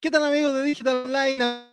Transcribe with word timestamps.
¿Qué 0.00 0.12
tal 0.12 0.24
amigos 0.24 0.54
de 0.54 0.62
Digital 0.62 0.96
Online? 1.06 1.66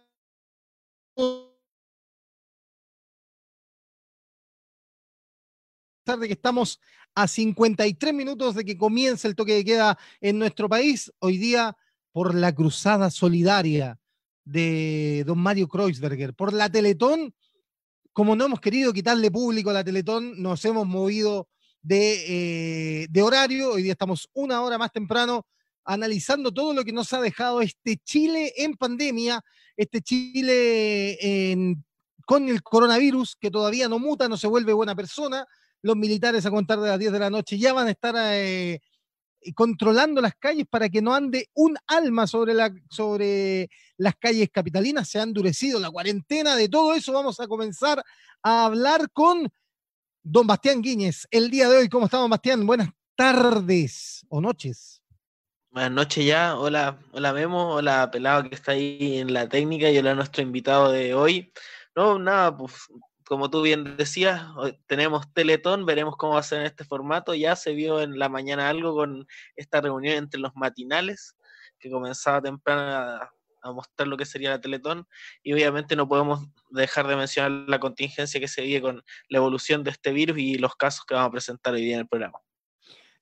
de 6.19 6.27
que 6.27 6.33
estamos 6.33 6.79
a 7.13 7.27
53 7.27 8.13
minutos 8.15 8.55
de 8.55 8.65
que 8.65 8.77
comience 8.77 9.27
el 9.27 9.35
toque 9.35 9.53
de 9.53 9.63
queda 9.65 9.99
en 10.21 10.39
nuestro 10.39 10.67
país, 10.67 11.11
hoy 11.19 11.37
día 11.37 11.77
por 12.11 12.33
la 12.33 12.53
cruzada 12.53 13.11
solidaria 13.11 13.99
de 14.43 15.23
don 15.25 15.37
Mario 15.37 15.67
Kreuzberger, 15.67 16.33
por 16.33 16.51
la 16.51 16.69
Teletón, 16.69 17.33
como 18.11 18.35
no 18.35 18.45
hemos 18.45 18.59
querido 18.59 18.91
quitarle 18.91 19.29
público 19.29 19.69
a 19.69 19.73
la 19.73 19.83
Teletón, 19.83 20.41
nos 20.41 20.65
hemos 20.65 20.87
movido 20.87 21.47
de, 21.83 23.03
eh, 23.03 23.07
de 23.07 23.21
horario, 23.21 23.73
hoy 23.73 23.83
día 23.83 23.91
estamos 23.91 24.29
una 24.33 24.61
hora 24.63 24.79
más 24.79 24.91
temprano 24.91 25.45
analizando 25.85 26.51
todo 26.51 26.73
lo 26.73 26.83
que 26.83 26.91
nos 26.91 27.13
ha 27.13 27.21
dejado 27.21 27.61
este 27.61 27.97
Chile 27.97 28.53
en 28.57 28.75
pandemia, 28.75 29.41
este 29.77 30.01
Chile 30.01 31.77
con 32.25 32.49
el 32.49 32.61
coronavirus, 32.63 33.35
que 33.39 33.51
todavía 33.51 33.87
no 33.87 33.99
muta, 33.99 34.27
no 34.27 34.35
se 34.35 34.47
vuelve 34.47 34.73
buena 34.73 34.95
persona. 34.95 35.45
Los 35.81 35.95
militares 35.95 36.45
a 36.45 36.51
contar 36.51 36.79
de 36.79 36.89
las 36.89 36.99
10 36.99 37.11
de 37.11 37.19
la 37.19 37.29
noche 37.29 37.57
ya 37.57 37.71
van 37.71 37.87
a 37.87 37.91
estar 37.91 38.15
eh, 38.17 38.81
controlando 39.53 40.21
las 40.21 40.33
calles 40.35 40.65
para 40.67 40.89
que 40.89 41.01
no 41.01 41.13
ande 41.13 41.49
un 41.53 41.77
alma 41.85 42.25
sobre 42.25 42.55
las 43.97 44.15
calles 44.19 44.49
capitalinas. 44.51 45.07
Se 45.07 45.19
ha 45.19 45.23
endurecido 45.23 45.79
la 45.79 45.91
cuarentena. 45.91 46.55
De 46.55 46.67
todo 46.67 46.95
eso 46.95 47.13
vamos 47.13 47.39
a 47.39 47.47
comenzar 47.47 48.03
a 48.41 48.65
hablar 48.65 49.11
con 49.11 49.47
don 50.23 50.47
Bastián 50.47 50.81
Guíñez. 50.81 51.27
El 51.29 51.51
día 51.51 51.69
de 51.69 51.77
hoy, 51.77 51.89
¿cómo 51.89 52.05
estamos, 52.05 52.29
Bastián? 52.29 52.65
Buenas 52.65 52.89
tardes 53.15 54.25
o 54.29 54.41
noches. 54.41 55.04
Buenas 55.75 55.91
noches 55.91 56.25
ya, 56.25 56.57
hola, 56.57 56.97
hola 57.11 57.33
Memo, 57.33 57.73
hola 57.73 58.09
Pelado 58.09 58.47
que 58.47 58.55
está 58.55 58.71
ahí 58.71 59.17
en 59.17 59.33
la 59.33 59.49
técnica 59.49 59.91
y 59.91 59.97
hola 59.97 60.15
nuestro 60.15 60.41
invitado 60.41 60.89
de 60.89 61.13
hoy. 61.13 61.51
No, 61.93 62.17
nada, 62.17 62.55
pues 62.55 62.87
como 63.25 63.49
tú 63.49 63.61
bien 63.61 63.97
decías, 63.97 64.41
tenemos 64.87 65.33
Teletón, 65.33 65.85
veremos 65.85 66.15
cómo 66.15 66.35
va 66.35 66.39
a 66.39 66.43
ser 66.43 66.61
en 66.61 66.67
este 66.67 66.85
formato. 66.85 67.33
Ya 67.35 67.57
se 67.57 67.73
vio 67.73 67.99
en 67.99 68.17
la 68.17 68.29
mañana 68.29 68.69
algo 68.69 68.95
con 68.95 69.27
esta 69.57 69.81
reunión 69.81 70.15
entre 70.15 70.39
los 70.39 70.55
matinales, 70.55 71.35
que 71.77 71.91
comenzaba 71.91 72.41
temprano 72.41 72.81
a, 72.81 73.33
a 73.61 73.71
mostrar 73.73 74.07
lo 74.07 74.15
que 74.15 74.25
sería 74.25 74.51
la 74.51 74.61
Teletón. 74.61 75.05
Y 75.43 75.51
obviamente 75.51 75.97
no 75.97 76.07
podemos 76.07 76.47
dejar 76.69 77.05
de 77.05 77.17
mencionar 77.17 77.51
la 77.67 77.81
contingencia 77.81 78.39
que 78.39 78.47
se 78.47 78.61
vive 78.61 78.81
con 78.81 79.03
la 79.27 79.39
evolución 79.39 79.83
de 79.83 79.91
este 79.91 80.13
virus 80.13 80.37
y 80.37 80.57
los 80.57 80.77
casos 80.77 81.03
que 81.05 81.15
vamos 81.15 81.27
a 81.27 81.31
presentar 81.31 81.73
hoy 81.73 81.81
día 81.81 81.95
en 81.95 82.01
el 82.01 82.07
programa. 82.07 82.39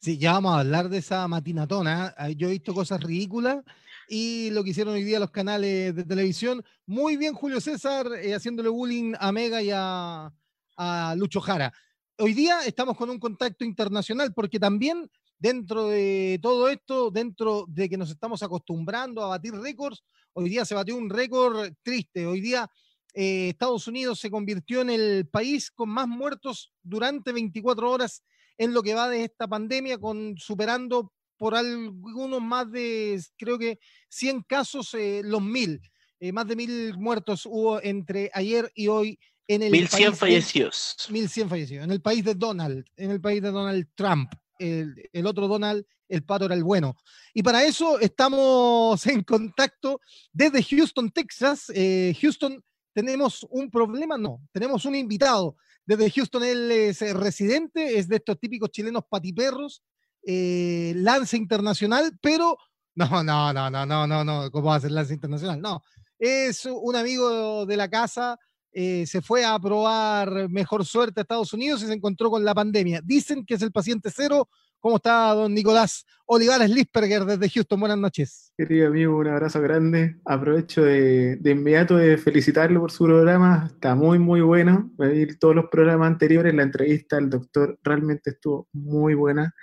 Sí, 0.04 0.18
ya 0.18 0.34
vamos 0.34 0.54
a 0.54 0.60
hablar 0.60 0.90
de 0.90 0.98
esa 0.98 1.26
matinatona. 1.30 2.14
¿eh? 2.20 2.36
Yo 2.36 2.50
he 2.50 2.52
visto 2.52 2.74
cosas 2.74 3.02
ridículas 3.02 3.64
y 4.10 4.50
lo 4.50 4.62
que 4.62 4.72
hicieron 4.72 4.96
hoy 4.96 5.06
día 5.06 5.18
los 5.18 5.32
canales 5.32 5.96
de 5.96 6.04
televisión. 6.04 6.62
Muy 6.86 7.16
bien, 7.16 7.34
Julio 7.34 7.62
César, 7.62 8.08
eh, 8.22 8.36
haciéndole 8.36 8.68
bullying 8.68 9.14
a 9.18 9.32
Mega 9.32 9.62
y 9.62 9.70
a, 9.74 10.30
a, 10.76 11.16
Lucho 11.16 11.40
Jara. 11.40 11.72
Hoy 12.18 12.34
día 12.34 12.66
estamos 12.66 12.98
con 12.98 13.10
un 13.12 13.18
contacto 13.18 13.64
internacional 13.64 14.34
porque 14.34 14.60
también 14.60 15.10
dentro 15.40 15.88
de 15.88 16.38
todo 16.42 16.68
esto, 16.68 17.10
dentro 17.10 17.64
de 17.70 17.88
que 17.88 17.96
nos 17.98 18.10
estamos 18.10 18.44
acostumbrando 18.44 19.24
a 19.24 19.28
batir 19.28 19.54
récords, 19.54 20.04
hoy 20.34 20.50
día 20.50 20.66
se 20.66 20.76
batió 20.76 20.98
un 20.98 21.10
récord 21.10 21.72
triste. 21.82 22.26
Hoy 22.26 22.42
día 22.42 22.70
eh, 23.14 23.48
Estados 23.48 23.88
Unidos 23.88 24.20
se 24.20 24.30
convirtió 24.30 24.82
en 24.82 24.90
el 24.90 25.30
país 25.30 25.72
con 25.72 25.88
más 25.88 26.10
muertos 26.10 26.74
durante 26.82 27.32
24 27.32 27.90
horas 27.90 28.22
en 28.58 28.74
lo 28.74 28.84
que 28.84 28.94
va 28.94 29.10
de 29.10 29.24
esta 29.24 29.48
pandemia, 29.48 29.98
con 29.98 30.36
superando 30.38 31.12
por 31.38 31.56
algunos 31.56 32.42
más 32.42 32.72
de, 32.72 33.22
creo 33.38 33.58
que 33.58 33.80
100 34.10 34.44
casos, 34.44 34.94
eh, 34.94 35.22
los 35.24 35.42
mil. 35.42 35.82
Eh, 36.20 36.32
más 36.32 36.48
de 36.48 36.56
mil 36.56 36.98
muertos 36.98 37.46
hubo 37.46 37.82
entre 37.82 38.32
ayer 38.34 38.72
y 38.76 38.88
hoy 38.88 39.20
en 39.48 39.64
el 39.64 39.72
1100 39.72 40.16
fallecidos. 40.16 40.96
1100 41.10 41.50
fallecidos. 41.50 41.84
En 41.84 41.92
el 41.92 42.02
país 42.02 42.24
de 42.24 42.36
Donald, 42.36 42.86
en 42.96 43.12
el 43.12 43.20
país 43.20 43.42
de 43.42 43.52
Donald 43.52 43.88
Trump. 43.96 44.32
El, 44.58 44.96
el, 45.12 45.26
otro 45.26 45.48
Donald, 45.48 45.86
el 46.08 46.24
pato 46.24 46.46
era 46.46 46.56
el 46.56 46.64
bueno. 46.64 46.96
Y 47.34 47.44
para 47.44 47.64
eso 47.66 48.00
estamos 48.00 49.06
en 49.08 49.24
contacto 49.24 50.00
desde 50.32 50.64
Houston, 50.64 51.10
Texas. 51.12 51.72
Eh, 51.76 52.16
Houston, 52.22 52.64
tenemos 52.94 53.46
un 53.50 53.70
problema, 53.70 54.18
no, 54.18 54.40
tenemos 54.52 54.86
un 54.86 54.96
invitado. 54.96 55.58
Desde 55.86 56.12
Houston 56.12 56.44
él 56.44 56.72
es 56.72 57.02
eh, 57.02 57.14
residente, 57.14 57.98
es 57.98 58.08
de 58.08 58.18
estos 58.18 58.40
típicos 58.40 58.70
chilenos 58.72 59.04
patiperros, 59.10 59.84
eh, 60.26 60.94
lance 60.96 61.36
internacional, 61.36 62.18
pero 62.22 62.58
no, 62.96 63.24
no, 63.24 63.54
no, 63.54 63.70
no, 63.70 63.86
no, 63.86 64.08
no, 64.08 64.24
no, 64.24 64.52
¿cómo 64.52 64.70
va 64.70 64.76
a 64.76 64.80
ser 64.80 64.92
lance 64.92 65.14
internacional? 65.14 65.60
No, 65.60 65.82
es 66.18 66.66
un 66.66 66.96
amigo 66.96 67.66
de 67.66 67.76
la 67.76 67.90
casa, 67.90 68.38
eh, 68.72 69.06
se 69.06 69.22
fue 69.22 69.46
a 69.46 69.60
probar 69.60 70.50
mejor 70.50 70.86
suerte 70.86 71.20
a 71.20 71.24
Estados 71.24 71.54
Unidos 71.54 71.84
y 71.84 71.88
se 71.88 71.94
encontró 71.94 72.32
con 72.32 72.44
la 72.44 72.56
pandemia. 72.56 73.02
Dicen 73.04 73.46
que 73.46 73.56
es 73.56 73.62
el 73.62 73.72
paciente 73.72 74.10
cero, 74.14 74.50
¿Cómo 74.84 74.98
está 74.98 75.34
don 75.34 75.54
Nicolás 75.54 76.06
Olivares 76.26 76.70
Lisperger 76.70 77.24
desde 77.24 77.50
Houston? 77.50 77.80
Buenas 77.80 77.98
noches. 77.98 78.52
Querido 78.58 78.90
amigo, 78.90 79.18
un 79.18 79.28
abrazo 79.28 79.62
grande. 79.62 80.18
Aprovecho 80.26 80.84
de, 80.84 81.38
de 81.38 81.52
inmediato 81.52 81.96
de 81.96 82.18
felicitarlo 82.18 82.82
por 82.82 82.92
su 82.92 83.06
programa. 83.06 83.70
Está 83.74 83.96
muy, 83.96 84.20
muy 84.20 84.42
bueno. 84.42 84.92
Todos 85.40 85.56
los 85.56 85.68
programas 85.72 86.08
anteriores, 86.08 86.54
la 86.54 86.64
entrevista 86.64 87.16
al 87.16 87.30
doctor 87.30 87.80
realmente 87.82 88.32
estuvo 88.32 88.68
muy 88.74 89.14
buena. 89.14 89.56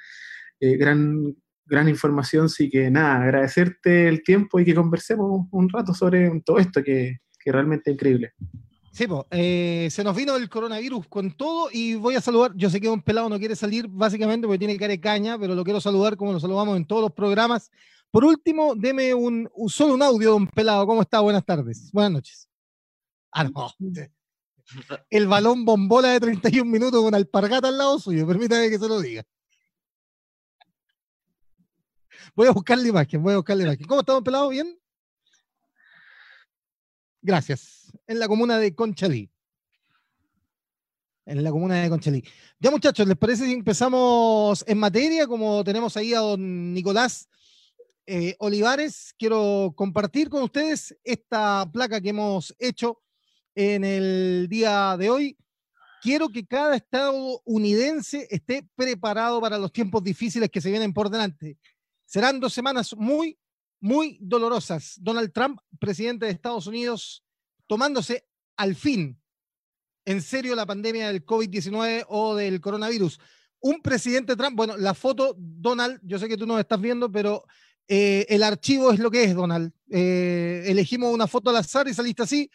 Eh, 0.58 0.78
gran, 0.78 1.36
gran 1.66 1.90
información. 1.90 2.46
Así 2.46 2.70
que 2.70 2.90
nada, 2.90 3.22
agradecerte 3.22 4.08
el 4.08 4.22
tiempo 4.22 4.58
y 4.58 4.64
que 4.64 4.74
conversemos 4.74 5.48
un 5.50 5.68
rato 5.68 5.92
sobre 5.92 6.30
todo 6.46 6.56
esto 6.56 6.82
que, 6.82 7.18
que 7.38 7.52
realmente 7.52 7.90
es 7.90 7.94
increíble. 7.94 8.32
Sí, 8.92 9.06
eh, 9.30 9.88
se 9.90 10.02
nos 10.02 10.16
vino 10.16 10.34
el 10.34 10.48
coronavirus 10.48 11.06
con 11.06 11.30
todo 11.32 11.68
y 11.72 11.94
voy 11.94 12.16
a 12.16 12.20
saludar, 12.20 12.52
yo 12.56 12.68
sé 12.68 12.80
que 12.80 12.88
un 12.88 13.00
pelado 13.00 13.28
no 13.28 13.38
quiere 13.38 13.54
salir 13.54 13.86
básicamente 13.86 14.48
porque 14.48 14.58
tiene 14.58 14.76
cara 14.76 14.90
de 14.90 15.00
caña, 15.00 15.38
pero 15.38 15.54
lo 15.54 15.62
quiero 15.62 15.80
saludar 15.80 16.16
como 16.16 16.32
lo 16.32 16.40
saludamos 16.40 16.76
en 16.76 16.84
todos 16.84 17.02
los 17.02 17.12
programas. 17.12 17.70
Por 18.10 18.24
último, 18.24 18.74
deme 18.74 19.14
un, 19.14 19.48
solo 19.68 19.94
un 19.94 20.02
audio, 20.02 20.32
don 20.32 20.48
pelado, 20.48 20.86
¿cómo 20.86 21.02
está? 21.02 21.20
Buenas 21.20 21.44
tardes, 21.44 21.90
buenas 21.92 22.10
noches. 22.10 22.48
Ah, 23.30 23.44
no. 23.44 23.72
El 25.10 25.28
balón 25.28 25.64
bombola 25.64 26.08
de 26.08 26.20
31 26.20 26.68
minutos 26.68 27.00
con 27.00 27.14
alpargata 27.14 27.68
al 27.68 27.78
lado 27.78 27.98
suyo, 28.00 28.26
permítame 28.26 28.70
que 28.70 28.78
se 28.78 28.88
lo 28.88 29.00
diga. 29.00 29.22
Voy 32.34 32.48
a 32.48 32.52
buscar 32.52 32.76
la 32.76 32.88
imagen, 32.88 33.22
voy 33.22 33.34
a 33.34 33.36
buscar 33.36 33.56
la 33.56 33.62
imagen. 33.64 33.86
¿Cómo 33.86 34.00
está, 34.00 34.14
don 34.14 34.24
pelado? 34.24 34.48
¿Bien? 34.48 34.76
Gracias. 37.22 37.92
En 38.06 38.18
la 38.18 38.28
comuna 38.28 38.58
de 38.58 38.74
Conchalí. 38.74 39.30
En 41.26 41.44
la 41.44 41.50
comuna 41.50 41.82
de 41.82 41.90
Conchalí. 41.90 42.24
Ya 42.58 42.70
muchachos, 42.70 43.06
¿les 43.06 43.16
parece 43.16 43.44
si 43.44 43.52
empezamos 43.52 44.64
en 44.66 44.78
materia? 44.78 45.26
Como 45.26 45.62
tenemos 45.62 45.96
ahí 45.96 46.14
a 46.14 46.20
don 46.20 46.72
Nicolás 46.72 47.28
eh, 48.06 48.34
Olivares, 48.38 49.14
quiero 49.18 49.72
compartir 49.76 50.28
con 50.28 50.42
ustedes 50.42 50.96
esta 51.04 51.70
placa 51.70 52.00
que 52.00 52.08
hemos 52.08 52.54
hecho 52.58 53.02
en 53.54 53.84
el 53.84 54.48
día 54.48 54.96
de 54.96 55.10
hoy. 55.10 55.36
Quiero 56.02 56.30
que 56.30 56.46
cada 56.46 56.76
estadounidense 56.76 58.26
esté 58.30 58.66
preparado 58.74 59.40
para 59.40 59.58
los 59.58 59.70
tiempos 59.70 60.02
difíciles 60.02 60.48
que 60.48 60.60
se 60.60 60.70
vienen 60.70 60.94
por 60.94 61.10
delante. 61.10 61.58
Serán 62.06 62.40
dos 62.40 62.54
semanas 62.54 62.96
muy, 62.96 63.38
muy 63.80 64.18
dolorosas. 64.20 64.94
Donald 65.00 65.32
Trump, 65.32 65.60
presidente 65.78 66.26
de 66.26 66.32
Estados 66.32 66.66
Unidos, 66.66 67.24
tomándose 67.66 68.26
al 68.56 68.74
fin 68.74 69.20
en 70.04 70.22
serio 70.22 70.54
la 70.54 70.66
pandemia 70.66 71.08
del 71.08 71.24
COVID-19 71.24 72.06
o 72.08 72.34
del 72.34 72.60
coronavirus. 72.60 73.18
Un 73.60 73.82
presidente 73.82 74.36
Trump, 74.36 74.56
bueno, 74.56 74.76
la 74.76 74.94
foto, 74.94 75.34
Donald, 75.38 76.00
yo 76.02 76.18
sé 76.18 76.28
que 76.28 76.36
tú 76.36 76.46
no 76.46 76.58
estás 76.58 76.80
viendo, 76.80 77.10
pero 77.10 77.44
eh, 77.86 78.26
el 78.28 78.42
archivo 78.42 78.92
es 78.92 78.98
lo 78.98 79.10
que 79.10 79.24
es, 79.24 79.34
Donald. 79.34 79.72
Eh, 79.90 80.64
elegimos 80.66 81.12
una 81.12 81.26
foto 81.26 81.50
al 81.50 81.56
azar 81.56 81.86
y 81.88 81.94
saliste 81.94 82.22
así, 82.22 82.50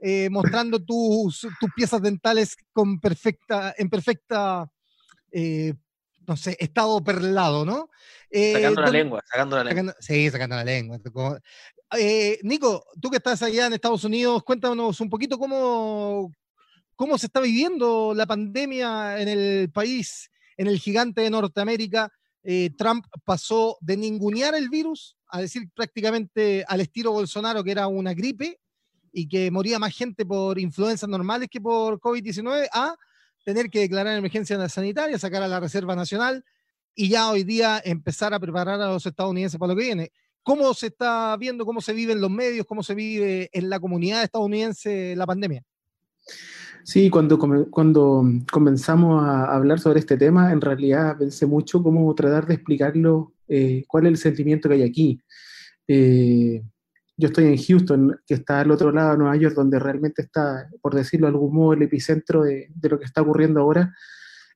eh, 0.00 0.28
mostrando 0.30 0.82
tus, 0.82 1.46
tus, 1.58 1.70
piezas 1.74 2.02
dentales 2.02 2.56
con 2.72 3.00
perfecta, 3.00 3.74
en 3.78 3.88
perfecta 3.88 4.70
no 6.32 6.36
sé, 6.38 6.56
estado 6.58 7.04
perlado, 7.04 7.66
¿no? 7.66 7.90
Eh, 8.30 8.54
sacando 8.54 8.80
la 8.80 8.90
lengua, 8.90 9.22
sacando 9.30 9.56
la 9.56 9.64
lengua. 9.64 9.94
sí, 10.00 10.30
sacando 10.30 10.56
la 10.56 10.64
lengua. 10.64 10.98
Eh, 11.98 12.38
Nico, 12.42 12.86
tú 12.98 13.10
que 13.10 13.18
estás 13.18 13.42
allá 13.42 13.66
en 13.66 13.74
Estados 13.74 14.02
Unidos, 14.04 14.42
cuéntanos 14.42 14.98
un 15.02 15.10
poquito 15.10 15.38
cómo, 15.38 16.32
cómo 16.96 17.18
se 17.18 17.26
está 17.26 17.40
viviendo 17.40 18.14
la 18.14 18.24
pandemia 18.24 19.20
en 19.20 19.28
el 19.28 19.70
país, 19.70 20.30
en 20.56 20.68
el 20.68 20.78
gigante 20.78 21.20
de 21.20 21.28
Norteamérica. 21.28 22.10
Eh, 22.42 22.70
Trump 22.78 23.04
pasó 23.26 23.76
de 23.82 23.98
ningunear 23.98 24.54
el 24.54 24.70
virus 24.70 25.18
a 25.28 25.42
decir 25.42 25.68
prácticamente 25.74 26.64
al 26.66 26.80
estilo 26.80 27.12
Bolsonaro 27.12 27.62
que 27.62 27.72
era 27.72 27.88
una 27.88 28.14
gripe 28.14 28.58
y 29.12 29.28
que 29.28 29.50
moría 29.50 29.78
más 29.78 29.94
gente 29.94 30.24
por 30.24 30.58
influencias 30.58 31.10
normales 31.10 31.48
que 31.50 31.60
por 31.60 32.00
COVID-19 32.00 32.68
a 32.72 32.96
tener 33.44 33.70
que 33.70 33.80
declarar 33.80 34.16
emergencia 34.16 34.68
sanitaria, 34.68 35.18
sacar 35.18 35.42
a 35.42 35.48
la 35.48 35.60
Reserva 35.60 35.96
Nacional 35.96 36.44
y 36.94 37.08
ya 37.08 37.30
hoy 37.30 37.44
día 37.44 37.80
empezar 37.84 38.34
a 38.34 38.40
preparar 38.40 38.80
a 38.80 38.88
los 38.88 39.06
estadounidenses 39.06 39.58
para 39.58 39.72
lo 39.72 39.78
que 39.78 39.84
viene. 39.84 40.12
¿Cómo 40.42 40.74
se 40.74 40.88
está 40.88 41.36
viendo, 41.36 41.64
cómo 41.64 41.80
se 41.80 41.92
vive 41.92 42.12
en 42.12 42.20
los 42.20 42.30
medios, 42.30 42.66
cómo 42.66 42.82
se 42.82 42.94
vive 42.94 43.48
en 43.52 43.70
la 43.70 43.78
comunidad 43.78 44.22
estadounidense 44.22 45.14
la 45.16 45.26
pandemia? 45.26 45.62
Sí, 46.84 47.10
cuando, 47.10 47.38
cuando 47.70 48.24
comenzamos 48.50 49.24
a 49.24 49.54
hablar 49.54 49.78
sobre 49.78 50.00
este 50.00 50.16
tema, 50.16 50.52
en 50.52 50.60
realidad 50.60 51.16
pensé 51.16 51.46
mucho 51.46 51.80
cómo 51.82 52.12
tratar 52.14 52.46
de 52.46 52.54
explicarlo, 52.54 53.34
eh, 53.46 53.84
cuál 53.86 54.06
es 54.06 54.10
el 54.10 54.18
sentimiento 54.18 54.68
que 54.68 54.74
hay 54.74 54.82
aquí. 54.82 55.20
Eh, 55.86 56.62
yo 57.16 57.28
estoy 57.28 57.46
en 57.46 57.56
Houston, 57.56 58.16
que 58.26 58.34
está 58.34 58.60
al 58.60 58.70
otro 58.70 58.92
lado 58.92 59.12
de 59.12 59.18
Nueva 59.18 59.36
York, 59.36 59.54
donde 59.54 59.78
realmente 59.78 60.22
está, 60.22 60.68
por 60.80 60.94
decirlo 60.94 61.26
de 61.26 61.32
algún 61.32 61.54
modo, 61.54 61.74
el 61.74 61.82
epicentro 61.82 62.42
de, 62.42 62.68
de 62.74 62.88
lo 62.88 62.98
que 62.98 63.04
está 63.04 63.22
ocurriendo 63.22 63.60
ahora. 63.60 63.94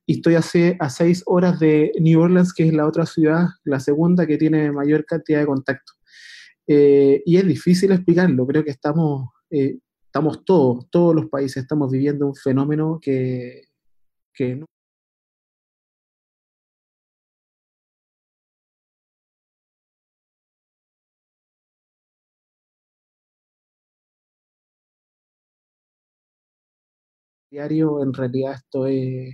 Y 0.05 0.17
estoy 0.17 0.35
hace, 0.35 0.77
a 0.79 0.89
seis 0.89 1.23
horas 1.25 1.59
de 1.59 1.91
New 1.99 2.19
Orleans, 2.19 2.53
que 2.53 2.67
es 2.67 2.73
la 2.73 2.87
otra 2.87 3.05
ciudad, 3.05 3.47
la 3.63 3.79
segunda 3.79 4.25
que 4.25 4.37
tiene 4.37 4.71
mayor 4.71 5.05
cantidad 5.05 5.39
de 5.39 5.45
contacto. 5.45 5.93
Eh, 6.65 7.21
y 7.25 7.37
es 7.37 7.47
difícil 7.47 7.91
explicarlo, 7.91 8.45
creo 8.45 8.63
que 8.63 8.71
estamos 8.71 9.29
estamos 10.17 10.43
todos, 10.45 10.89
todos 10.89 11.13
los 11.13 11.27
países 11.27 11.57
estamos 11.57 11.91
viviendo 11.91 12.25
un 12.25 12.35
fenómeno 12.35 12.99
que, 12.99 13.65
que 14.33 14.55
no 14.55 14.65
diario, 27.49 28.03
en 28.03 28.13
realidad 28.13 28.53
esto 28.53 28.87
es, 28.87 29.33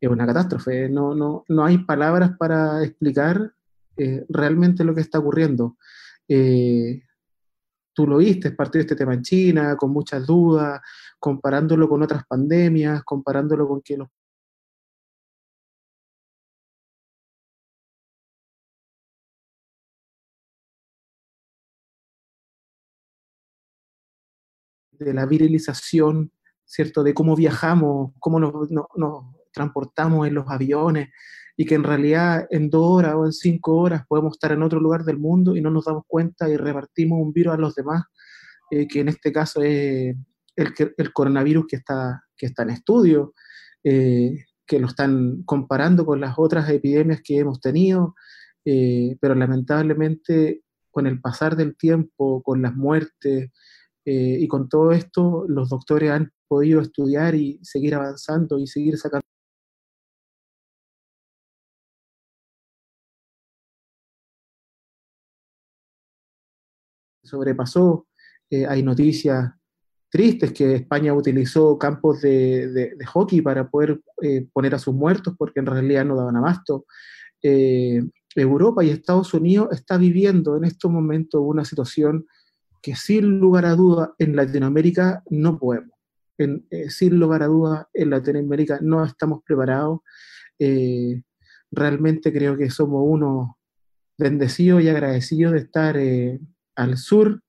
es 0.00 0.10
una 0.10 0.26
catástrofe. 0.26 0.88
No, 0.88 1.14
no, 1.14 1.44
no, 1.48 1.64
hay 1.64 1.78
palabras 1.78 2.32
para 2.38 2.82
explicar 2.84 3.52
eh, 3.96 4.24
realmente 4.28 4.84
lo 4.84 4.94
que 4.94 5.02
está 5.02 5.18
ocurriendo. 5.18 5.76
Eh, 6.28 7.02
tú 7.92 8.06
lo 8.06 8.18
viste, 8.18 8.52
partió 8.52 8.80
este 8.80 8.96
tema 8.96 9.14
en 9.14 9.22
China, 9.22 9.76
con 9.76 9.90
muchas 9.92 10.26
dudas, 10.26 10.80
comparándolo 11.18 11.88
con 11.88 12.02
otras 12.02 12.24
pandemias, 12.26 13.02
comparándolo 13.04 13.68
con 13.68 13.82
que 13.82 13.96
los 13.96 14.08
de 24.92 25.14
la 25.14 25.26
virilización, 25.26 26.32
¿cierto? 26.72 27.02
De 27.02 27.12
cómo 27.12 27.36
viajamos, 27.36 28.12
cómo 28.18 28.40
nos, 28.40 28.70
nos 28.70 29.24
transportamos 29.52 30.26
en 30.26 30.34
los 30.34 30.48
aviones, 30.48 31.10
y 31.54 31.66
que 31.66 31.74
en 31.74 31.84
realidad 31.84 32.46
en 32.50 32.70
dos 32.70 32.82
horas 32.84 33.14
o 33.14 33.26
en 33.26 33.32
cinco 33.32 33.76
horas 33.76 34.06
podemos 34.08 34.32
estar 34.32 34.52
en 34.52 34.62
otro 34.62 34.80
lugar 34.80 35.04
del 35.04 35.18
mundo 35.18 35.54
y 35.54 35.60
no 35.60 35.70
nos 35.70 35.84
damos 35.84 36.04
cuenta 36.06 36.48
y 36.48 36.56
repartimos 36.56 37.20
un 37.20 37.32
virus 37.32 37.54
a 37.54 37.58
los 37.58 37.74
demás, 37.74 38.04
eh, 38.70 38.88
que 38.88 39.00
en 39.00 39.08
este 39.08 39.32
caso 39.32 39.62
es 39.62 40.16
el, 40.56 40.74
el, 40.96 41.12
coronavirus 41.12 41.66
que 41.66 41.76
está, 41.76 42.22
que 42.36 42.46
está 42.46 42.62
en 42.62 42.70
estudio, 42.70 43.34
eh, 43.84 44.46
que 44.66 44.78
lo 44.78 44.86
están 44.86 45.42
comparando 45.44 46.06
con 46.06 46.20
las 46.20 46.38
otras 46.38 46.70
epidemias 46.70 47.20
que 47.22 47.38
hemos 47.38 47.60
tenido, 47.60 48.14
eh, 48.64 49.18
pero 49.20 49.34
lamentablemente 49.34 50.62
con 50.90 51.06
el 51.06 51.20
pasar 51.20 51.54
del 51.54 51.76
tiempo, 51.76 52.42
con 52.42 52.62
las 52.62 52.74
muertes 52.74 53.50
y 54.04 54.48
con 54.48 54.68
todo 54.68 54.90
esto, 54.90 55.44
los 55.46 55.68
doctores 55.68 56.10
han 56.10 56.32
podido 56.52 56.82
estudiar 56.82 57.34
y 57.34 57.58
seguir 57.62 57.94
avanzando 57.94 58.58
y 58.58 58.66
seguir 58.66 58.98
sacando 58.98 59.22
sobrepasó. 67.22 68.06
Eh, 68.50 68.66
hay 68.66 68.82
noticias 68.82 69.50
tristes 70.10 70.52
que 70.52 70.74
España 70.74 71.14
utilizó 71.14 71.78
campos 71.78 72.20
de, 72.20 72.94
hockey 73.06 73.40
para 73.40 73.70
poder 73.70 73.98
eh, 74.20 74.46
poner 74.52 74.74
a 74.74 74.78
sus 74.78 74.94
muertos 74.94 75.34
porque 75.38 75.60
en 75.60 75.66
realidad 75.66 76.04
no 76.04 76.16
daban 76.16 76.36
abasto. 76.36 76.84
Eh, 77.42 78.02
Europa 78.36 78.84
y 78.84 78.90
Estados 78.90 79.32
Unidos 79.32 79.68
está 79.72 79.96
viviendo 79.96 80.58
en 80.58 80.64
estos 80.64 80.90
momentos 80.90 81.40
una 81.42 81.64
situación 81.64 82.26
que 82.82 82.94
sin 82.94 83.38
lugar 83.38 83.64
a 83.64 83.74
duda 83.74 84.12
en 84.18 84.36
Latinoamérica 84.36 85.22
no 85.30 85.58
podemos. 85.58 85.91
Sin 86.88 87.18
lugar 87.18 87.42
a 87.42 87.46
duda 87.46 87.88
en 87.92 88.10
Latinoamérica 88.10 88.78
no 88.82 89.04
estamos 89.04 89.40
preparados. 89.44 90.00
realmente 91.70 92.32
creo 92.32 92.56
que 92.56 92.70
somos 92.70 93.02
unos 93.04 93.50
bendecidos 94.18 94.82
y 94.82 94.88
agradecidos 94.88 95.52
de 95.54 95.58
estar 95.58 95.96
al 96.76 96.96
sur. 96.96 97.42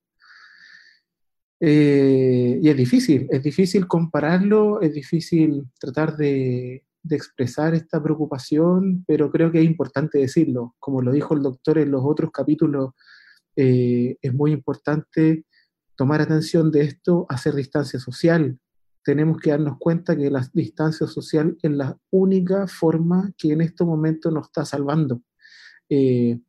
Eh, 1.60 2.58
y 2.60 2.68
es 2.68 2.76
difícil, 2.76 3.26
es 3.30 3.42
difícil 3.42 3.86
compararlo, 3.86 4.82
es 4.82 4.92
difícil 4.92 5.64
tratar 5.78 6.16
de, 6.16 6.84
expresar 7.10 7.74
esta 7.74 8.02
preocupación, 8.02 9.04
pero 9.06 9.30
creo 9.30 9.52
que 9.52 9.60
es 9.60 9.64
importante 9.66 10.18
decirlo. 10.18 10.74
Como 10.78 11.02
lo 11.02 11.12
dijo 11.12 11.34
el 11.34 11.42
doctor 11.42 11.78
en 11.78 11.90
los 11.90 12.02
otros 12.04 12.30
capítulos, 12.30 12.92
eh, 13.56 14.16
es 14.22 14.34
muy 14.34 14.52
importante 14.52 15.44
tomar 15.96 16.22
atención 16.22 16.70
de 16.70 16.82
esto, 16.82 17.26
hacer 17.28 17.54
distancia 17.54 18.00
social. 18.00 18.58
Tenemos 19.04 19.38
que 19.38 19.50
darnos 19.50 19.76
cuenta 19.78 20.16
que 20.16 20.30
la 20.30 20.48
distancia 20.54 21.06
social 21.06 21.56
es 21.62 21.70
la 21.70 21.96
única 22.10 22.66
forma 22.66 23.30
que 23.36 23.52
en 23.52 23.60
este 23.60 23.84
momento 23.84 24.30
nos 24.30 24.46
está 24.46 24.64
salvando. 24.64 25.20
Eh, 25.88 26.40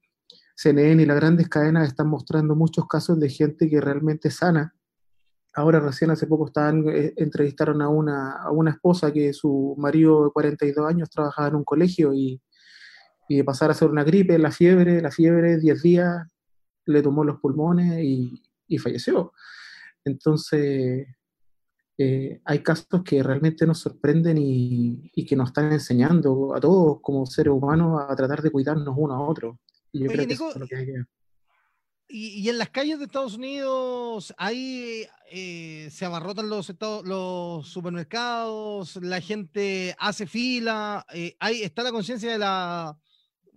CNN 0.55 1.03
y 1.03 1.05
las 1.05 1.17
grandes 1.17 1.49
cadenas 1.49 1.87
están 1.87 2.07
mostrando 2.07 2.55
muchos 2.55 2.87
casos 2.87 3.19
de 3.19 3.29
gente 3.29 3.69
que 3.69 3.81
realmente 3.81 4.31
sana. 4.31 4.73
Ahora 5.53 5.81
recién 5.81 6.11
hace 6.11 6.27
poco 6.27 6.47
estaban, 6.47 6.87
eh, 6.87 7.13
entrevistaron 7.17 7.81
a 7.81 7.89
una, 7.89 8.31
a 8.37 8.51
una 8.51 8.71
esposa 8.71 9.11
que 9.11 9.33
su 9.33 9.75
marido 9.77 10.25
de 10.25 10.31
42 10.31 10.89
años 10.89 11.09
trabajaba 11.09 11.49
en 11.49 11.55
un 11.55 11.63
colegio 11.65 12.13
y, 12.13 12.41
y 13.27 13.37
de 13.37 13.43
pasar 13.43 13.69
a 13.69 13.73
ser 13.73 13.89
una 13.89 14.05
gripe, 14.05 14.39
la 14.39 14.51
fiebre, 14.51 15.01
la 15.01 15.11
fiebre, 15.11 15.59
10 15.59 15.81
días, 15.81 16.27
le 16.85 17.01
tomó 17.01 17.25
los 17.25 17.39
pulmones 17.41 18.01
y, 18.01 18.41
y 18.67 18.77
falleció. 18.77 19.33
Entonces, 20.05 21.07
eh, 21.97 22.41
hay 22.43 22.59
casos 22.59 23.03
que 23.03 23.23
realmente 23.23 23.65
nos 23.65 23.79
sorprenden 23.79 24.37
y, 24.37 25.11
y, 25.13 25.25
que 25.25 25.35
nos 25.35 25.49
están 25.49 25.71
enseñando 25.71 26.53
a 26.53 26.59
todos 26.59 26.99
como 27.01 27.25
seres 27.25 27.53
humanos 27.53 28.01
a 28.07 28.15
tratar 28.15 28.41
de 28.41 28.51
cuidarnos 28.51 28.93
uno 28.97 29.13
a 29.13 29.21
otro. 29.21 29.59
Y 32.07 32.49
en 32.49 32.57
las 32.57 32.69
calles 32.69 32.99
de 32.99 33.05
Estados 33.05 33.35
Unidos, 33.35 34.33
ahí 34.37 35.07
eh, 35.31 35.89
se 35.91 36.05
abarrotan 36.05 36.49
los, 36.49 36.71
los 37.03 37.67
supermercados, 37.67 38.97
la 38.97 39.19
gente 39.21 39.95
hace 39.97 40.27
fila, 40.27 41.05
eh, 41.13 41.35
ahí 41.39 41.63
está 41.63 41.81
la 41.81 41.91
conciencia 41.91 42.31
de 42.31 42.37
la, 42.37 42.95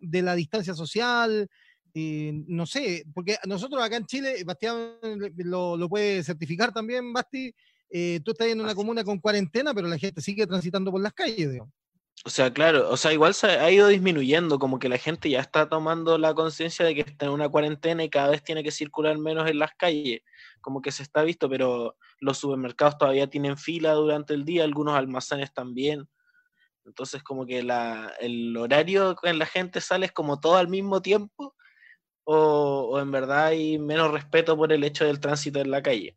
de 0.00 0.22
la 0.22 0.34
distancia 0.34 0.72
social, 0.72 1.48
eh, 1.92 2.32
no 2.46 2.64
sé, 2.64 3.04
porque 3.12 3.36
nosotros 3.46 3.82
acá 3.82 3.96
en 3.96 4.06
Chile, 4.06 4.44
Bastián 4.44 4.94
lo, 5.36 5.76
lo 5.76 5.88
puede 5.88 6.22
certificar 6.22 6.72
también, 6.72 7.12
Basti, 7.12 7.54
tú 7.90 8.30
estás 8.32 8.48
en 8.48 8.60
una 8.60 8.74
comuna 8.74 9.04
con 9.04 9.18
cuarentena, 9.18 9.74
pero 9.74 9.88
la 9.88 9.98
gente 9.98 10.20
sigue 10.20 10.46
transitando 10.46 10.90
por 10.90 11.00
las 11.00 11.12
calles, 11.12 11.50
digamos. 11.50 11.72
O 12.24 12.30
sea, 12.30 12.52
claro, 12.52 12.90
o 12.90 12.96
sea, 12.96 13.12
igual 13.12 13.32
se 13.32 13.46
ha 13.46 13.70
ido 13.70 13.86
disminuyendo, 13.86 14.58
como 14.58 14.80
que 14.80 14.88
la 14.88 14.98
gente 14.98 15.30
ya 15.30 15.40
está 15.40 15.68
tomando 15.68 16.18
la 16.18 16.34
conciencia 16.34 16.84
de 16.84 16.94
que 16.94 17.02
está 17.02 17.26
en 17.26 17.32
una 17.32 17.48
cuarentena 17.48 18.02
y 18.02 18.10
cada 18.10 18.30
vez 18.30 18.42
tiene 18.42 18.64
que 18.64 18.72
circular 18.72 19.16
menos 19.18 19.48
en 19.48 19.60
las 19.60 19.70
calles, 19.76 20.22
como 20.60 20.82
que 20.82 20.90
se 20.90 21.04
está 21.04 21.22
visto, 21.22 21.48
pero 21.48 21.96
los 22.20 22.38
supermercados 22.38 22.98
todavía 22.98 23.28
tienen 23.30 23.56
fila 23.56 23.92
durante 23.92 24.34
el 24.34 24.44
día, 24.44 24.64
algunos 24.64 24.96
almacenes 24.96 25.54
también. 25.54 26.08
Entonces, 26.84 27.22
como 27.22 27.46
que 27.46 27.62
la, 27.62 28.12
el 28.18 28.56
horario 28.56 29.16
en 29.22 29.38
la 29.38 29.46
gente 29.46 29.80
sale 29.80 30.06
es 30.06 30.12
como 30.12 30.40
todo 30.40 30.56
al 30.56 30.68
mismo 30.68 31.00
tiempo, 31.00 31.54
o, 32.24 32.90
o 32.92 33.00
en 33.00 33.12
verdad 33.12 33.46
hay 33.46 33.78
menos 33.78 34.10
respeto 34.10 34.56
por 34.56 34.72
el 34.72 34.82
hecho 34.82 35.04
del 35.04 35.20
tránsito 35.20 35.60
en 35.60 35.70
la 35.70 35.82
calle. 35.82 36.16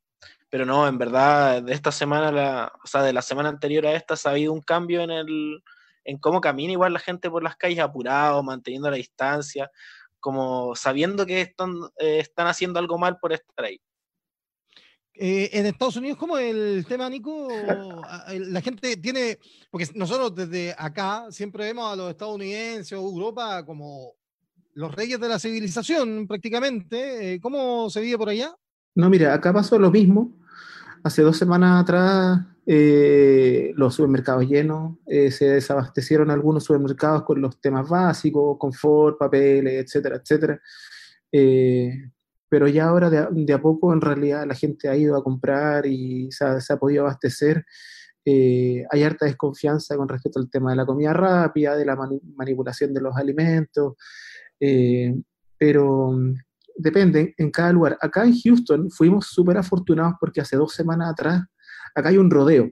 Pero 0.51 0.65
no, 0.65 0.85
en 0.85 0.97
verdad, 0.97 1.63
de 1.63 1.73
esta 1.73 1.93
semana, 1.93 2.29
la, 2.29 2.73
o 2.83 2.85
sea, 2.85 3.01
de 3.03 3.13
la 3.13 3.21
semana 3.21 3.47
anterior 3.47 3.87
a 3.87 3.93
esta, 3.93 4.15
ha 4.25 4.31
habido 4.31 4.51
un 4.51 4.61
cambio 4.61 5.01
en 5.01 5.09
el, 5.09 5.63
en 6.03 6.17
cómo 6.17 6.41
camina 6.41 6.73
igual 6.73 6.91
la 6.91 6.99
gente 6.99 7.29
por 7.29 7.41
las 7.41 7.55
calles 7.55 7.79
apurado, 7.79 8.43
manteniendo 8.43 8.91
la 8.91 8.97
distancia, 8.97 9.71
como 10.19 10.75
sabiendo 10.75 11.25
que 11.25 11.39
están, 11.39 11.73
eh, 11.97 12.19
están 12.19 12.47
haciendo 12.47 12.79
algo 12.79 12.97
mal 12.97 13.17
por 13.17 13.31
estar 13.31 13.65
ahí. 13.65 13.79
Eh, 15.13 15.49
en 15.53 15.65
Estados 15.67 15.95
Unidos, 15.95 16.17
¿cómo 16.17 16.37
el 16.37 16.85
tema, 16.85 17.09
Nico? 17.09 17.47
La 18.27 18.61
gente 18.61 18.97
tiene, 18.97 19.39
porque 19.69 19.87
nosotros 19.95 20.35
desde 20.35 20.75
acá 20.77 21.27
siempre 21.31 21.63
vemos 21.63 21.93
a 21.93 21.95
los 21.95 22.09
estadounidenses 22.09 22.93
o 22.93 23.01
Europa 23.01 23.65
como 23.65 24.15
los 24.73 24.93
reyes 24.93 25.19
de 25.19 25.29
la 25.29 25.39
civilización 25.39 26.27
prácticamente. 26.27 27.35
Eh, 27.35 27.39
¿Cómo 27.39 27.89
se 27.89 28.01
vive 28.01 28.17
por 28.17 28.29
allá? 28.29 28.53
No, 28.95 29.09
mira, 29.09 29.33
acá 29.33 29.53
pasó 29.53 29.79
lo 29.79 29.91
mismo. 29.91 30.40
Hace 31.03 31.23
dos 31.23 31.37
semanas 31.37 31.81
atrás 31.81 32.41
eh, 32.65 33.73
los 33.75 33.95
supermercados 33.95 34.47
llenos, 34.47 34.97
eh, 35.07 35.31
se 35.31 35.45
desabastecieron 35.45 36.29
algunos 36.29 36.63
supermercados 36.63 37.23
con 37.23 37.41
los 37.41 37.59
temas 37.59 37.89
básicos, 37.89 38.57
confort, 38.59 39.17
papel, 39.17 39.67
etcétera, 39.67 40.17
etcétera. 40.17 40.61
Eh, 41.31 42.11
pero 42.47 42.67
ya 42.67 42.85
ahora 42.85 43.09
de 43.09 43.53
a, 43.53 43.61
poco 43.61 43.93
en 43.93 44.01
realidad 44.01 44.45
la 44.45 44.53
gente 44.53 44.89
ha 44.89 44.95
ido 44.95 45.15
a 45.15 45.23
comprar 45.23 45.85
y 45.87 46.29
se 46.31 46.45
ha, 46.45 46.77
podido 46.77 47.03
abastecer. 47.03 47.65
Hay 48.25 49.03
harta 49.03 49.25
desconfianza 49.25 49.95
con 49.97 50.07
respecto 50.07 50.39
al 50.39 50.49
tema 50.49 50.71
de 50.71 50.75
la 50.75 50.85
comida 50.85 51.13
rápida, 51.13 51.75
de 51.75 51.85
la 51.85 51.97
manipulación 52.35 52.93
de 52.93 53.01
los 53.01 53.15
alimentos, 53.15 53.95
pero 55.57 56.13
mm, 56.77 56.81
depende 56.81 57.33
en 57.37 57.51
cada 57.51 57.71
lugar. 57.73 57.97
Acá 58.01 58.23
en 58.23 58.39
Houston 58.39 58.89
fuimos 58.91 59.27
súper 59.27 59.57
afortunados 59.57 60.15
porque 60.19 60.41
hace 60.41 60.55
dos 60.55 60.73
semanas 60.73 61.11
atrás, 61.11 61.43
acá 61.95 62.09
hay 62.09 62.17
un 62.17 62.29
rodeo. 62.29 62.71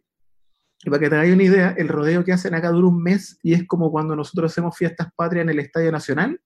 Y 0.81 0.89
para 0.89 0.99
que 0.99 1.09
te 1.09 1.33
una 1.33 1.43
idea, 1.43 1.75
el 1.77 1.89
rodeo 1.89 2.23
que 2.23 2.31
hacen 2.31 2.53
acá 2.55 2.69
dura 2.69 2.87
un 2.87 3.03
mes 3.03 3.37
y 3.43 3.53
es 3.53 3.67
como 3.67 3.91
cuando 3.91 4.15
nosotros 4.15 4.51
hacemos 4.51 4.77
fiestas 4.77 5.09
patrias 5.15 5.43
en 5.43 5.49
el 5.49 5.59
Estadio 5.59 5.91
Nacional 5.91 6.39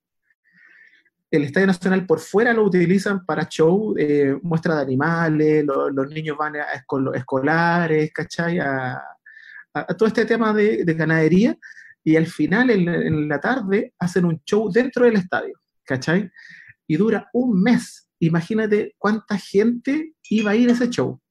el 1.34 1.46
Estadio 1.46 1.66
Nacional 1.66 2.06
por 2.06 2.20
fuera 2.20 2.54
lo 2.54 2.64
utilizan 2.64 3.26
para 3.26 3.50
show, 3.50 3.96
eh, 3.98 4.38
muestra 4.44 4.76
de 4.76 4.84
animales, 4.84 5.66
los 5.66 6.10
niños 6.10 6.38
van 6.38 6.58
a 6.58 6.66
escolares, 7.16 8.14
¿cachai? 8.14 8.60
A, 8.60 9.02
todo 9.98 10.06
este 10.06 10.26
tema 10.26 10.54
de, 10.54 10.84
ganadería 10.86 11.58
y 12.04 12.16
al 12.18 12.28
final, 12.28 12.70
en, 12.70 13.28
la 13.28 13.40
tarde, 13.40 13.96
hacen 13.98 14.26
un 14.26 14.44
show 14.46 14.72
dentro 14.72 15.06
del 15.06 15.16
estadio, 15.16 15.60
¿cachai? 15.84 16.30
Y 16.88 16.98
dura 16.98 17.30
un 17.34 17.62
mes. 17.62 18.10
Imagínate 18.20 18.96
cuánta 18.98 19.38
gente 19.38 20.14
iba 20.30 20.52
a 20.52 20.56
ir 20.56 20.70
a 20.70 20.74
ese 20.74 20.90
show. 20.90 21.22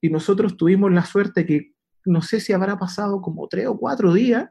Y 0.00 0.10
nosotros 0.10 0.56
tuvimos 0.56 0.92
la 0.92 1.04
suerte 1.04 1.46
que, 1.46 1.72
no 2.04 2.22
sé 2.22 2.40
si 2.40 2.52
habrá 2.52 2.78
pasado 2.78 3.20
como 3.20 3.48
tres 3.48 3.68
o 3.68 3.78
cuatro 3.78 4.12
días, 4.12 4.50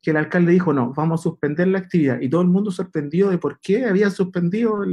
que 0.00 0.10
el 0.10 0.16
alcalde 0.16 0.52
dijo, 0.52 0.72
no, 0.72 0.92
vamos 0.94 1.20
a 1.20 1.22
suspender 1.24 1.68
la 1.68 1.78
actividad. 1.78 2.20
Y 2.20 2.28
todo 2.28 2.42
el 2.42 2.48
mundo 2.48 2.70
sorprendido 2.70 3.30
de 3.30 3.38
por 3.38 3.60
qué 3.60 3.84
habían 3.84 4.10
suspendido 4.10 4.84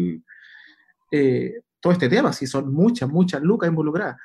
eh, 1.12 1.54
todo 1.80 1.94
este 1.94 2.10
tema, 2.10 2.34
si 2.34 2.48
son 2.48 2.74
muchas, 2.74 3.10
muchas 3.10 3.42
lucas 3.42 3.70
involucradas. 3.70 4.18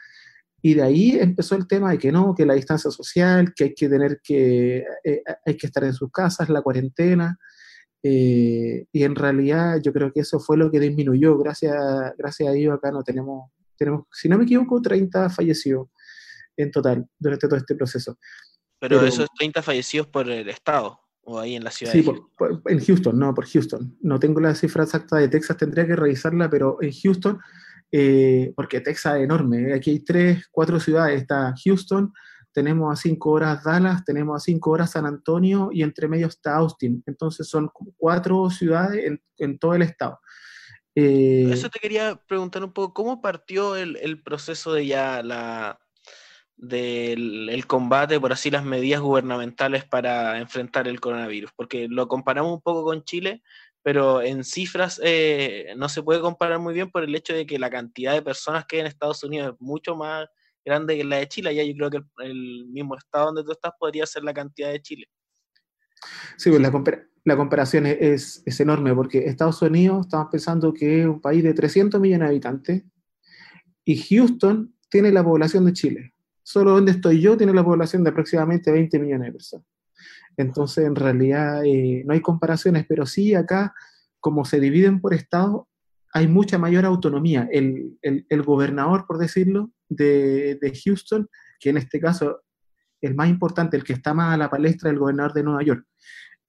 Y 0.62 0.74
de 0.74 0.82
ahí 0.82 1.18
empezó 1.18 1.54
el 1.54 1.66
tema 1.66 1.90
de 1.90 1.98
que 1.98 2.10
no, 2.10 2.34
que 2.34 2.46
la 2.46 2.54
distancia 2.54 2.90
social, 2.90 3.52
que 3.54 3.64
hay 3.64 3.74
que 3.74 3.88
tener 3.88 4.20
que, 4.22 4.84
eh, 5.04 5.22
hay 5.44 5.56
que 5.56 5.66
estar 5.66 5.84
en 5.84 5.92
sus 5.92 6.10
casas, 6.10 6.48
la 6.48 6.62
cuarentena. 6.62 7.38
Eh, 8.02 8.86
y 8.92 9.02
en 9.02 9.14
realidad 9.14 9.80
yo 9.82 9.92
creo 9.92 10.12
que 10.12 10.20
eso 10.20 10.38
fue 10.38 10.56
lo 10.56 10.70
que 10.70 10.80
disminuyó. 10.80 11.36
Gracias, 11.38 11.74
gracias 12.16 12.48
a 12.48 12.52
Dios 12.52 12.74
acá 12.74 12.90
no 12.90 13.02
tenemos, 13.02 13.50
tenemos, 13.76 14.06
si 14.12 14.28
no 14.28 14.38
me 14.38 14.44
equivoco, 14.44 14.80
30 14.80 15.30
fallecidos 15.30 15.88
en 16.56 16.70
total 16.70 17.06
durante 17.18 17.48
todo 17.48 17.58
este 17.58 17.74
proceso. 17.74 18.18
Pero, 18.80 19.04
esos 19.04 19.28
30 19.36 19.62
fallecidos 19.62 20.06
por 20.06 20.28
el 20.30 20.48
Estado 20.48 21.00
o 21.22 21.38
ahí 21.38 21.56
en 21.56 21.64
la 21.64 21.70
ciudad. 21.70 21.92
Sí, 21.92 22.04
en 22.66 22.80
Houston, 22.80 23.18
no, 23.18 23.34
por 23.34 23.46
Houston. 23.46 23.96
No 24.00 24.18
tengo 24.18 24.40
la 24.40 24.54
cifra 24.54 24.84
exacta 24.84 25.16
de 25.16 25.28
Texas, 25.28 25.56
tendría 25.56 25.86
que 25.86 25.96
revisarla, 25.96 26.48
pero 26.48 26.78
en 26.80 26.92
Houston, 26.92 27.38
eh, 27.92 28.52
porque 28.56 28.80
Texas 28.80 29.16
es 29.16 29.24
enorme. 29.24 29.70
¿eh? 29.70 29.74
Aquí 29.74 29.90
hay 29.90 30.00
tres, 30.00 30.46
cuatro 30.50 30.80
ciudades. 30.80 31.20
Está 31.20 31.54
Houston, 31.64 32.12
tenemos 32.52 32.92
a 32.92 33.00
cinco 33.00 33.30
horas 33.30 33.62
Dallas, 33.64 34.04
tenemos 34.04 34.36
a 34.36 34.44
cinco 34.44 34.70
horas 34.70 34.92
San 34.92 35.06
Antonio 35.06 35.70
y 35.72 35.82
entre 35.82 36.08
medio 36.08 36.26
está 36.26 36.56
Austin. 36.56 37.02
Entonces 37.06 37.48
son 37.48 37.70
cuatro 37.96 38.50
ciudades 38.50 39.20
en, 39.36 39.58
todo 39.58 39.74
el 39.74 39.82
estado. 39.82 40.20
Eh, 40.94 41.48
Eso 41.52 41.68
te 41.68 41.78
quería 41.78 42.16
preguntar 42.26 42.64
un 42.64 42.72
poco, 42.72 42.94
¿cómo 42.94 43.20
partió 43.20 43.76
el, 43.76 43.96
el 43.96 44.22
proceso 44.22 44.72
de 44.72 44.86
ya 44.86 45.22
la, 45.22 45.78
del 46.58 47.64
combate, 47.66 48.18
por 48.18 48.32
así 48.32 48.50
las 48.50 48.64
medidas 48.64 49.00
gubernamentales 49.00 49.84
para 49.84 50.38
enfrentar 50.38 50.88
el 50.88 51.00
coronavirus, 51.00 51.52
porque 51.54 51.86
lo 51.88 52.08
comparamos 52.08 52.52
un 52.52 52.60
poco 52.60 52.82
con 52.82 53.04
Chile, 53.04 53.42
pero 53.82 54.20
en 54.22 54.42
cifras 54.42 55.00
eh, 55.04 55.72
no 55.76 55.88
se 55.88 56.02
puede 56.02 56.20
comparar 56.20 56.58
muy 56.58 56.74
bien 56.74 56.90
por 56.90 57.04
el 57.04 57.14
hecho 57.14 57.32
de 57.32 57.46
que 57.46 57.60
la 57.60 57.70
cantidad 57.70 58.12
de 58.12 58.22
personas 58.22 58.66
que 58.66 58.76
hay 58.76 58.80
en 58.80 58.86
Estados 58.86 59.22
Unidos 59.22 59.54
es 59.54 59.60
mucho 59.60 59.94
más 59.94 60.26
grande 60.68 60.96
que 60.96 61.04
la 61.04 61.16
de 61.16 61.28
Chile, 61.28 61.54
ya 61.54 61.62
yo 61.64 61.74
creo 61.74 61.90
que 61.90 62.24
el, 62.24 62.66
mismo 62.66 62.96
estado 62.96 63.26
donde 63.26 63.44
tú 63.44 63.52
estás 63.52 63.72
podría 63.78 64.06
ser 64.06 64.24
la 64.24 64.34
cantidad 64.34 64.70
de 64.70 64.80
Chile. 64.80 65.06
Sí, 66.36 66.50
pues 66.50 66.62
la, 67.24 67.36
comparación 67.36 67.86
es, 67.86 68.42
es, 68.46 68.60
enorme, 68.60 68.94
porque 68.94 69.26
Estados 69.26 69.60
Unidos, 69.62 70.06
estamos 70.06 70.28
pensando 70.30 70.72
que 70.72 71.00
es 71.00 71.06
un 71.06 71.20
país 71.20 71.42
de 71.42 71.52
300 71.52 72.00
millones 72.00 72.28
de 72.28 72.30
habitantes, 72.30 72.84
y 73.84 73.96
Houston 73.96 74.74
tiene 74.88 75.10
la 75.10 75.24
población 75.24 75.64
de 75.64 75.72
Chile 75.72 76.14
solo 76.48 76.70
donde 76.70 76.92
estoy 76.92 77.20
yo 77.20 77.36
tiene 77.36 77.52
la 77.52 77.62
población 77.62 78.02
de 78.02 78.08
aproximadamente 78.08 78.72
20 78.72 78.98
millones 79.00 79.26
de 79.26 79.32
personas. 79.32 79.66
Entonces, 80.34 80.86
en 80.86 80.94
realidad, 80.94 81.62
eh, 81.62 82.02
no 82.06 82.14
hay 82.14 82.22
comparaciones, 82.22 82.86
pero 82.88 83.04
sí 83.04 83.34
acá, 83.34 83.74
como 84.18 84.46
se 84.46 84.58
dividen 84.58 84.98
por 85.02 85.12
estado, 85.12 85.68
hay 86.12 86.28
mucha 86.28 86.58
mayor 86.58 86.84
autonomía. 86.84 87.48
El, 87.50 87.98
gobernador, 88.44 89.04
por 89.06 89.18
decirlo, 89.18 89.70
de, 89.88 90.58
Houston, 90.84 91.28
que 91.60 91.70
en 91.70 91.76
este 91.76 92.00
caso, 92.00 92.42
el 93.00 93.14
más 93.14 93.28
importante, 93.28 93.76
el 93.76 93.84
que 93.84 93.92
está 93.92 94.14
más 94.14 94.34
a 94.34 94.38
la 94.38 94.50
palestra, 94.50 94.90
el 94.90 94.98
gobernador 94.98 95.32
de 95.32 95.42
Nueva 95.42 95.62
York. 95.62 95.84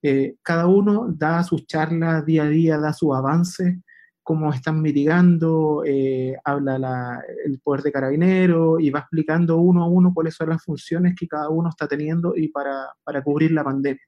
Eh, 0.02 0.36
cada 0.42 0.68
uno 0.68 1.08
da 1.10 1.44
sus 1.44 1.68
charlas 1.68 2.26
día 2.26 2.44
a 2.44 2.50
día, 2.50 2.78
da 2.78 2.94
su 2.94 3.14
avance 3.14 3.82
cómo 4.30 4.54
están 4.54 4.80
mitigando, 4.80 5.82
eh, 5.88 6.38
habla 6.44 7.20
el 7.44 7.60
poder 7.62 7.82
de 7.82 7.92
carabinero 7.92 8.80
y 8.80 8.92
va 8.92 9.00
explicando 9.00 9.58
uno 9.58 9.82
a 9.82 9.88
uno 9.88 10.14
cuáles 10.14 10.36
son 10.36 10.50
las 10.50 10.64
funciones 10.64 11.16
que 11.20 11.28
cada 11.28 11.50
uno 11.50 11.70
está 11.70 11.88
teniendo 11.88 12.36
y 12.36 12.50
para, 12.50 12.94
para 13.04 13.24
cubrir 13.24 13.52
la 13.52 13.64
pandemia. 13.64 14.04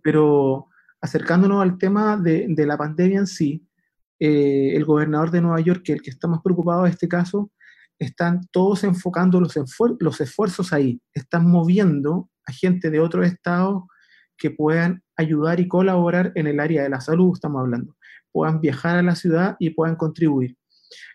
Pero 0.00 0.68
acercándonos 1.00 1.60
al 1.60 1.76
tema 1.76 2.16
de, 2.16 2.46
de 2.48 2.64
la 2.64 2.78
pandemia 2.78 3.18
en 3.18 3.26
sí, 3.26 3.66
eh, 4.24 4.76
el 4.76 4.84
gobernador 4.84 5.30
de 5.30 5.40
Nueva 5.40 5.60
York, 5.60 5.82
que 5.84 5.92
el 5.94 6.02
que 6.02 6.10
está 6.10 6.28
más 6.28 6.40
preocupado 6.42 6.86
en 6.86 6.92
este 6.92 7.08
caso, 7.08 7.50
están 7.98 8.40
todos 8.50 8.84
enfocando 8.84 9.40
los, 9.40 9.54
los 10.00 10.20
esfuerzos 10.20 10.72
ahí, 10.72 11.00
están 11.12 11.50
moviendo 11.50 12.30
a 12.46 12.52
gente 12.52 12.90
de 12.90 13.00
otros 13.00 13.26
estados 13.26 13.84
que 14.36 14.50
puedan 14.50 15.02
ayudar 15.16 15.60
y 15.60 15.68
colaborar 15.68 16.32
en 16.34 16.46
el 16.46 16.60
área 16.60 16.82
de 16.82 16.88
la 16.88 17.00
salud, 17.00 17.32
estamos 17.34 17.60
hablando 17.60 17.96
puedan 18.32 18.60
viajar 18.60 18.96
a 18.98 19.02
la 19.02 19.14
ciudad 19.14 19.56
y 19.58 19.70
puedan 19.70 19.96
contribuir. 19.96 20.56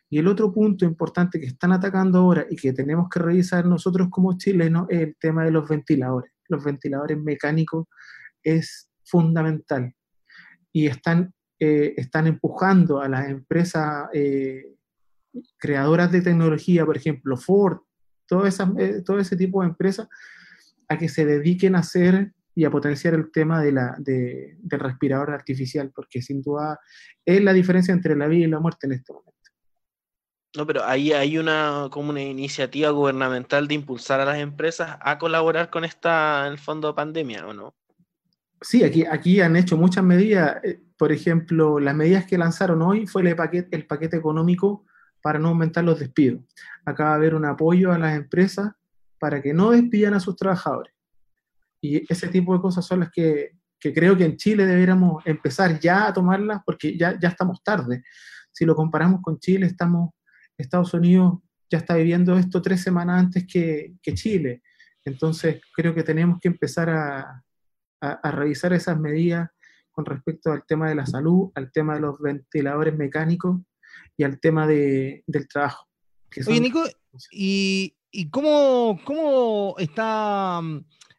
Y 0.10 0.20
el 0.20 0.28
otro 0.28 0.54
punto 0.54 0.86
importante 0.86 1.40
que 1.40 1.48
están 1.48 1.74
atacando 1.74 2.20
ahora 2.20 2.46
y 2.50 2.56
que 2.56 2.72
tenemos 2.72 3.10
que 3.10 3.20
revisar 3.20 3.66
nosotros 3.66 4.08
como 4.10 4.38
chilenos 4.38 4.88
es 4.90 5.02
el 5.02 5.18
tema 5.20 5.44
de 5.44 5.52
los 5.52 5.68
ventiladores. 5.68 6.32
Los 6.48 6.64
ventiladores 6.64 7.18
mecánicos 7.18 7.88
es 8.42 8.90
fundamental 9.04 9.94
y 10.72 10.88
están, 10.88 11.34
eh, 11.60 11.94
están 11.98 12.28
empujando 12.28 13.02
a 13.02 13.10
las 13.10 13.30
empresas 13.30 14.10
eh, 14.14 14.76
creadoras 15.58 16.12
de 16.12 16.22
tecnología, 16.22 16.86
por 16.86 16.98
ejemplo, 16.98 17.36
Ford, 17.38 17.80
todo, 18.28 18.46
eh, 18.46 19.02
todo 19.04 19.20
ese 19.20 19.36
tipo 19.36 19.62
de 19.62 19.70
empresas, 19.70 20.08
a 20.88 20.98
que 20.98 21.10
se 21.10 21.26
dediquen 21.26 21.76
a 21.76 21.80
hacer 21.80 22.34
y 22.54 22.66
a 22.66 22.72
potenciar 22.72 23.14
el 23.14 23.32
tema 23.32 23.62
de 23.62 23.72
la, 23.72 23.96
del 24.00 24.80
respirador 24.80 25.32
artificial, 25.32 25.92
porque 25.94 26.22
sin 26.22 26.42
duda 26.42 26.80
es 27.26 27.42
la 27.44 27.54
diferencia 27.54 27.94
entre 27.94 28.16
la 28.16 28.28
vida 28.28 28.48
y 28.48 28.50
la 28.50 28.60
muerte 28.60 28.88
en 28.88 28.94
este 28.94 29.14
momento. 29.14 29.34
No, 30.56 30.66
pero 30.66 30.84
ahí 30.86 31.12
hay 31.12 31.38
una 31.38 31.88
como 31.92 32.10
una 32.10 32.22
iniciativa 32.22 32.90
gubernamental 32.90 33.68
de 33.68 33.76
impulsar 33.76 34.22
a 34.22 34.26
las 34.26 34.40
empresas 34.40 34.98
a 35.02 35.20
colaborar 35.20 35.70
con 35.70 35.84
esta, 35.84 36.48
el 36.48 36.58
fondo 36.58 36.88
de 36.88 36.94
pandemia, 36.96 37.46
¿o 37.46 37.54
no? 37.54 37.76
Sí, 38.62 38.84
aquí, 38.84 39.06
aquí 39.06 39.42
han 39.42 39.56
hecho 39.56 39.78
muchas 39.78 40.04
medidas. 40.04 40.58
Eh, 40.64 40.80
por 40.98 41.12
ejemplo, 41.12 41.80
las 41.80 41.96
medidas 41.96 42.26
que 42.26 42.38
lanzaron 42.38 42.82
hoy 42.82 43.08
fue 43.08 43.22
el 43.22 43.36
paquete, 43.36 43.76
el 43.76 43.86
paquete 43.86 44.18
económico 44.18 44.86
para 45.22 45.40
no 45.40 45.50
aumentar 45.50 45.84
los 45.84 46.00
despidos. 46.00 46.42
Acaba 46.86 47.12
de 47.12 47.16
haber 47.18 47.36
un 47.36 47.46
apoyo 47.46 47.92
a 47.92 47.98
las 47.98 48.16
empresas 48.16 48.72
para 49.20 49.42
que 49.42 49.54
no 49.54 49.72
despidan 49.72 50.14
a 50.14 50.20
sus 50.20 50.36
trabajadores. 50.36 50.94
Y 51.82 52.12
ese 52.12 52.28
tipo 52.28 52.54
de 52.54 52.62
cosas 52.62 52.86
son 52.86 53.02
las 53.02 53.12
que, 53.12 53.52
creo 53.80 54.18
que 54.18 54.26
en 54.26 54.38
Chile 54.38 54.66
deberíamos 54.66 55.26
empezar 55.26 55.80
ya 55.80 56.08
a 56.08 56.14
tomarlas 56.14 56.62
porque 56.66 56.98
ya, 56.98 57.18
ya 57.20 57.30
estamos 57.30 57.64
tarde. 57.64 58.04
Si 58.52 58.66
lo 58.66 58.76
comparamos 58.76 59.22
con 59.22 59.40
Chile, 59.40 59.68
estamos, 59.68 60.12
Estados 60.58 60.94
Unidos 60.94 61.40
ya 61.70 61.78
está 61.80 61.96
viviendo 61.96 62.38
esto 62.38 62.62
tres 62.62 62.82
semanas 62.82 63.20
antes 63.20 63.46
que, 63.46 63.98
Chile. 64.14 64.64
Entonces 65.06 65.62
creo 65.74 65.94
que 65.94 66.04
tenemos 66.04 66.40
que 66.40 66.48
empezar 66.48 66.90
a, 66.90 67.44
revisar 68.24 68.74
esas 68.74 69.00
medidas 69.00 69.50
con 69.92 70.06
respecto 70.06 70.52
al 70.52 70.64
tema 70.66 70.90
de 70.90 70.96
la 70.96 71.06
salud, 71.06 71.52
al 71.56 71.72
tema 71.72 71.96
de 71.96 72.02
los 72.02 72.20
ventiladores 72.20 72.96
mecánicos 72.96 73.62
y 74.16 74.24
al 74.24 74.40
tema 74.40 74.68
de, 74.68 75.24
del 75.26 75.48
trabajo. 75.48 75.88
Oye, 76.46 76.60
Nico, 76.60 76.84
¿y, 77.32 77.96
y 78.12 78.30
cómo, 78.30 79.00
cómo 79.04 79.76
está 79.80 80.62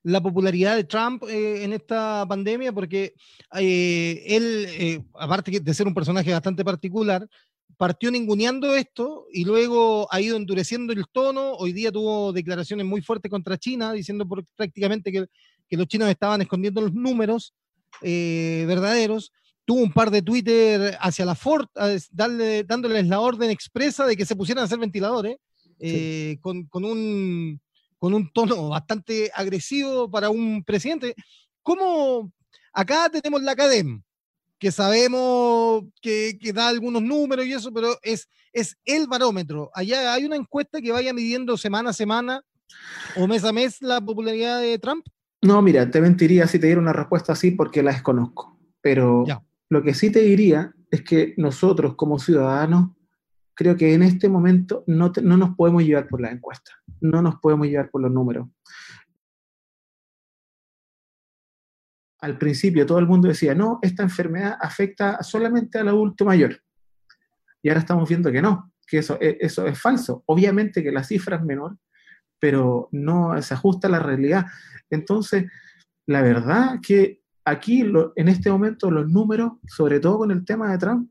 la 0.03 0.23
popularidad 0.23 0.77
de 0.77 0.85
Trump 0.85 1.25
eh, 1.25 1.65
en 1.65 1.73
esta 1.73 2.25
pandemia, 2.29 2.73
porque 2.73 3.15
eh, 3.59 4.25
él, 4.27 4.67
eh, 4.69 5.05
aparte 5.15 5.61
de 5.61 5.75
ser 5.75 5.87
un 5.87 5.95
personaje 5.95 6.33
bastante 6.33 6.65
particular, 6.65 7.29
partió 7.77 8.11
ninguneando 8.11 8.75
esto 8.75 9.27
y 9.33 9.45
luego 9.45 10.13
ha 10.13 10.21
ido 10.21 10.37
endureciendo 10.37 10.93
el 10.93 11.05
tono. 11.13 11.53
Hoy 11.53 11.73
día 11.73 11.93
tuvo 11.93 12.33
declaraciones 12.33 12.87
muy 12.87 13.03
fuertes 13.03 13.31
contra 13.31 13.59
China, 13.59 13.93
diciendo 13.93 14.27
prácticamente 14.57 15.13
que, 15.13 15.27
que, 15.69 15.77
los 15.77 15.87
chinos 15.87 16.09
estaban 16.09 16.41
escondiendo 16.41 16.81
los 16.81 16.93
números 16.93 17.55
verdaderos. 18.01 19.33
tuvo 19.65 19.83
un 19.83 19.93
par 19.93 20.11
de 20.11 20.23
Twitter 20.23 20.97
hacia 21.01 21.25
la 21.25 21.35
Ford, 21.35 21.67
darle, 22.11 22.65
dándoles 22.65 23.07
la 23.07 23.21
orden 23.21 23.51
expresa 23.51 24.07
de 24.07 24.17
que 24.17 24.25
se 24.25 24.37
pusieran 24.37 24.63
a 24.63 24.65
hacer 24.65 24.79
ventiladores, 24.79 25.37
eh, 25.81 26.39
con, 26.41 26.65
con, 26.65 26.85
un, 26.85 27.61
con 27.99 28.13
un 28.13 28.33
tono 28.33 28.71
bastante 28.71 29.31
agresivo 29.35 30.11
para 30.11 30.29
un 30.29 30.65
presidente. 30.65 31.15
¿Cómo? 31.63 32.33
Acá 32.73 33.09
tenemos 33.11 33.43
la 33.43 33.53
academia, 33.53 34.01
que 34.59 34.73
sabemos 34.73 35.85
que, 36.01 36.37
que, 36.41 36.53
da 36.53 36.69
algunos 36.69 37.03
números 37.03 37.47
y 37.47 37.53
eso, 37.53 37.73
pero 37.73 37.97
es, 38.03 38.29
es 38.53 38.77
el 38.85 39.07
barómetro. 39.07 39.71
Allá 39.73 40.13
hay 40.13 40.25
una 40.25 40.37
encuesta 40.37 40.81
que 40.81 40.93
vaya 40.93 41.13
midiendo 41.13 41.57
semana 41.57 41.91
a 41.91 41.95
semana 41.95 42.43
o 43.17 43.27
mes 43.27 43.45
a 43.45 43.53
mes 43.53 43.81
la 43.81 44.01
popularidad 44.01 44.61
de 44.61 44.79
Trump. 44.79 45.07
No, 45.43 45.63
mira, 45.63 45.89
te 45.91 46.01
mentiría 46.01 46.47
si 46.47 46.59
te 46.59 46.67
diera 46.67 46.81
una 46.81 46.93
respuesta 46.93 47.33
así 47.33 47.53
porque 47.53 47.83
la 47.83 47.93
desconozco. 47.93 48.59
Pero 48.81 49.25
lo 49.69 49.83
que 49.83 49.95
sí 49.95 50.11
te 50.11 50.21
diría 50.21 50.75
es 50.91 51.03
que 51.03 51.35
nosotros 51.37 51.95
como 51.95 52.19
ciudadanos, 52.19 52.91
creo 53.55 53.77
que 53.77 53.95
en 53.95 54.03
este 54.03 54.29
momento 54.29 54.85
no, 54.87 55.13
no 55.23 55.37
nos 55.37 55.55
podemos 55.57 55.83
llevar 55.83 56.09
por 56.09 56.21
la 56.21 56.31
encuesta, 56.31 56.73
no 57.01 57.23
nos 57.23 57.37
podemos 57.37 57.67
llevar 57.67 57.91
por 57.91 58.03
los 58.03 58.11
números. 58.11 58.49
Al 62.21 62.37
principio 62.37 62.87
todo 62.87 62.99
el 62.99 63.07
mundo 63.07 63.29
decía, 63.29 63.55
no, 63.55 63.79
esta 63.83 64.03
enfermedad 64.03 64.57
afecta 64.61 65.23
solamente 65.23 65.79
al 65.79 65.89
adulto 65.89 66.25
mayor. 66.25 66.61
Y 67.63 67.69
ahora 67.69 67.81
estamos 67.81 68.09
viendo 68.09 68.33
que 68.33 68.43
no, 68.43 68.73
que 68.87 68.99
eso, 68.99 69.19
e, 69.21 69.39
eso 69.41 69.67
es 69.67 69.81
falso. 69.81 70.25
Obviamente 70.27 70.83
que 70.83 70.91
la 70.91 71.05
cifra 71.05 71.37
es 71.37 71.45
menor, 71.45 71.77
pero 72.39 72.89
no 72.93 73.41
se 73.43 73.55
ajusta 73.55 73.89
a 73.89 73.91
la 73.91 73.99
realidad. 73.99 74.47
Entonces, 74.91 75.47
la 76.07 76.23
verdad 76.23 76.79
que 76.83 77.23
aquí 77.45 77.85
en 78.17 78.29
este 78.29 78.51
momento 78.51 78.91
los 78.91 79.09
números, 79.09 79.53
sobre 79.67 80.01
todo 80.01 80.19
con 80.19 80.31
el 80.31 80.45
tema 80.45 80.71
de 80.71 80.79
Trump, 80.79 81.11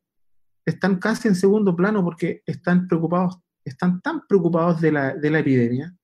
están 0.65 0.98
casi 0.98 1.27
en 1.27 1.36
segundo 1.36 1.75
plano 1.75 2.03
porque 2.03 2.41
están 2.46 2.88
preocupados, 2.88 3.39
están 3.63 4.01
tan 4.01 4.27
preocupados 4.27 4.81
de 4.81 4.91
la, 4.91 5.15
de 5.15 5.31
la 5.31 5.39
epidemia 5.39 5.96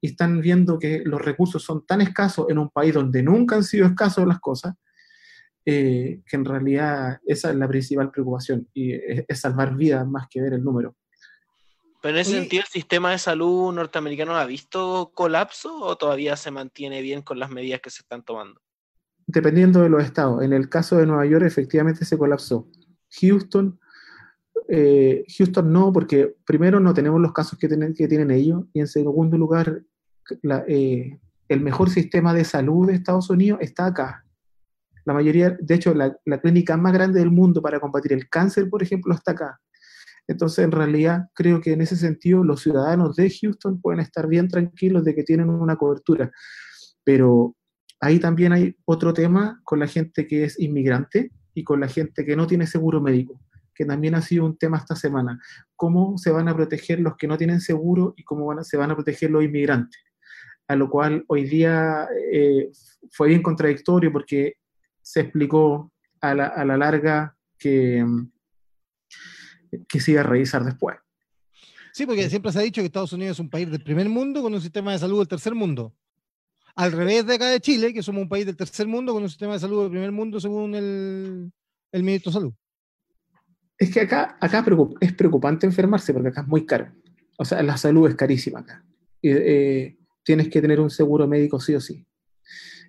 y 0.00 0.08
están 0.08 0.40
viendo 0.40 0.78
que 0.78 1.02
los 1.04 1.20
recursos 1.20 1.62
son 1.62 1.84
tan 1.84 2.00
escasos 2.00 2.46
en 2.48 2.58
un 2.58 2.70
país 2.70 2.94
donde 2.94 3.22
nunca 3.22 3.56
han 3.56 3.64
sido 3.64 3.86
escasos 3.86 4.26
las 4.26 4.40
cosas, 4.40 4.74
eh, 5.66 6.22
que 6.26 6.36
en 6.36 6.44
realidad 6.44 7.20
esa 7.26 7.50
es 7.50 7.56
la 7.56 7.68
principal 7.68 8.10
preocupación 8.10 8.66
y 8.72 8.92
es, 8.92 9.24
salvar 9.38 9.76
vidas 9.76 10.06
más 10.08 10.26
que 10.30 10.40
ver 10.40 10.54
el 10.54 10.64
número. 10.64 10.96
Pero 12.02 12.14
en 12.14 12.20
ese 12.20 12.32
sentido, 12.32 12.62
¿el 12.62 12.68
sistema 12.68 13.10
de 13.10 13.18
salud 13.18 13.72
norteamericano 13.72 14.34
ha 14.34 14.46
visto 14.46 15.12
colapso 15.14 15.74
o 15.82 15.96
todavía 15.96 16.36
se 16.36 16.50
mantiene 16.50 17.02
bien 17.02 17.22
con 17.22 17.38
las 17.38 17.50
medidas 17.50 17.80
que 17.80 17.90
se 17.90 18.02
están 18.02 18.22
tomando? 18.22 18.60
dependiendo 19.32 19.82
de 19.82 19.88
los 19.88 20.04
estados. 20.04 20.42
En 20.42 20.52
el 20.52 20.68
caso 20.68 20.96
de 20.96 21.06
Nueva 21.06 21.26
York, 21.26 21.44
efectivamente 21.44 22.04
se 22.04 22.18
colapsó. 22.18 22.68
Houston, 23.20 23.78
eh, 24.68 25.24
Houston 25.36 25.72
no, 25.72 25.92
porque 25.92 26.36
primero 26.44 26.80
no 26.80 26.94
tenemos 26.94 27.20
los 27.20 27.32
casos 27.32 27.58
que 27.58 27.68
tienen, 27.68 27.94
que 27.94 28.08
tienen 28.08 28.30
ellos, 28.30 28.64
y 28.72 28.80
en 28.80 28.86
segundo 28.86 29.36
lugar, 29.36 29.82
eh, 30.68 31.18
el 31.48 31.60
mejor 31.60 31.90
sistema 31.90 32.32
de 32.34 32.44
salud 32.44 32.88
de 32.88 32.94
Estados 32.94 33.30
Unidos 33.30 33.60
está 33.62 33.86
acá. 33.86 34.24
La 35.04 35.14
mayoría, 35.14 35.56
de 35.58 35.74
hecho, 35.74 35.94
la, 35.94 36.16
clínica 36.40 36.76
más 36.76 36.92
grande 36.92 37.20
del 37.20 37.30
mundo 37.30 37.62
para 37.62 37.80
combatir 37.80 38.12
el 38.12 38.28
cáncer, 38.28 38.68
por 38.68 38.82
ejemplo, 38.82 39.14
está 39.14 39.32
acá. 39.32 39.60
Entonces, 40.30 40.64
en 40.64 40.70
realidad, 40.70 41.28
creo 41.34 41.60
que 41.60 41.72
en 41.72 41.80
ese 41.80 41.96
sentido 41.96 42.44
los 42.44 42.62
ciudadanos 42.62 43.16
de 43.16 43.28
Houston 43.28 43.80
pueden 43.80 43.98
estar 43.98 44.28
bien 44.28 44.46
tranquilos 44.46 45.04
de 45.04 45.16
que 45.16 45.24
tienen 45.24 45.50
una 45.50 45.74
cobertura. 45.74 46.30
Pero 47.02 47.56
ahí 47.98 48.20
también 48.20 48.52
hay 48.52 48.76
otro 48.84 49.12
tema 49.12 49.60
con 49.64 49.80
la 49.80 49.88
gente 49.88 50.28
que 50.28 50.44
es 50.44 50.56
inmigrante 50.60 51.32
y 51.52 51.64
con 51.64 51.80
la 51.80 51.88
gente 51.88 52.24
que 52.24 52.36
no 52.36 52.46
tiene 52.46 52.68
seguro 52.68 53.00
médico, 53.00 53.40
que 53.74 53.84
también 53.84 54.14
ha 54.14 54.22
sido 54.22 54.44
un 54.44 54.56
tema 54.56 54.78
esta 54.78 54.94
semana. 54.94 55.40
¿Cómo 55.74 56.16
se 56.16 56.30
van 56.30 56.46
a 56.46 56.54
proteger 56.54 57.00
los 57.00 57.16
que 57.16 57.26
no 57.26 57.36
tienen 57.36 57.60
seguro 57.60 58.14
y 58.16 58.22
cómo 58.22 58.62
se 58.62 58.76
van 58.76 58.92
a 58.92 58.94
proteger 58.94 59.32
los 59.32 59.42
inmigrantes? 59.42 60.00
A 60.68 60.76
lo 60.76 60.88
cual 60.88 61.24
hoy 61.26 61.42
día 61.42 62.06
eh, 62.32 62.70
fue 63.10 63.30
bien 63.30 63.42
contradictorio 63.42 64.12
porque 64.12 64.58
se 65.02 65.22
explicó 65.22 65.90
a 66.20 66.36
la, 66.36 66.76
larga 66.76 67.36
que, 67.58 68.06
que 69.88 70.00
se 70.00 70.12
iba 70.12 70.20
a 70.20 70.24
revisar 70.24 70.64
después. 70.64 70.96
Sí, 71.92 72.06
porque 72.06 72.28
siempre 72.28 72.52
se 72.52 72.58
ha 72.58 72.62
dicho 72.62 72.80
que 72.80 72.86
Estados 72.86 73.12
Unidos 73.12 73.36
es 73.36 73.40
un 73.40 73.50
país 73.50 73.70
del 73.70 73.82
primer 73.82 74.08
mundo 74.08 74.42
con 74.42 74.54
un 74.54 74.60
sistema 74.60 74.92
de 74.92 74.98
salud 74.98 75.18
del 75.18 75.28
tercer 75.28 75.54
mundo. 75.54 75.94
Al 76.76 76.92
revés 76.92 77.26
de 77.26 77.34
acá 77.34 77.48
de 77.48 77.60
Chile, 77.60 77.92
que 77.92 78.02
somos 78.02 78.22
un 78.22 78.28
país 78.28 78.46
del 78.46 78.56
tercer 78.56 78.86
mundo 78.86 79.12
con 79.12 79.22
un 79.22 79.28
sistema 79.28 79.54
de 79.54 79.58
salud 79.58 79.82
del 79.82 79.90
primer 79.90 80.12
mundo, 80.12 80.40
según 80.40 80.74
el, 80.74 81.52
el 81.92 82.02
ministro 82.02 82.30
de 82.30 82.34
Salud. 82.34 82.54
Es 83.76 83.90
que 83.90 84.00
acá, 84.00 84.36
acá 84.40 84.64
es 85.00 85.12
preocupante 85.14 85.66
enfermarse 85.66 86.12
porque 86.12 86.28
acá 86.28 86.42
es 86.42 86.46
muy 86.46 86.64
caro. 86.66 86.92
O 87.38 87.44
sea, 87.44 87.62
la 87.62 87.76
salud 87.76 88.08
es 88.08 88.14
carísima 88.14 88.60
acá. 88.60 88.84
Eh, 89.22 89.96
tienes 90.22 90.48
que 90.48 90.60
tener 90.60 90.80
un 90.80 90.90
seguro 90.90 91.26
médico 91.26 91.58
sí 91.58 91.74
o 91.74 91.80
sí. 91.80 92.04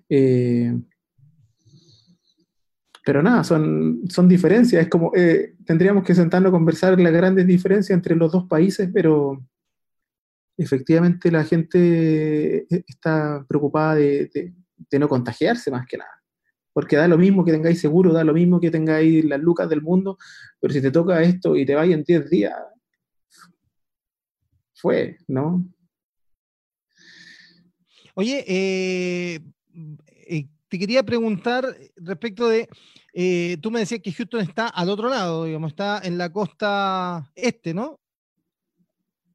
Eh, 0.08 0.74
pero 3.04 3.22
nada, 3.22 3.42
son, 3.44 4.02
son 4.08 4.28
diferencias. 4.28 4.82
Es 4.82 4.88
como, 4.88 5.12
eh, 5.14 5.54
tendríamos 5.66 6.04
que 6.04 6.14
sentarnos 6.14 6.50
a 6.50 6.52
conversar 6.52 7.00
las 7.00 7.12
grandes 7.12 7.46
diferencias 7.46 7.96
entre 7.96 8.14
los 8.14 8.30
dos 8.30 8.46
países, 8.46 8.88
pero 8.92 9.42
efectivamente 10.56 11.30
la 11.30 11.44
gente 11.44 12.58
eh, 12.58 12.84
está 12.86 13.44
preocupada 13.48 13.96
de, 13.96 14.52
no 14.92 15.08
contagiarse 15.08 15.70
más 15.70 15.86
que 15.86 15.98
nada. 15.98 16.10
Porque 16.72 16.96
da 16.96 17.08
lo 17.08 17.18
mismo 17.18 17.44
que 17.44 17.52
tengáis 17.52 17.80
seguro, 17.80 18.12
da 18.12 18.24
lo 18.24 18.32
mismo 18.32 18.60
que 18.60 18.70
tengáis 18.70 19.24
las 19.24 19.40
lucas 19.40 19.68
del 19.68 19.82
mundo, 19.82 20.16
pero 20.60 20.72
si 20.72 20.80
te 20.80 20.90
toca 20.90 21.20
esto 21.22 21.56
y 21.56 21.66
te 21.66 21.74
vais 21.74 21.92
en 21.92 22.04
10 22.04 22.30
días, 22.30 22.54
fue, 24.74 25.18
¿no? 25.28 25.64
Oye, 28.14 28.44
eh, 28.46 29.40
eh, 30.28 30.46
te 30.72 30.78
quería 30.78 31.02
preguntar 31.02 31.76
respecto 31.96 32.48
de, 32.48 32.66
tú 33.60 33.70
me 33.70 33.80
decías 33.80 34.00
que 34.02 34.10
Houston 34.10 34.40
está 34.40 34.68
al 34.68 34.88
otro 34.88 35.10
lado, 35.10 35.44
digamos, 35.44 35.72
está 35.72 36.00
en 36.02 36.16
la 36.16 36.32
costa 36.32 37.30
este, 37.34 37.74
¿no? 37.74 38.00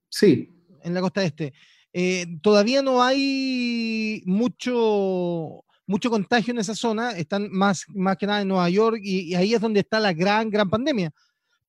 Sí, 0.09 0.51
en 0.81 0.95
la 0.95 1.01
costa 1.01 1.23
este. 1.23 1.53
Eh, 1.93 2.25
todavía 2.41 2.81
no 2.81 3.03
hay 3.03 4.23
mucho, 4.25 5.63
mucho 5.85 6.09
contagio 6.09 6.53
en 6.53 6.57
esa 6.57 6.73
zona, 6.73 7.11
están 7.11 7.51
más, 7.51 7.85
más 7.89 8.17
que 8.17 8.25
nada 8.25 8.41
en 8.41 8.47
Nueva 8.47 8.71
York 8.71 8.97
y, 9.03 9.35
ahí 9.35 9.53
es 9.53 9.61
donde 9.61 9.81
está 9.81 9.99
la 9.99 10.13
gran, 10.13 10.49
gran 10.49 10.71
pandemia. 10.71 11.11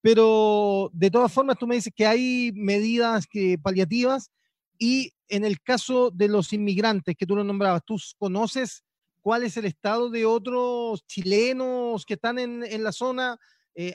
Pero 0.00 0.88
de 0.94 1.10
todas 1.10 1.30
formas, 1.30 1.58
tú 1.58 1.66
me 1.66 1.74
dices 1.74 1.92
que 1.94 2.06
hay 2.06 2.52
medidas 2.54 3.26
que, 3.26 3.58
paliativas 3.58 4.30
y 4.78 5.12
en 5.28 5.44
el 5.44 5.60
caso 5.60 6.10
de 6.10 6.28
los 6.28 6.54
inmigrantes 6.54 7.16
que 7.18 7.26
tú 7.26 7.36
lo 7.36 7.44
nombrabas, 7.44 7.82
¿tú 7.84 8.00
conoces 8.16 8.82
cuál 9.28 9.42
es 9.42 9.58
el 9.58 9.66
estado 9.66 10.08
de 10.08 10.24
otros 10.24 11.04
chilenos 11.06 12.06
que 12.06 12.14
están 12.14 12.38
en, 12.38 12.82
la 12.82 12.92
zona? 12.92 13.36
Eh, 13.74 13.92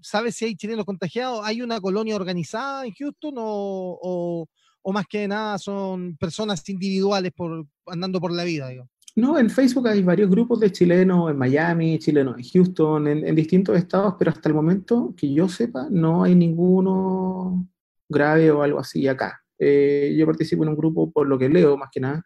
¿Sabes 0.00 0.36
si 0.36 0.46
hay 0.46 0.56
chilenos 0.56 0.86
contagiados? 0.86 1.42
¿Hay 1.44 1.60
una 1.60 1.82
colonia 1.82 2.16
organizada 2.16 2.86
en 2.86 2.94
Houston 2.94 3.34
o, 3.36 4.48
más 4.86 5.04
que 5.06 5.28
nada 5.28 5.58
son 5.58 6.16
personas 6.16 6.66
individuales 6.66 7.30
por, 7.36 7.66
andando 7.88 8.18
por 8.22 8.32
la 8.32 8.42
vida? 8.42 8.70
No, 9.16 9.38
en 9.38 9.50
Facebook 9.50 9.86
hay 9.86 10.00
varios 10.00 10.30
grupos 10.30 10.60
de 10.60 10.72
chilenos 10.72 11.30
en 11.30 11.36
Miami, 11.36 11.98
chilenos 11.98 12.38
en 12.38 12.44
Houston, 12.44 13.06
en, 13.06 13.34
distintos 13.34 13.76
estados, 13.76 14.14
pero 14.18 14.30
hasta 14.30 14.48
el 14.48 14.54
momento 14.54 15.12
que 15.14 15.30
yo 15.30 15.46
sepa 15.46 15.88
no 15.90 16.24
hay 16.24 16.34
ninguno 16.34 17.68
grave 18.08 18.50
o 18.50 18.62
algo 18.62 18.78
así 18.78 19.06
acá. 19.08 19.42
Eh, 19.58 20.16
yo 20.18 20.24
participo 20.24 20.62
en 20.62 20.70
un 20.70 20.76
grupo 20.76 21.12
por 21.12 21.28
lo 21.28 21.38
que 21.38 21.50
leo, 21.50 21.76
más 21.76 21.90
que 21.92 22.00
nada, 22.00 22.24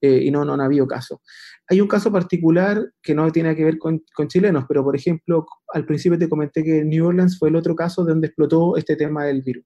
eh, 0.00 0.22
y 0.24 0.30
no, 0.30 0.44
no, 0.44 0.54
han 0.54 0.60
habido 0.60 0.86
casos. 0.86 1.20
Hay 1.68 1.80
un 1.80 1.88
caso 1.88 2.12
particular 2.12 2.92
que 3.02 3.14
no 3.14 3.30
tiene 3.32 3.56
que 3.56 3.64
ver 3.64 3.78
con, 3.78 4.02
chilenos, 4.28 4.64
pero 4.68 4.84
por 4.84 4.94
ejemplo, 4.94 5.46
al 5.72 5.84
principio 5.84 6.18
te 6.18 6.28
comenté 6.28 6.62
que 6.62 6.84
New 6.84 7.06
Orleans 7.06 7.38
fue 7.38 7.48
el 7.48 7.56
otro 7.56 7.74
caso 7.74 8.04
donde 8.04 8.28
explotó 8.28 8.76
este 8.76 8.94
tema 8.94 9.24
del 9.24 9.42
virus. 9.42 9.64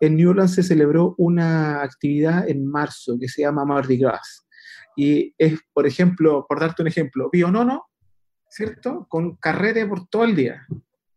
En 0.00 0.16
New 0.16 0.30
Orleans 0.30 0.54
se 0.54 0.62
celebró 0.62 1.14
una 1.18 1.82
actividad 1.82 2.48
en 2.48 2.66
marzo 2.66 3.16
que 3.18 3.28
se 3.28 3.42
llama 3.42 3.64
Mardi 3.64 3.98
Gras. 3.98 4.46
Y 4.96 5.34
es, 5.36 5.58
por 5.72 5.86
ejemplo, 5.86 6.46
por 6.48 6.60
darte 6.60 6.82
un 6.82 6.88
ejemplo, 6.88 7.30
no, 7.50 7.86
¿cierto? 8.48 9.06
Con 9.08 9.36
carrete 9.36 9.86
por 9.86 10.06
todo 10.08 10.24
el 10.24 10.36
día. 10.36 10.64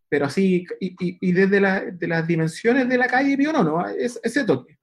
Pero 0.08 0.26
así, 0.26 0.64
y, 0.80 1.32
desde 1.32 1.60
las 2.08 2.26
dimensiones 2.26 2.88
de 2.88 2.98
la 2.98 3.06
calle 3.06 3.36
no 3.36 3.86
es 3.86 4.18
ese 4.22 4.44
toque. 4.44 4.78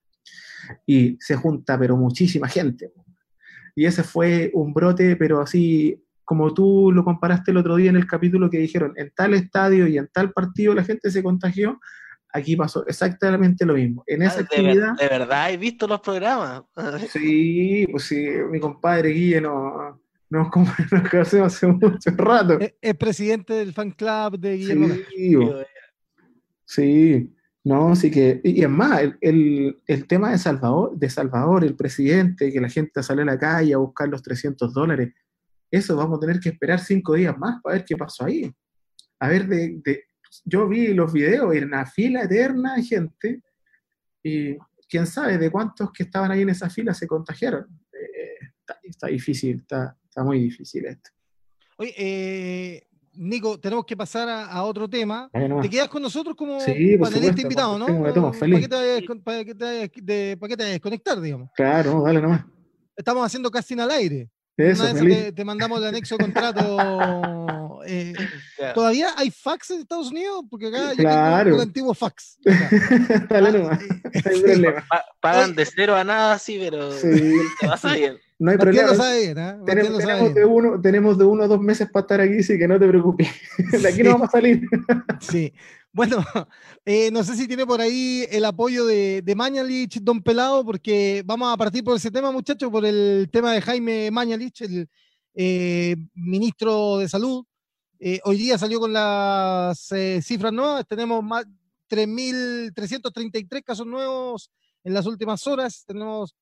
Y 0.86 1.18
se 1.20 1.36
junta, 1.36 1.78
pero 1.78 1.98
muchísima 1.98 2.48
gente 2.48 2.94
y 3.76 3.86
ese 3.86 4.04
fue 4.04 4.52
un 4.54 4.74
brote, 4.74 5.16
pero 5.16 5.42
así 5.42 6.00
como 6.26 6.54
tú 6.54 6.92
lo 6.92 7.04
comparaste 7.04 7.52
el 7.52 7.58
otro 7.58 7.76
día 7.76 7.90
en 7.90 7.98
el 7.98 8.08
capítulo 8.08 8.50
que 8.50 8.58
dijeron, 8.58 8.94
en 8.96 9.12
tal 9.16 9.34
estadio 9.34 9.88
y 9.88 9.98
en 9.98 10.08
tal 10.08 10.32
partido 10.32 10.74
la 10.74 10.84
gente 10.84 11.12
se 11.12 11.22
contagió, 11.22 11.80
aquí 12.30 12.56
pasó 12.56 12.86
exactamente 12.88 13.66
lo 13.66 13.74
mismo. 13.74 14.04
En 14.08 14.22
esa 14.22 14.40
ah, 14.40 14.42
actividad... 14.42 14.94
¿De 14.98 15.08
verdad 15.08 15.52
he 15.52 15.58
visto 15.58 15.88
los 15.88 16.00
programas? 16.00 16.64
sí, 17.12 17.86
pues 17.92 18.04
sí, 18.04 18.26
mi 18.50 18.60
compadre 18.60 19.10
Guille 19.10 19.42
no, 19.42 20.02
nos, 20.30 20.48
nos 20.92 21.10
conocemos 21.10 21.54
hace 21.54 21.68
mucho 21.68 22.10
rato. 22.16 22.58
Es, 22.82 22.96
presidente 22.96 23.54
del 23.54 23.74
fan 23.74 23.92
club 23.92 24.40
de 24.40 24.58
Guillermo. 24.58 24.88
Sí, 25.16 25.38
sí. 26.66 27.34
No, 27.66 27.96
sí 27.96 28.12
que, 28.12 28.42
y 28.44 28.62
es 28.62 28.70
más, 28.70 29.02
el, 29.22 29.82
el, 29.88 30.08
tema 30.08 30.32
de 30.32 30.38
Salvador, 30.38 30.98
de 30.98 31.10
Salvador, 31.10 31.64
el 31.64 31.76
presidente, 31.76 32.52
que 32.52 32.60
la 32.60 32.70
gente 32.70 33.02
sale 33.02 33.22
a 33.22 33.26
la 33.26 33.40
calle 33.40 33.74
a 33.74 33.78
buscar 33.78 34.10
los 34.10 34.22
300 34.22 34.74
dólares, 34.74 35.14
eso 35.72 35.96
vamos 35.96 36.18
a 36.18 36.20
tener 36.20 36.40
que 36.40 36.50
esperar 36.50 36.80
cinco 36.80 37.14
días 37.14 37.38
más 37.38 37.62
para 37.62 37.78
ver 37.78 37.86
qué 37.86 37.96
pasó 37.96 38.26
ahí. 38.26 38.54
A 39.20 39.30
ver, 39.30 39.48
de, 39.48 39.82
de 39.84 40.04
yo 40.44 40.68
vi 40.68 40.94
los 40.94 41.14
videos, 41.14 41.56
en 41.56 41.66
una 41.66 41.86
fila 41.86 42.24
eterna 42.24 42.76
de 42.76 42.84
gente, 42.84 43.42
y 44.22 44.58
quién 44.90 45.08
sabe 45.08 45.38
de 45.38 45.50
cuántos 45.50 45.92
que 45.92 46.04
estaban 46.04 46.32
ahí 46.32 46.42
en 46.42 46.50
esa 46.50 46.70
fila 46.70 46.94
se 46.94 47.08
contagiaron. 47.08 47.66
Eh, 47.94 48.78
está, 48.84 49.08
difícil, 49.08 49.58
está, 49.58 49.98
está, 50.04 50.24
muy 50.24 50.40
difícil 50.40 50.86
esto. 50.86 51.10
Oye, 51.78 51.94
eh, 51.98 52.88
Nico, 53.16 53.60
tenemos 53.60 53.86
que 53.86 53.96
pasar 53.96 54.28
a, 54.30 54.64
otro 54.64 54.90
tema. 54.90 55.30
¿Te 55.62 55.70
quedas 55.70 55.88
con 55.88 56.02
nosotros 56.02 56.36
como 56.36 56.58
panelista 56.58 57.42
invitado, 57.42 57.78
no? 57.78 57.86
¿Para 58.02 58.60
qué 58.60 59.56
te 59.56 59.64
vayas 59.64 60.60
a 60.60 60.72
desconectar, 60.72 61.22
digamos? 61.22 61.50
Claro, 61.56 62.02
dale 62.02 62.22
nomás. 62.22 62.46
Estamos 62.96 63.26
haciendo 63.26 63.50
casting 63.50 63.80
al 63.80 63.92
aire. 63.92 64.30
Eso, 64.56 64.86
te, 65.36 65.46
mandamos 65.46 65.80
el 65.80 65.86
anexo 65.88 66.18
contrato. 66.18 66.78
Eh, 67.86 68.14
¿Todavía 68.74 69.10
hay 69.18 69.30
fax 69.30 69.72
en 69.72 69.82
Estados 69.82 70.10
Unidos? 70.10 70.46
Porque 70.50 70.68
acá 70.68 70.94
claro. 70.96 71.38
yo 71.38 71.44
tengo 71.44 71.56
el 71.58 71.68
antiguo 71.68 71.94
fax. 71.94 72.38
Dale 73.30 73.68
ah, 74.90 75.06
Pagan 75.20 75.54
de 75.54 75.66
cero 75.66 75.94
a 75.94 76.06
nada, 76.06 76.40
sí, 76.40 76.58
pero 76.62 76.94
sí. 76.94 77.34
te 77.60 77.68
pasa 77.68 77.94
bien. 77.94 78.18
No 78.44 78.52
hay 78.52 78.58
problema. 78.58 78.90
Lo 78.90 78.96
sabe 78.96 79.24
¿eh? 79.24 79.34
tenemos, 79.66 80.00
tenemos 80.00 80.34
de 80.34 80.44
uno, 80.44 80.82
tenemos 80.82 81.18
de 81.18 81.24
uno 81.24 81.44
a 81.44 81.48
dos 81.48 81.62
meses 81.62 81.90
para 81.90 82.02
estar 82.02 82.20
aquí, 82.20 82.40
así 82.40 82.58
que 82.58 82.68
no 82.68 82.78
te 82.78 82.90
preocupes. 82.90 83.30
De 83.82 83.88
aquí 83.88 84.04
no 84.04 84.12
vamos 84.12 84.28
a 84.28 84.32
salir. 84.32 84.68
sí. 85.22 85.54
Bueno, 85.94 86.18
eh, 86.86 87.10
no 87.10 87.24
sé 87.24 87.38
si 87.38 87.48
tiene 87.48 87.66
por 87.66 87.80
ahí 87.80 88.28
el 88.30 88.44
apoyo 88.44 88.86
de, 88.86 89.22
de 89.22 89.36
Mañalich, 89.36 90.02
Don 90.02 90.22
Pelado, 90.22 90.66
porque 90.66 91.24
vamos 91.26 91.54
a 91.54 91.56
partir 91.56 91.86
por 91.86 91.96
ese 91.96 92.12
tema, 92.12 92.34
muchachos, 92.34 92.70
por 92.70 92.86
el 92.86 93.30
tema 93.32 93.54
de 93.54 93.62
Jaime 93.62 94.12
Mañalich, 94.12 94.62
el 94.64 94.90
eh, 95.36 95.96
ministro 96.14 96.98
de 96.98 97.08
Salud. 97.08 97.46
Eh, 97.98 98.20
hoy 98.26 98.36
día 98.36 98.58
salió 98.58 98.82
con 98.82 98.92
las 98.92 99.88
cifras 100.22 100.52
nuevas, 100.52 100.86
tenemos 100.86 101.24
más 101.24 101.46
3.333 101.90 103.64
casos 103.64 103.88
nuevos 103.88 104.52
en 104.84 104.94
las 104.94 105.06
últimas 105.06 105.48
horas, 105.48 105.86
tenemos 105.88 106.36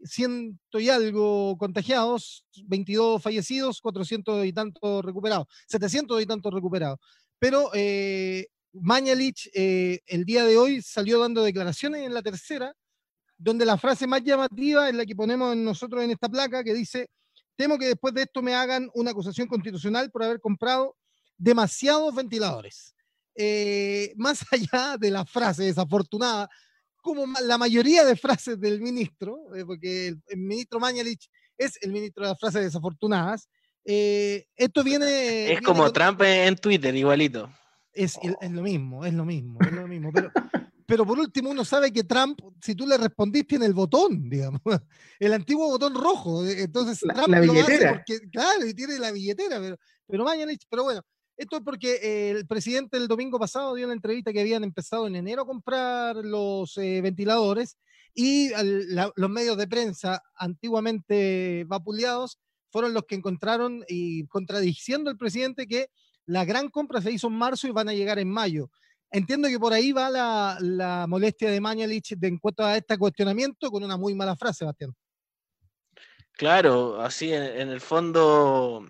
3.100 0.00 0.58
y 0.80 0.88
algo 0.88 1.56
contagiados, 1.58 2.44
22 2.64 3.22
fallecidos, 3.22 3.80
400 3.80 4.46
y 4.46 4.52
tantos 4.52 5.04
recuperados, 5.04 5.46
700 5.66 6.22
y 6.22 6.26
tantos 6.26 6.52
recuperados. 6.52 6.98
Pero 7.38 7.70
eh, 7.74 8.46
Mañalich 8.72 9.50
eh, 9.54 10.00
el 10.06 10.24
día 10.24 10.44
de 10.44 10.56
hoy 10.56 10.82
salió 10.82 11.20
dando 11.20 11.42
declaraciones 11.42 12.02
en 12.02 12.14
la 12.14 12.22
tercera, 12.22 12.74
donde 13.36 13.64
la 13.64 13.78
frase 13.78 14.06
más 14.06 14.22
llamativa 14.22 14.88
es 14.88 14.94
la 14.94 15.06
que 15.06 15.14
ponemos 15.14 15.56
nosotros 15.56 16.02
en 16.02 16.10
esta 16.10 16.28
placa, 16.28 16.64
que 16.64 16.74
dice, 16.74 17.08
temo 17.56 17.78
que 17.78 17.86
después 17.86 18.14
de 18.14 18.22
esto 18.22 18.42
me 18.42 18.54
hagan 18.54 18.90
una 18.94 19.12
acusación 19.12 19.48
constitucional 19.48 20.10
por 20.10 20.24
haber 20.24 20.40
comprado 20.40 20.96
demasiados 21.36 22.14
ventiladores. 22.14 22.94
Eh, 23.34 24.12
más 24.16 24.40
allá 24.52 24.96
de 24.98 25.10
la 25.10 25.24
frase 25.24 25.64
desafortunada, 25.64 26.48
como 27.02 27.26
la 27.42 27.58
mayoría 27.58 28.04
de 28.04 28.16
frases 28.16 28.60
del 28.60 28.80
ministro, 28.80 29.38
porque 29.66 30.08
el, 30.08 30.38
ministro 30.38 30.80
Mañalich 30.80 31.28
es 31.56 31.78
el 31.82 31.92
ministro 31.92 32.24
de 32.24 32.30
las 32.30 32.38
frases 32.40 32.62
desafortunadas, 32.62 33.48
eh, 33.84 34.46
esto 34.54 34.84
viene. 34.84 35.06
Es 35.52 35.62
como 35.62 35.90
Trump 35.92 36.20
en 36.22 36.56
Twitter, 36.56 36.94
igualito. 36.94 37.50
Es, 37.92 38.18
lo 38.22 38.62
mismo, 38.62 39.04
es 39.04 39.14
lo 39.14 39.24
mismo, 39.24 39.58
es 39.60 39.72
lo 39.72 39.88
mismo. 39.88 40.10
Pero, 40.12 40.30
pero 40.86 41.06
por 41.06 41.18
último, 41.18 41.50
uno 41.50 41.64
sabe 41.64 41.90
que 41.90 42.04
Trump, 42.04 42.38
si 42.62 42.74
tú 42.74 42.86
le 42.86 42.98
respondís, 42.98 43.46
tiene 43.46 43.66
el 43.66 43.72
botón, 43.72 44.28
digamos, 44.30 44.60
el 45.18 45.32
antiguo 45.32 45.68
botón 45.68 45.94
rojo. 45.94 46.44
Eh, 46.44 46.62
entonces, 46.62 47.02
la, 47.02 47.14
Trump 47.14 47.40
billetera. 47.40 47.94
porque, 47.94 48.20
claro, 48.30 48.66
y 48.66 48.74
tiene 48.74 48.98
la 48.98 49.10
billetera, 49.10 49.58
pero, 49.58 49.76
pero 50.06 50.24
pero 50.70 50.84
bueno, 50.84 51.02
esto 51.38 51.56
es 51.56 51.62
porque 51.62 52.30
el 52.30 52.46
presidente 52.46 52.96
el 52.96 53.08
domingo 53.08 53.38
pasado 53.38 53.74
dio 53.74 53.86
una 53.86 53.94
entrevista 53.94 54.32
que 54.32 54.40
habían 54.40 54.64
empezado 54.64 55.06
en 55.06 55.16
enero 55.16 55.42
a 55.42 55.46
comprar 55.46 56.16
los 56.16 56.76
eh, 56.76 57.00
ventiladores 57.00 57.78
y 58.12 58.50
los 59.14 59.30
medios 59.30 59.56
de 59.56 59.68
prensa 59.68 60.22
antiguamente 60.34 61.64
vapuleados 61.68 62.40
fueron 62.70 62.92
los 62.92 63.04
que 63.04 63.14
encontraron 63.14 63.84
y 63.88 64.26
contradiciendo 64.26 65.08
al 65.08 65.16
presidente 65.16 65.68
que 65.68 65.88
la 66.26 66.44
gran 66.44 66.68
compra 66.68 67.00
se 67.00 67.12
hizo 67.12 67.28
en 67.28 67.34
marzo 67.34 67.68
y 67.68 67.70
van 67.70 67.88
a 67.88 67.94
llegar 67.94 68.18
en 68.18 68.30
mayo. 68.30 68.70
Entiendo 69.10 69.48
que 69.48 69.58
por 69.58 69.72
ahí 69.72 69.92
va 69.92 70.10
la, 70.10 71.06
molestia 71.08 71.50
de 71.50 71.60
Mañalich 71.60 72.14
de 72.16 72.28
en 72.28 72.40
a 72.58 72.76
este 72.76 72.98
cuestionamiento 72.98 73.70
con 73.70 73.82
una 73.82 73.96
muy 73.96 74.14
mala 74.14 74.36
frase, 74.36 74.64
Bastián. 74.64 74.94
Claro, 76.32 77.00
así 77.00 77.32
en, 77.32 77.68
el 77.68 77.80
fondo 77.80 78.86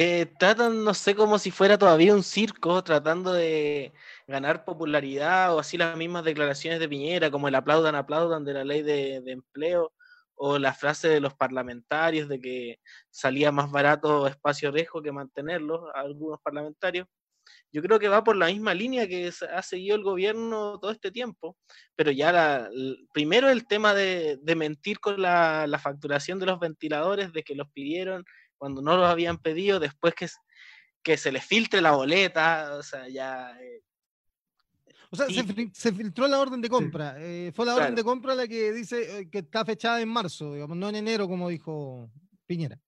eh, 0.00 0.26
tratan, 0.38 0.84
no 0.84 0.94
sé, 0.94 1.14
como 1.14 1.38
si 1.38 1.50
fuera 1.50 1.76
todavía 1.78 2.14
un 2.14 2.22
circo, 2.22 2.82
tratando 2.84 3.32
de 3.32 3.92
ganar 4.26 4.64
popularidad 4.64 5.54
o 5.54 5.58
así 5.58 5.76
las 5.76 5.96
mismas 5.96 6.24
declaraciones 6.24 6.80
de 6.80 6.88
Piñera, 6.88 7.30
como 7.30 7.48
el 7.48 7.54
aplaudan, 7.54 7.94
aplaudan 7.96 8.44
de 8.44 8.54
la 8.54 8.64
ley 8.64 8.82
de 8.82 9.16
empleo 9.26 9.92
o 10.38 10.58
la 10.58 10.72
frase 10.72 11.08
de 11.08 11.20
los 11.20 11.34
parlamentarios 11.34 12.28
de 12.28 12.40
que 12.40 12.80
salía 13.10 13.52
más 13.52 13.70
barato 13.70 14.26
espacio 14.28 14.70
riesgo 14.70 15.02
que 15.02 15.12
mantenerlo, 15.12 15.94
algunos 15.94 16.40
parlamentarios. 16.40 17.06
Yo 17.72 17.82
creo 17.82 17.98
que 17.98 18.08
va 18.08 18.24
por 18.24 18.36
la 18.36 18.46
misma 18.46 18.74
línea 18.74 19.06
que 19.08 19.30
ha 19.52 19.62
seguido 19.62 19.96
el 19.96 20.02
gobierno 20.02 20.78
todo 20.80 20.90
este 20.90 21.10
tiempo, 21.10 21.56
pero 21.96 22.10
ya 22.10 22.32
la, 22.32 22.70
primero 23.12 23.50
el 23.50 23.66
tema 23.66 23.94
de, 23.94 24.38
mentir 24.56 25.00
con 25.00 25.20
la, 25.20 25.80
facturación 25.82 26.38
de 26.38 26.46
los 26.46 26.60
ventiladores, 26.60 27.32
de 27.32 27.42
que 27.42 27.54
los 27.54 27.70
pidieron 27.72 28.24
cuando 28.58 28.82
no 28.82 28.96
los 28.96 29.06
habían 29.06 29.38
pedido, 29.38 29.80
después 29.80 30.14
que, 30.14 30.28
que 31.02 31.16
se 31.16 31.32
les 31.32 31.44
filtre 31.44 31.80
la 31.80 31.92
boleta, 31.92 32.74
o 32.74 32.82
sea, 32.82 33.08
ya 33.08 33.58
eh, 33.60 33.82
o 35.10 35.16
sea, 35.16 35.26
se, 35.26 35.92
filtró 35.92 36.28
la 36.28 36.38
orden 36.38 36.60
de 36.60 36.68
compra. 36.68 37.14
Eh, 37.18 37.50
fue 37.54 37.64
la 37.64 37.76
orden 37.76 37.94
de 37.94 38.04
compra 38.04 38.34
la 38.34 38.46
que 38.46 38.72
dice 38.72 39.20
eh, 39.20 39.30
que 39.30 39.38
está 39.38 39.64
fechada 39.64 40.00
en 40.02 40.08
marzo, 40.08 40.52
digamos, 40.52 40.76
no 40.76 40.88
en 40.88 40.96
enero, 40.96 41.26
como 41.26 41.48
dijo 41.48 42.10
Piñera. 42.46 42.78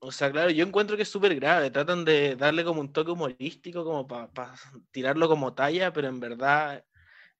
O 0.00 0.10
sea, 0.10 0.32
claro, 0.32 0.50
yo 0.50 0.66
encuentro 0.66 0.96
que 0.96 1.04
es 1.04 1.08
súper 1.08 1.36
grave. 1.36 1.70
Tratan 1.70 2.04
de 2.04 2.34
darle 2.34 2.64
como 2.64 2.80
un 2.80 2.92
toque 2.92 3.12
humorístico, 3.12 3.84
como 3.84 4.08
para 4.08 4.54
tirarlo 4.90 5.28
como 5.28 5.54
talla, 5.54 5.92
pero 5.92 6.08
en 6.08 6.18
verdad 6.18 6.84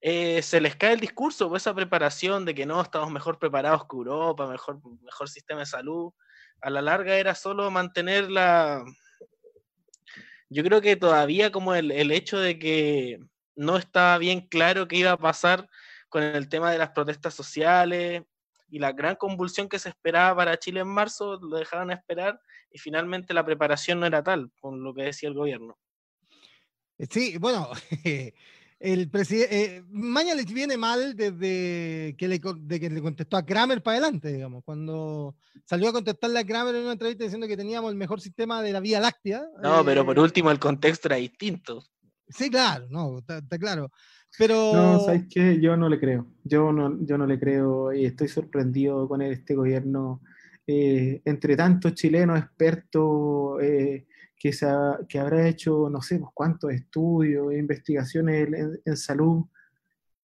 eh, 0.01 0.41
se 0.43 0.61
les 0.61 0.77
cae 0.77 0.93
el 0.93 1.01
discurso, 1.01 1.49
pues 1.49 1.65
esa 1.65 1.75
preparación 1.75 2.45
de 2.45 2.55
que 2.55 2.65
no, 2.65 2.81
estamos 2.81 3.11
mejor 3.11 3.41
preparados 3.41 3.83
que 3.89 3.97
Europa, 3.97 4.47
mejor, 4.47 4.81
mejor 5.03 5.29
sistema 5.29 5.61
de 5.61 5.67
salud. 5.67 6.13
A 6.63 6.71
la 6.71 6.81
larga 6.81 7.17
era 7.17 7.35
solo 7.35 7.71
mantener 7.71 8.31
la... 8.31 8.85
Yo 10.49 10.63
creo 10.63 10.81
que 10.81 10.97
todavía 10.97 11.51
como 11.51 11.75
el, 11.75 11.91
el 11.91 12.11
hecho 12.11 12.39
de 12.39 12.59
que 12.59 13.19
no 13.55 13.77
estaba 13.77 14.19
bien 14.19 14.41
claro 14.41 14.89
qué 14.89 14.97
iba 14.97 15.13
a 15.13 15.19
pasar 15.19 15.69
con 16.09 16.23
el 16.23 16.49
tema 16.49 16.71
de 16.71 16.79
las 16.79 16.91
protestas 16.91 17.35
sociales 17.35 18.23
y 18.69 18.79
la 18.79 18.93
gran 18.93 19.17
convulsión 19.17 19.69
que 19.69 19.79
se 19.79 19.89
esperaba 19.89 20.37
para 20.37 20.59
Chile 20.59 20.81
en 20.81 20.89
marzo, 20.89 21.39
lo 21.41 21.57
dejaron 21.59 21.91
esperar 21.91 22.41
y 22.71 22.79
finalmente 22.79 23.35
la 23.35 23.45
preparación 23.45 24.01
no 24.01 24.07
era 24.07 24.23
tal, 24.23 24.51
con 24.61 24.83
lo 24.83 24.95
que 24.95 25.03
decía 25.03 25.29
el 25.29 25.35
gobierno. 25.35 25.79
Eh, 26.99 27.07
sí, 27.11 27.37
bueno, 27.39 27.71
el 28.83 29.09
presidente, 29.09 29.77
eh, 29.77 29.85
Mañalich 29.91 30.53
viene 30.53 30.77
mal 30.77 31.15
desde 31.15 32.17
que 32.19 32.27
le, 32.27 32.41
de 32.63 32.81
que 32.81 32.91
le 32.91 33.01
contestó 33.01 33.37
a 33.37 33.47
Kramer 33.47 33.81
para 33.81 33.99
adelante, 33.99 34.33
digamos, 34.33 34.65
cuando 34.65 35.37
salió 35.65 35.89
a 35.89 35.93
contestarle 35.93 36.41
a 36.41 36.45
Kramer 36.45 36.75
en 36.75 36.83
una 36.83 36.93
entrevista 36.93 37.23
diciendo 37.23 37.47
que 37.47 37.57
teníamos 37.57 37.93
el 37.93 37.97
mejor 37.97 38.21
sistema 38.21 38.61
de 38.61 38.73
la 38.73 38.81
Vía 38.81 38.99
Láctea. 38.99 39.45
No, 39.63 39.85
pero 39.85 40.05
por 40.05 40.19
eh, 40.19 40.21
último 40.21 40.51
el 40.51 40.59
contexto 40.59 41.07
era 41.07 41.17
distinto. 41.17 41.85
Sí, 42.29 42.51
claro, 42.51 42.89
no, 42.91 43.19
está, 43.19 43.41
claro. 43.57 43.89
Pero... 44.37 44.73
No, 44.75 44.99
¿sabes 45.01 45.27
qué? 45.31 45.61
Yo 45.61 45.77
no 45.77 45.89
le 45.89 46.01
creo. 46.01 46.27
Yo 46.43 46.73
no, 46.73 46.99
yo 47.07 47.17
no 47.17 47.27
le 47.27 47.39
creo 47.39 47.93
y 47.93 48.05
estoy 48.05 48.27
sorprendido 48.27 49.07
con 49.07 49.23
este 49.23 49.55
gobierno. 49.55 50.23
Eh, 50.67 51.21
entre 51.25 51.57
tantos 51.57 51.95
chilenos 51.95 52.39
expertos 52.39 53.63
eh, 53.63 54.07
que, 54.43 54.53
se 54.53 54.67
que 55.09 55.21
habrá 55.21 55.47
hecho, 55.47 55.89
no 55.89 56.03
sé, 56.03 56.19
pues, 56.19 56.33
cuántos 56.35 56.73
estudios, 56.73 57.55
investigaciones 57.55 58.49
en, 58.85 58.97
salud, 58.97 59.45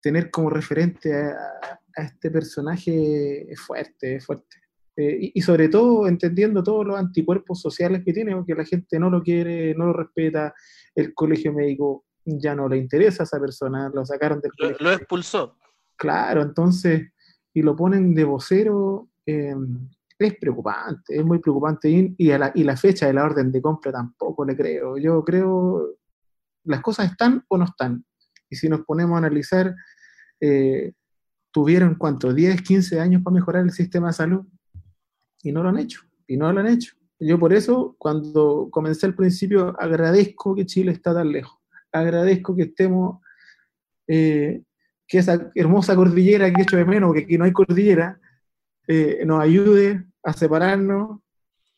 tener 0.02 0.30
como 0.30 0.50
referente 0.50 1.14
a, 1.14 1.80
este 1.96 2.30
personaje 2.30 3.50
es 3.50 3.58
fuerte, 3.58 4.16
es 4.16 4.26
fuerte. 4.26 4.56
Eh, 4.96 5.32
y, 5.34 5.40
sobre 5.40 5.70
todo 5.70 6.06
entendiendo 6.06 6.62
todos 6.62 6.86
los 6.86 6.98
anticuerpos 6.98 7.62
sociales 7.62 8.02
que 8.04 8.12
tiene, 8.12 8.36
porque 8.36 8.54
la 8.54 8.66
gente 8.66 8.98
no 8.98 9.08
lo 9.08 9.22
quiere, 9.22 9.74
no 9.74 9.86
lo 9.86 9.92
respeta, 9.94 10.54
el 10.94 11.14
colegio 11.14 11.54
médico 11.54 12.04
ya 12.26 12.54
no 12.54 12.68
le 12.68 12.76
interesa 12.76 13.22
a 13.22 13.24
esa 13.24 13.40
persona, 13.40 13.90
lo 13.94 14.04
sacaron 14.04 14.42
del 14.42 14.52
lo, 14.58 14.76
Lo 14.78 14.92
expulsó. 14.92 15.56
Claro, 15.96 16.42
entonces, 16.42 17.12
y 17.54 17.62
lo 17.62 17.74
ponen 17.74 18.14
de 18.14 18.24
vocero, 18.24 19.08
em, 19.24 19.88
es 20.26 20.36
preocupante, 20.36 21.16
es 21.16 21.24
muy 21.24 21.38
preocupante. 21.38 21.88
Y, 21.88 22.14
y, 22.18 22.28
la, 22.28 22.76
fecha 22.76 23.06
de 23.06 23.14
la 23.14 23.24
orden 23.24 23.50
de 23.52 23.62
compra 23.62 23.92
tampoco 23.92 24.44
le 24.44 24.56
creo. 24.56 24.96
Yo 24.98 25.24
creo, 25.24 25.96
las 26.64 26.80
cosas 26.80 27.10
están 27.10 27.44
o 27.48 27.58
no 27.58 27.64
están. 27.64 28.04
Y 28.48 28.56
si 28.56 28.68
nos 28.68 28.80
ponemos 28.82 29.14
a 29.14 29.18
analizar, 29.18 29.74
eh, 30.40 30.92
tuvieron 31.50 31.94
cuánto, 31.94 32.32
10, 32.32 32.62
15 32.62 33.00
años 33.00 33.22
para 33.22 33.34
mejorar 33.34 33.62
el 33.64 33.70
sistema 33.70 34.08
de 34.08 34.12
salud 34.14 34.46
y 35.42 35.52
no 35.52 35.62
lo 35.62 35.68
han 35.68 35.78
hecho, 35.78 36.00
y 36.26 36.36
no 36.36 36.52
lo 36.52 36.60
han 36.60 36.66
hecho. 36.66 36.94
Yo 37.18 37.38
por 37.38 37.52
eso, 37.52 37.94
cuando 37.98 38.68
comencé 38.70 39.06
al 39.06 39.14
principio, 39.14 39.76
agradezco 39.78 40.54
que 40.54 40.66
Chile 40.66 40.92
está 40.92 41.14
tan 41.14 41.30
lejos. 41.30 41.56
Agradezco 41.92 42.56
que 42.56 42.62
estemos, 42.62 43.20
eh, 44.08 44.62
que 45.06 45.18
esa 45.18 45.50
hermosa 45.54 45.94
cordillera 45.94 46.52
que 46.52 46.60
he 46.60 46.64
hecho 46.64 46.76
de 46.76 46.84
menos, 46.84 47.08
porque 47.08 47.22
aquí 47.22 47.38
no 47.38 47.44
hay 47.44 47.52
cordillera, 47.52 48.18
eh, 48.88 49.22
nos 49.24 49.40
ayude 49.40 50.04
a 50.22 50.32
separarnos. 50.32 51.20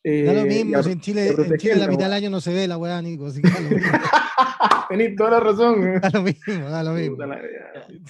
Eh, 0.07 0.25
da 0.25 0.35
lo 0.35 0.45
mismo, 0.45 0.79
en 0.79 1.01
Chile, 1.01 1.29
en 1.29 1.57
Chile 1.57 1.77
la 1.77 1.89
mitad 1.89 2.05
del 2.05 2.13
año 2.13 2.29
no 2.29 2.39
se 2.39 2.53
ve 2.53 2.69
la 2.69 2.77
weá, 2.77 3.01
Nico. 3.01 3.27
Tenés 4.91 5.17
toda 5.17 5.31
la 5.31 5.41
razón. 5.41 5.99
Da 5.99 6.11
lo 6.13 6.23
mismo, 6.23 6.69
da 6.69 6.83
lo 6.83 6.93
mismo. 6.93 7.17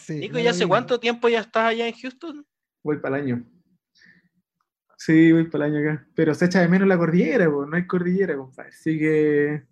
Nico, 0.09 0.38
¿y 0.40 0.47
hace 0.49 0.66
cuánto 0.66 0.99
tiempo 0.99 1.29
ya 1.29 1.40
estás 1.40 1.66
allá 1.66 1.87
en 1.87 1.94
Houston? 1.94 2.44
Voy 2.83 2.99
para 2.99 3.18
el 3.18 3.23
año. 3.23 3.44
Sí, 4.99 5.31
voy 5.31 5.44
para 5.44 5.66
el 5.66 5.77
año 5.77 5.88
acá. 5.88 6.07
Pero 6.16 6.35
se 6.35 6.47
echa 6.47 6.61
de 6.61 6.68
menos 6.68 6.88
la 6.88 6.99
cordillera, 6.99 7.49
pues 7.49 7.68
no 7.68 7.77
hay 7.77 7.87
cordillera, 7.87 8.37
compadre. 8.37 8.70
Así 8.70 8.99
que. 8.99 9.62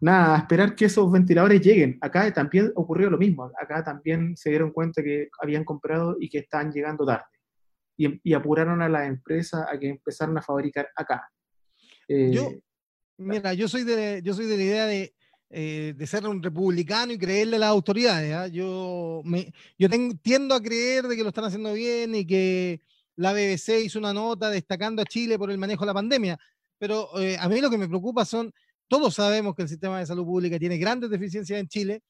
Nada, 0.00 0.34
a 0.34 0.38
esperar 0.38 0.74
que 0.74 0.86
esos 0.86 1.10
ventiladores 1.10 1.60
lleguen. 1.60 1.96
Acá 2.00 2.30
también 2.32 2.72
ocurrió 2.74 3.08
lo 3.08 3.18
mismo. 3.18 3.52
Acá 3.56 3.84
también 3.84 4.36
se 4.36 4.50
dieron 4.50 4.72
cuenta 4.72 5.00
que 5.00 5.28
habían 5.40 5.64
comprado 5.64 6.16
y 6.18 6.28
que 6.28 6.38
estaban 6.38 6.72
llegando 6.72 7.06
tarde 7.06 7.33
y, 7.96 8.32
apuraron 8.34 8.82
a 8.82 8.88
las 8.88 9.06
empresas 9.06 9.66
a 9.70 9.78
que 9.78 9.88
empezaran 9.88 10.36
a 10.38 10.42
fabricar 10.42 10.88
acá. 10.96 11.30
yo, 12.08 12.50
eh, 12.50 12.62
mira, 13.18 13.54
yo 13.54 13.68
soy 13.68 13.84
de, 13.84 14.20
yo 14.24 14.34
soy 14.34 14.46
de 14.46 14.56
la 14.56 14.62
idea 14.62 14.86
de, 14.86 15.14
eh, 15.50 15.94
de 15.96 16.06
ser 16.06 16.26
un 16.26 16.42
republicano 16.42 17.12
y 17.12 17.18
creerle 17.18 17.56
a 17.56 17.60
las 17.60 17.68
autoridades. 17.70 18.34
¿ah? 18.34 18.46
Yo, 18.48 19.22
me, 19.24 19.52
yo 19.78 19.88
tiendo 20.22 20.54
a 20.54 20.62
creer 20.62 21.06
de 21.06 21.16
que 21.16 21.22
lo 21.22 21.28
están 21.28 21.44
haciendo 21.44 21.72
bien 21.72 22.14
y 22.14 22.26
que 22.26 22.80
la 23.16 23.32
BBC 23.32 23.84
hizo 23.84 23.98
una 23.98 24.12
nota 24.12 24.50
destacando 24.50 25.02
a 25.02 25.04
Chile 25.04 25.38
por 25.38 25.50
el 25.50 25.58
manejo 25.58 25.82
de 25.82 25.86
la 25.86 25.94
pandemia. 25.94 26.38
Pero 26.78 27.08
eh, 27.20 27.36
a 27.38 27.48
mí 27.48 27.60
lo 27.60 27.70
que 27.70 27.78
me 27.78 27.88
preocupa 27.88 28.24
son, 28.24 28.52
todos 28.88 29.14
sabemos 29.14 29.54
que 29.54 29.62
el 29.62 29.68
sistema 29.68 30.00
de 30.00 30.06
salud 30.06 30.24
pública 30.24 30.58
tiene 30.58 30.76
grandes 30.76 31.08
deficiencias 31.08 31.60
en 31.60 31.68
Chile. 31.68 32.02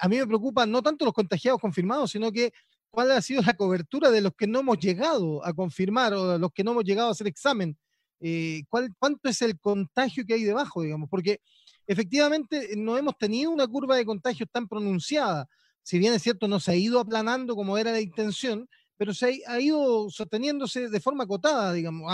a 0.00 0.08
mí 0.08 0.18
me 0.18 0.26
preocupa 0.26 0.66
no 0.66 0.82
tanto 0.82 1.04
los 1.04 1.14
contagiados 1.14 1.60
confirmados, 1.60 2.10
sino 2.10 2.32
que 2.32 2.52
cuál 2.90 3.10
ha 3.12 3.22
sido 3.22 3.42
la 3.42 3.54
cobertura 3.54 4.10
de 4.10 4.20
los 4.20 4.32
que 4.36 4.46
no 4.46 4.60
hemos 4.60 4.78
llegado 4.78 5.44
a 5.44 5.52
confirmar 5.52 6.14
o 6.14 6.38
los 6.38 6.52
que 6.52 6.64
no 6.64 6.72
hemos 6.72 6.84
llegado 6.84 7.08
a 7.08 7.12
hacer 7.12 7.26
examen. 7.26 7.76
Eh, 8.20 8.62
¿cuál, 8.68 8.94
¿Cuánto 8.98 9.28
es 9.28 9.42
el 9.42 9.58
contagio 9.58 10.24
que 10.26 10.34
hay 10.34 10.44
debajo, 10.44 10.82
digamos? 10.82 11.08
Porque 11.10 11.40
efectivamente 11.86 12.70
no 12.76 12.96
hemos 12.96 13.16
tenido 13.18 13.50
una 13.50 13.66
curva 13.66 13.96
de 13.96 14.04
contagio 14.04 14.46
tan 14.46 14.68
pronunciada. 14.68 15.48
Si 15.82 15.98
bien 15.98 16.14
es 16.14 16.22
cierto, 16.22 16.48
no 16.48 16.58
se 16.58 16.72
ha 16.72 16.76
ido 16.76 16.98
aplanando 16.98 17.54
como 17.54 17.78
era 17.78 17.92
la 17.92 18.00
intención, 18.00 18.68
pero 18.96 19.14
se 19.14 19.42
ha, 19.46 19.60
ido 19.60 20.10
sosteniéndose 20.10 20.88
de 20.88 21.00
forma 21.00 21.24
acotada, 21.24 21.72
digamos. 21.72 22.10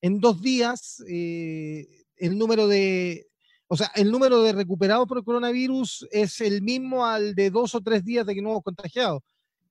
En, 0.00 0.20
dos 0.20 0.40
días, 0.40 1.02
eh, 1.08 1.86
el 2.16 2.38
número 2.38 2.68
de, 2.68 3.26
o 3.68 3.76
sea, 3.76 3.90
el 3.94 4.10
número 4.10 4.42
de 4.42 4.52
recuperados 4.52 5.06
por 5.06 5.18
el 5.18 5.24
coronavirus 5.24 6.06
es 6.10 6.40
el 6.40 6.62
mismo 6.62 7.04
al 7.04 7.34
de 7.34 7.50
dos 7.50 7.74
o 7.74 7.80
tres 7.80 8.04
días 8.04 8.26
de 8.26 8.34
que 8.34 8.42
no 8.42 8.50
hemos 8.50 8.62
contagiado. 8.62 9.22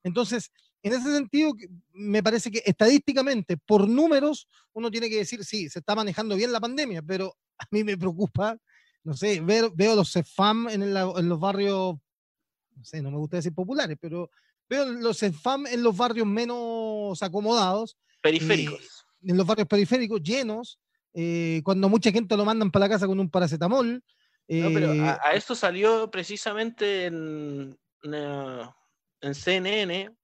Entonces, 0.03 0.51
en 0.83 0.93
ese 0.93 1.13
sentido, 1.13 1.53
me 1.93 2.23
parece 2.23 2.49
que 2.49 2.63
estadísticamente, 2.65 3.57
por 3.57 3.87
números, 3.87 4.47
uno 4.73 4.89
tiene 4.89 5.09
que 5.09 5.17
decir, 5.17 5.43
sí, 5.45 5.69
se 5.69 5.79
está 5.79 5.93
manejando 5.93 6.35
bien 6.35 6.51
la 6.51 6.59
pandemia, 6.59 7.01
pero 7.01 7.35
a 7.59 7.65
mí 7.71 7.83
me 7.83 7.97
preocupa, 7.97 8.57
no 9.03 9.13
sé, 9.15 9.39
ver, 9.41 9.71
veo 9.75 9.95
los 9.95 10.11
CEFAM 10.11 10.69
en, 10.69 10.93
los 10.93 11.39
barrios, 11.39 11.95
no 12.75 12.83
sé, 12.83 13.01
no 13.01 13.11
me 13.11 13.17
gusta 13.17 13.37
decir 13.37 13.53
populares, 13.53 13.97
pero 14.01 14.31
veo 14.67 14.85
los 14.85 15.19
CEFAM 15.19 15.67
en 15.67 15.83
los 15.83 15.95
barrios 15.95 16.25
menos 16.25 17.21
acomodados. 17.21 17.97
Periféricos. 18.21 19.05
en 19.23 19.37
los 19.37 19.45
barrios 19.45 19.67
periféricos, 19.67 20.21
llenos, 20.21 20.79
eh, 21.13 21.61
cuando 21.63 21.89
mucha 21.89 22.11
gente 22.11 22.37
lo 22.37 22.45
mandan 22.45 22.71
para 22.71 22.85
la 22.85 22.89
casa 22.89 23.05
con 23.05 23.19
un 23.19 23.29
paracetamol. 23.29 24.03
no, 24.47 24.69
pero 24.73 24.91
a, 24.91 25.13
eh, 25.13 25.17
esto 25.35 25.53
salió 25.53 26.09
precisamente 26.09 27.05
en 27.05 27.77
en 29.21 29.35
CNN 29.35 30.15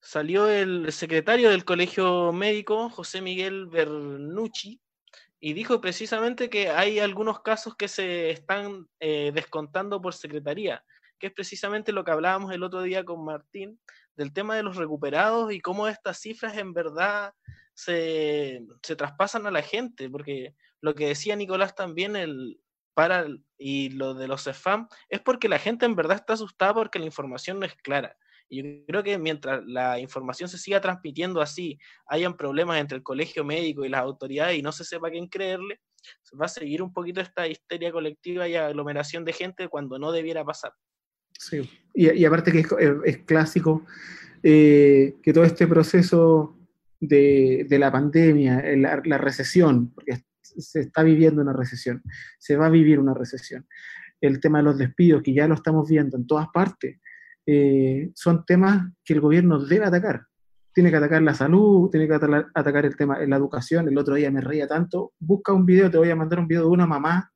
salió 0.00 0.48
el 0.48 0.92
secretario 0.92 1.50
del 1.50 1.64
Colegio 1.64 2.32
Médico, 2.32 2.88
José 2.90 3.20
Miguel 3.20 3.66
Bernucci, 3.66 4.80
y 5.40 5.52
dijo 5.52 5.80
precisamente 5.80 6.48
que 6.48 6.70
hay 6.70 6.98
algunos 6.98 7.40
casos 7.40 7.76
que 7.76 7.88
se 7.88 8.30
están 8.30 8.88
eh, 9.00 9.32
descontando 9.34 10.00
por 10.00 10.14
secretaría, 10.14 10.84
que 11.18 11.28
es 11.28 11.32
precisamente 11.32 11.92
lo 11.92 12.04
que 12.04 12.10
hablábamos 12.10 12.52
el 12.52 12.62
otro 12.62 12.82
día 12.82 13.04
con 13.04 13.24
Martín, 13.24 13.78
del 14.16 14.32
tema 14.32 14.56
de 14.56 14.62
los 14.62 14.76
recuperados 14.76 15.52
y 15.52 15.60
cómo 15.60 15.88
estas 15.88 16.18
cifras 16.20 16.56
en 16.56 16.72
verdad 16.72 17.34
se, 17.74 18.62
se 18.82 18.96
traspasan 18.96 19.46
a 19.46 19.50
la 19.50 19.62
gente, 19.62 20.08
porque 20.08 20.54
lo 20.80 20.94
que 20.94 21.08
decía 21.08 21.36
Nicolás 21.36 21.74
también, 21.74 22.16
el, 22.16 22.58
para 22.96 23.26
y 23.58 23.90
lo 23.90 24.14
de 24.14 24.26
los 24.26 24.46
spam 24.46 24.88
es 25.10 25.20
porque 25.20 25.50
la 25.50 25.58
gente 25.58 25.84
en 25.84 25.94
verdad 25.94 26.16
está 26.16 26.32
asustada 26.32 26.72
porque 26.72 26.98
la 26.98 27.04
información 27.04 27.60
no 27.60 27.66
es 27.66 27.74
clara. 27.76 28.16
Y 28.48 28.62
yo 28.62 28.86
creo 28.86 29.02
que 29.02 29.18
mientras 29.18 29.62
la 29.66 29.98
información 29.98 30.48
se 30.48 30.56
siga 30.56 30.80
transmitiendo 30.80 31.42
así, 31.42 31.78
hayan 32.06 32.38
problemas 32.38 32.80
entre 32.80 32.96
el 32.96 33.02
colegio 33.02 33.44
médico 33.44 33.84
y 33.84 33.90
las 33.90 34.00
autoridades 34.00 34.58
y 34.58 34.62
no 34.62 34.72
se 34.72 34.84
sepa 34.84 35.10
quién 35.10 35.26
creerle, 35.26 35.80
va 36.40 36.46
a 36.46 36.48
seguir 36.48 36.82
un 36.82 36.90
poquito 36.90 37.20
esta 37.20 37.46
histeria 37.46 37.92
colectiva 37.92 38.48
y 38.48 38.54
aglomeración 38.54 39.26
de 39.26 39.34
gente 39.34 39.68
cuando 39.68 39.98
no 39.98 40.10
debiera 40.10 40.42
pasar. 40.42 40.72
Sí, 41.38 41.68
y, 41.92 42.24
aparte 42.24 42.50
que 42.50 42.64
es, 43.04 43.18
clásico 43.26 43.84
eh, 44.42 45.16
que 45.22 45.34
todo 45.34 45.44
este 45.44 45.66
proceso 45.66 46.56
de, 46.98 47.66
la 47.68 47.92
pandemia, 47.92 48.62
la, 48.76 49.02
la 49.04 49.18
recesión, 49.18 49.90
porque 49.90 50.22
se 50.58 50.80
está 50.80 51.02
viviendo 51.02 51.42
una 51.42 51.52
recesión, 51.52 52.02
se 52.38 52.56
va 52.56 52.66
a 52.66 52.70
vivir 52.70 52.98
una 52.98 53.14
recesión. 53.14 53.66
El 54.20 54.40
tema 54.40 54.58
de 54.58 54.64
los 54.64 54.78
despidos, 54.78 55.22
que 55.22 55.34
ya 55.34 55.46
lo 55.46 55.54
estamos 55.54 55.88
viendo 55.88 56.16
en 56.16 56.26
todas 56.26 56.48
partes, 56.52 56.98
eh, 57.46 58.10
son 58.14 58.44
temas 58.44 58.92
que 59.04 59.14
el 59.14 59.20
gobierno 59.20 59.64
debe 59.64 59.86
atacar. 59.86 60.26
Tiene 60.72 60.90
que 60.90 60.96
atacar 60.96 61.22
la 61.22 61.32
salud, 61.32 61.88
tiene 61.90 62.06
que 62.06 62.14
atacar 62.14 62.84
el 62.84 62.96
tema 62.96 63.18
de 63.18 63.28
la 63.28 63.36
educación. 63.36 63.88
El 63.88 63.96
otro 63.96 64.14
día 64.14 64.30
me 64.30 64.40
reía 64.40 64.66
tanto. 64.66 65.12
Busca 65.18 65.52
un 65.52 65.64
video, 65.64 65.90
te 65.90 65.96
voy 65.96 66.10
a 66.10 66.16
mandar 66.16 66.38
un 66.40 66.48
video 66.48 66.62
de 66.62 66.68
una 66.68 66.86
mamá 66.86 67.32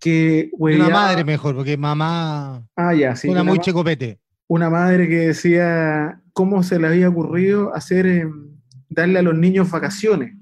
que... 0.00 0.50
Una 0.58 0.88
madre 0.88 1.22
mejor, 1.24 1.54
porque 1.54 1.76
mamá... 1.76 2.66
Ah, 2.74 2.94
ya, 2.94 3.14
sí. 3.14 3.28
Una, 3.28 3.44
muy 3.44 3.58
checopete. 3.60 4.18
Una 4.48 4.68
madre 4.68 5.08
que 5.08 5.28
decía 5.28 6.20
cómo 6.32 6.62
se 6.64 6.80
le 6.80 6.88
había 6.88 7.08
ocurrido 7.08 7.74
hacer, 7.74 8.06
em, 8.06 8.58
darle 8.88 9.20
a 9.20 9.22
los 9.22 9.36
niños 9.36 9.70
vacaciones 9.70 10.34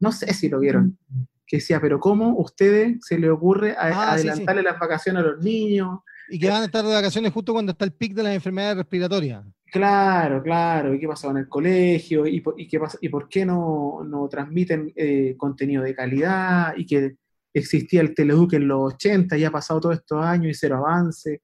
no 0.00 0.12
sé 0.12 0.32
si 0.34 0.48
lo 0.48 0.58
vieron, 0.58 0.98
que 1.46 1.58
decía, 1.58 1.80
pero 1.80 2.00
¿cómo 2.00 2.30
a 2.30 2.40
ustedes 2.40 2.98
se 3.02 3.18
le 3.18 3.30
ocurre 3.30 3.74
ah, 3.78 4.12
adelantarle 4.12 4.62
las 4.62 4.78
vacaciones 4.78 5.22
a 5.22 5.26
los 5.26 5.44
niños? 5.44 6.00
Y 6.28 6.38
que 6.38 6.48
van 6.48 6.62
a 6.62 6.66
estar 6.66 6.84
de 6.84 6.92
vacaciones 6.92 7.32
justo 7.32 7.52
cuando 7.52 7.72
está 7.72 7.84
el 7.84 7.92
pic 7.92 8.14
de 8.14 8.22
las 8.22 8.34
enfermedades 8.34 8.78
respiratorias. 8.78 9.44
Claro, 9.70 10.42
claro. 10.42 10.94
¿Y 10.94 11.00
qué 11.00 11.06
pasaba 11.06 11.32
en 11.32 11.38
el 11.38 11.48
colegio? 11.48 12.26
¿Y 12.26 12.40
por, 12.40 12.56
qué, 12.56 12.80
pasa, 12.80 12.98
y 13.00 13.08
por 13.08 13.28
qué 13.28 13.44
no, 13.44 14.02
no 14.04 14.28
transmiten 14.28 14.92
eh, 14.96 15.34
contenido 15.36 15.82
de 15.82 15.94
calidad? 15.94 16.74
Y 16.76 16.86
que 16.86 17.16
existía 17.52 18.00
el 18.00 18.14
Teleduc 18.14 18.54
en 18.54 18.68
los 18.68 18.94
80 18.94 19.36
y 19.36 19.44
ha 19.44 19.50
pasado 19.50 19.80
todos 19.80 19.96
estos 19.96 20.24
años 20.24 20.50
y 20.50 20.54
cero 20.54 20.76
avance. 20.76 21.42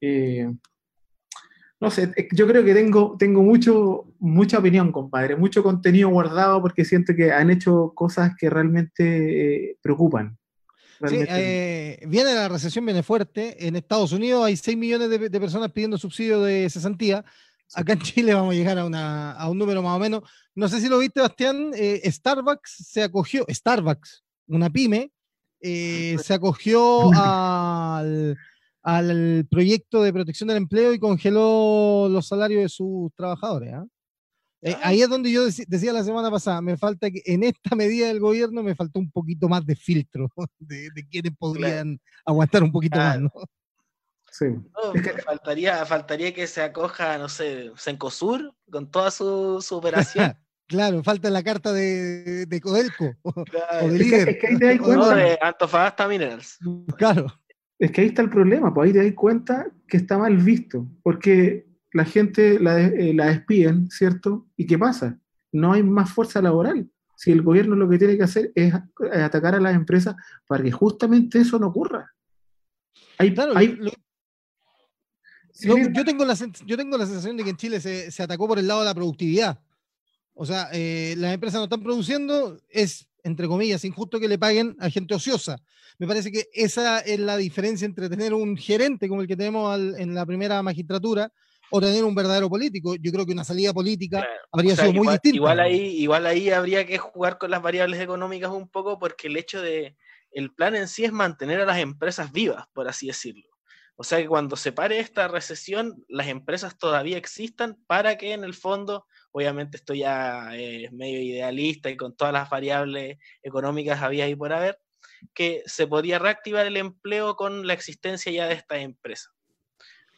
Eh, 0.00 0.50
no 1.84 1.90
sé, 1.90 2.10
eh, 2.16 2.28
yo 2.32 2.46
creo 2.46 2.64
que 2.64 2.72
tengo, 2.72 3.14
tengo 3.18 3.42
mucho, 3.42 4.06
mucha 4.18 4.58
opinión, 4.58 4.90
compadre, 4.90 5.36
mucho 5.36 5.62
contenido 5.62 6.08
guardado 6.08 6.62
porque 6.62 6.82
siento 6.82 7.14
que 7.14 7.30
han 7.30 7.50
hecho 7.50 7.92
cosas 7.94 8.32
que 8.38 8.48
realmente 8.48 9.72
eh, 9.72 9.76
preocupan. 9.82 10.38
Sí, 11.06 11.18
eh, 11.28 12.00
viene 12.08 12.34
la 12.34 12.48
recesión, 12.48 12.86
viene 12.86 13.02
fuerte. 13.02 13.66
En 13.66 13.76
Estados 13.76 14.12
Unidos 14.12 14.46
hay 14.46 14.56
6 14.56 14.78
millones 14.78 15.10
de, 15.10 15.40
personas 15.40 15.70
pidiendo 15.72 15.98
subsidio 15.98 16.40
de 16.40 16.70
cesantía. 16.70 17.22
Acá 17.74 17.92
en 17.92 17.98
Chile 18.00 18.32
vamos 18.32 18.54
a 18.54 18.56
llegar 18.56 18.78
a, 18.78 18.86
una, 18.86 19.32
a, 19.32 19.50
un 19.50 19.58
número 19.58 19.82
más 19.82 19.96
o 19.96 19.98
menos. 19.98 20.22
No 20.54 20.68
sé 20.68 20.80
si 20.80 20.88
lo 20.88 20.98
viste, 20.98 21.20
Bastián. 21.20 21.72
Starbucks 22.02 22.76
se 22.88 23.02
acogió, 23.02 23.44
Starbucks, 23.50 24.24
una 24.46 24.70
pyme, 24.70 25.12
se 25.60 26.32
acogió 26.32 27.10
al 27.12 28.38
al 28.84 29.46
proyecto 29.50 30.02
de 30.02 30.12
protección 30.12 30.48
del 30.48 30.58
empleo 30.58 30.92
y 30.92 30.98
congeló 30.98 32.06
los 32.10 32.28
salarios 32.28 32.62
de 32.62 32.68
sus 32.68 33.12
trabajadores. 33.14 33.72
¿ah? 33.72 33.86
Eh, 34.60 34.76
ahí 34.82 35.00
es 35.00 35.08
donde 35.08 35.32
yo 35.32 35.44
decía 35.44 35.92
la 35.92 36.04
semana 36.04 36.30
pasada, 36.30 36.60
me 36.60 36.76
falta 36.76 37.10
que 37.10 37.22
en 37.24 37.44
esta 37.44 37.74
medida 37.76 38.08
del 38.08 38.20
gobierno 38.20 38.62
me 38.62 38.74
faltó 38.74 39.00
un 39.00 39.10
poquito 39.10 39.48
más 39.48 39.64
de 39.64 39.74
filtro 39.74 40.28
de, 40.58 40.90
quienes 41.10 41.32
podrían 41.36 41.98
aguantar 42.26 42.62
un 42.62 42.70
poquito 42.70 42.98
más. 42.98 43.20
¿no? 43.20 43.30
Sí. 44.30 44.46
faltaría, 45.24 45.86
faltaría 45.86 46.34
que 46.34 46.46
se 46.46 46.60
acoja, 46.60 47.16
no 47.18 47.28
sé, 47.28 47.70
Sencosur 47.76 48.54
con 48.70 48.90
toda 48.90 49.10
su, 49.10 49.60
su 49.66 49.76
operación. 49.76 50.36
Claro, 50.66 51.04
falta 51.04 51.28
la 51.28 51.42
carta 51.42 51.74
de, 51.74 52.46
de 52.46 52.60
Codelco 52.62 53.14
o 53.20 53.44
de 53.86 53.98
líder. 53.98 54.30
Es 54.30 54.38
que, 54.38 54.46
ahí 54.46 54.58
te 54.58 54.64
das 54.64 54.78
cuenta. 54.78 55.14
de 55.14 55.38
Antofagasta 55.42 56.08
Minerals. 56.08 56.58
Claro. 56.96 57.26
Es 57.84 57.90
que 57.90 58.00
ahí 58.00 58.06
está 58.06 58.22
el 58.22 58.30
problema, 58.30 58.72
pues 58.72 58.86
ahí 58.86 58.92
te 58.94 59.04
das 59.04 59.14
cuenta 59.14 59.70
que 59.86 59.98
está 59.98 60.16
mal 60.16 60.38
visto, 60.38 60.88
porque 61.02 61.66
la 61.92 62.06
gente 62.06 62.58
la, 62.58 62.80
eh, 62.80 63.12
la 63.12 63.26
despiden, 63.26 63.90
¿cierto? 63.90 64.46
¿Y 64.56 64.66
qué 64.66 64.78
pasa? 64.78 65.18
No 65.52 65.74
hay 65.74 65.82
más 65.82 66.10
fuerza 66.10 66.40
laboral. 66.40 66.90
Si 67.14 67.30
el 67.30 67.42
gobierno 67.42 67.76
lo 67.76 67.86
que 67.86 67.98
tiene 67.98 68.16
que 68.16 68.22
hacer 68.22 68.52
es 68.54 68.72
atacar 69.12 69.54
a 69.54 69.60
las 69.60 69.74
empresas 69.74 70.16
para 70.46 70.64
que 70.64 70.72
justamente 70.72 71.38
eso 71.40 71.58
no 71.58 71.66
ocurra. 71.66 72.10
Hay, 73.18 73.34
claro, 73.34 73.52
yo, 75.60 76.04
tengo 76.06 76.24
la, 76.24 76.34
yo 76.64 76.76
tengo 76.78 76.96
la 76.96 77.04
sensación 77.04 77.36
de 77.36 77.44
que 77.44 77.50
en 77.50 77.56
Chile 77.58 77.82
se, 77.82 78.10
se 78.10 78.22
atacó 78.22 78.48
por 78.48 78.58
el 78.58 78.66
lado 78.66 78.80
de 78.80 78.86
la 78.86 78.94
productividad. 78.94 79.60
O 80.32 80.46
sea, 80.46 80.70
eh, 80.72 81.16
las 81.18 81.34
empresas 81.34 81.58
no 81.58 81.64
están 81.64 81.82
produciendo, 81.82 82.58
es, 82.70 83.06
entre 83.24 83.48
comillas, 83.48 83.84
injusto 83.84 84.20
que 84.20 84.28
le 84.28 84.38
paguen 84.38 84.76
a 84.78 84.90
gente 84.90 85.14
ociosa. 85.14 85.58
Me 85.98 86.06
parece 86.06 86.30
que 86.30 86.44
esa 86.52 87.00
es 87.00 87.18
la 87.18 87.36
diferencia 87.36 87.86
entre 87.86 88.08
tener 88.08 88.34
un 88.34 88.56
gerente 88.56 89.08
como 89.08 89.22
el 89.22 89.26
que 89.26 89.36
tenemos 89.36 89.76
en 89.98 90.14
la 90.14 90.24
primera 90.26 90.62
magistratura 90.62 91.32
o 91.70 91.80
tener 91.80 92.04
un 92.04 92.14
verdadero 92.14 92.48
político. 92.48 92.94
Yo 92.96 93.10
creo 93.10 93.26
que 93.26 93.32
una 93.32 93.42
salida 93.42 93.72
política 93.72 94.24
habría 94.52 94.76
sido 94.76 94.92
muy 94.92 95.08
distinta. 95.08 95.36
Igual 95.36 95.60
ahí, 95.60 96.02
igual 96.02 96.26
ahí 96.26 96.50
habría 96.50 96.86
que 96.86 96.98
jugar 96.98 97.38
con 97.38 97.50
las 97.50 97.62
variables 97.62 98.00
económicas 98.00 98.50
un 98.50 98.68
poco 98.68 98.98
porque 98.98 99.28
el 99.28 99.36
hecho 99.36 99.60
de, 99.62 99.96
el 100.30 100.52
plan 100.52 100.76
en 100.76 100.86
sí 100.86 101.04
es 101.04 101.12
mantener 101.12 101.60
a 101.60 101.64
las 101.64 101.78
empresas 101.78 102.30
vivas, 102.30 102.66
por 102.72 102.88
así 102.88 103.06
decirlo. 103.06 103.48
O 103.96 104.04
sea 104.04 104.18
que 104.18 104.26
cuando 104.26 104.56
se 104.56 104.72
pare 104.72 104.98
esta 104.98 105.28
recesión, 105.28 106.04
las 106.08 106.26
empresas 106.26 106.76
todavía 106.78 107.16
existan 107.16 107.78
para 107.86 108.18
que 108.18 108.32
en 108.32 108.44
el 108.44 108.54
fondo, 108.54 109.06
obviamente 109.34 109.76
esto 109.76 109.94
ya 109.94 110.56
es 110.56 110.92
medio 110.92 111.20
idealista 111.20 111.90
y 111.90 111.96
con 111.96 112.14
todas 112.14 112.32
las 112.32 112.48
variables 112.48 113.18
económicas 113.42 114.00
había 114.00 114.26
ahí 114.26 114.36
por 114.36 114.52
haber, 114.52 114.78
que 115.34 115.64
se 115.66 115.88
podía 115.88 116.20
reactivar 116.20 116.66
el 116.66 116.76
empleo 116.76 117.34
con 117.34 117.66
la 117.66 117.72
existencia 117.72 118.30
ya 118.30 118.46
de 118.46 118.54
estas 118.54 118.78
empresas. 118.78 119.32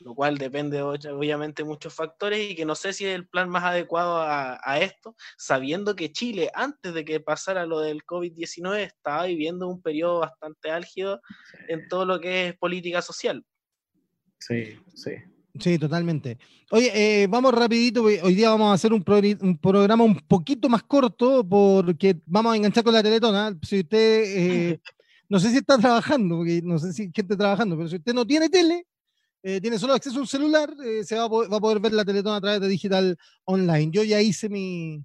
Lo 0.01 0.15
cual 0.15 0.37
depende 0.37 0.83
obviamente 0.83 1.63
de 1.63 1.69
muchos 1.69 1.95
factores 1.95 2.51
y 2.51 2.55
que 2.55 2.67
no 2.67 2.75
sé 2.75 2.93
si 2.93 3.07
es 3.07 3.15
el 3.15 3.27
plan 3.27 3.49
más 3.49 3.65
adecuado 3.65 4.19
a, 4.19 4.61
a 4.63 4.81
esto, 4.81 5.17
sabiendo 5.39 5.97
que 5.97 6.13
Chile, 6.13 6.51
antes 6.53 6.93
de 6.93 7.07
que 7.07 7.19
pasara 7.19 7.65
lo 7.65 7.81
del 7.81 8.05
COVID-19, 8.05 8.81
estaba 8.81 9.25
viviendo 9.25 9.67
un 9.67 9.81
periodo 9.81 10.19
bastante 10.19 10.71
álgido 10.71 11.23
en 11.69 11.89
todo 11.89 12.05
lo 12.05 12.21
que 12.21 12.49
es 12.49 12.59
política 12.59 13.01
social. 13.01 13.43
Sí, 14.39 14.79
sí. 14.95 15.13
Sí, 15.61 15.79
totalmente. 15.79 16.39
Oye, 16.71 17.23
eh, 17.23 17.27
vamos 17.27 17.55
rapidito, 17.55 18.03
hoy 18.03 18.35
día 18.35 18.51
vamos 18.51 18.71
a 18.71 18.75
hacer 18.75 18.93
un, 18.93 19.03
programa 19.03 20.05
un 20.05 20.17
poquito 20.21 20.69
más 20.69 20.83
corto 20.83 21.47
porque 21.49 22.21
vamos 22.27 22.53
a 22.53 22.57
enganchar 22.57 22.85
con 22.85 22.93
la 22.93 23.03
teletona. 23.03 23.57
Si 23.63 23.81
usted, 23.81 24.23
eh, 24.27 24.81
no 25.29 25.39
sé 25.39 25.51
si 25.51 25.59
está 25.59 25.79
trabajando, 25.79 26.39
porque 26.39 26.61
no 26.63 26.79
sé 26.79 26.93
si 26.93 27.11
gente 27.15 27.37
trabajando, 27.37 27.77
pero 27.77 27.89
si 27.89 27.97
usted 27.97 28.15
no 28.15 28.27
tiene 28.27 28.49
tele, 28.49 28.87
eh, 29.43 29.61
tiene 29.61 29.79
solo 29.79 29.95
acceso 29.95 30.17
a 30.19 30.21
un 30.21 30.27
celular, 30.27 30.75
se 31.05 31.17
va 31.17 31.25
a, 31.25 31.29
poder, 31.29 31.81
ver 31.81 31.93
la 31.93 32.05
teletona 32.05 32.37
a 32.37 32.41
través 32.41 32.61
de 32.61 32.69
digital 32.69 33.17
online. 33.45 33.91
Yo 33.93 34.03
ya 34.03 34.21
hice 34.21 34.49
mi, 34.49 35.05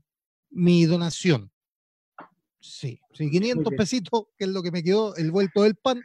mi 0.50 0.86
donación. 0.86 1.52
Sí, 2.60 3.00
sí, 3.14 3.30
500 3.30 3.74
pesitos, 3.76 4.24
que 4.38 4.46
es 4.46 4.50
lo 4.50 4.62
que 4.62 4.72
me 4.72 4.84
quedó, 4.84 5.16
el 5.16 5.32
vuelto 5.32 5.64
del 5.64 5.76
pan 5.76 6.02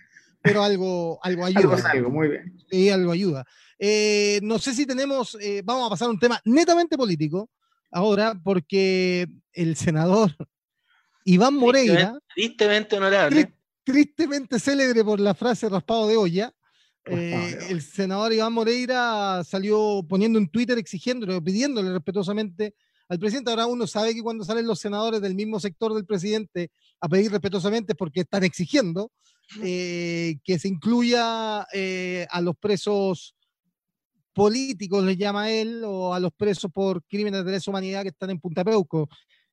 pero 0.47 0.63
algo, 0.63 1.19
algo 1.23 1.45
ayuda. 1.45 1.91
Algo, 1.91 2.11
muy 2.11 2.29
bien. 2.29 2.57
Sí, 2.71 2.89
algo 2.89 3.13
ayuda. 3.13 3.45
Eh, 3.79 4.41
no 4.43 4.59
sé 4.59 4.75
si 4.75 4.87
tenemos, 4.87 5.37
eh, 5.41 5.63
vamos 5.65 5.87
a 5.87 5.91
pasar 5.91 6.09
a 6.09 6.11
un 6.11 6.19
tema 6.19 6.41
netamente 6.45 6.97
político 6.97 7.51
ahora, 7.91 8.39
porque 8.43 9.27
el 9.53 9.77
senador 9.77 10.35
Iván 11.25 11.55
Moreira, 11.55 12.19
tristemente 12.35 12.97
honorable, 12.97 13.53
tristemente 13.85 14.59
célebre 14.59 15.05
por 15.05 15.21
la 15.21 15.35
frase 15.35 15.69
raspado 15.69 16.09
de 16.09 16.17
olla, 16.17 16.55
eh, 17.07 17.59
el 17.71 17.83
senador 17.83 18.33
Iván 18.33 18.53
Moreira 18.53 19.45
salió 19.45 20.05
poniendo 20.09 20.39
en 20.39 20.49
Twitter 20.49 20.77
exigiéndole, 20.77 21.41
pidiéndole 21.41 21.93
respetuosamente 21.93 22.75
al 23.09 23.21
presidente. 23.21 23.51
Ahora 23.51 23.67
uno 23.67 23.87
sabe 23.87 24.13
que 24.13 24.23
cuando 24.23 24.45
salen 24.45 24.67
los 24.67 24.81
senadores 24.81 25.21
del 25.21 25.37
mismo 25.37 25.61
sector 25.61 25.95
del 25.95 26.05
presidente 26.05 26.71
a 27.01 27.09
pedir 27.09 27.31
respetuosamente 27.31 27.95
porque 27.95 28.21
están 28.21 28.43
exigiendo, 28.43 29.13
eh, 29.63 30.39
que 30.43 30.59
se 30.59 30.67
incluya 30.67 31.65
eh, 31.73 32.27
a 32.31 32.41
los 32.41 32.57
presos 32.57 33.36
políticos, 34.37 35.03
les 35.03 35.17
llama 35.17 35.51
él, 35.51 35.83
o 35.83 36.13
a 36.13 36.21
los 36.21 36.31
presos 36.31 36.71
por 36.71 37.03
crímenes 37.05 37.43
de 37.43 37.53
lesa 37.53 37.71
humanidad 37.71 38.03
que 38.03 38.11
están 38.11 38.29
en 38.29 38.39
Punta 38.39 38.63
Peuco. 38.63 39.09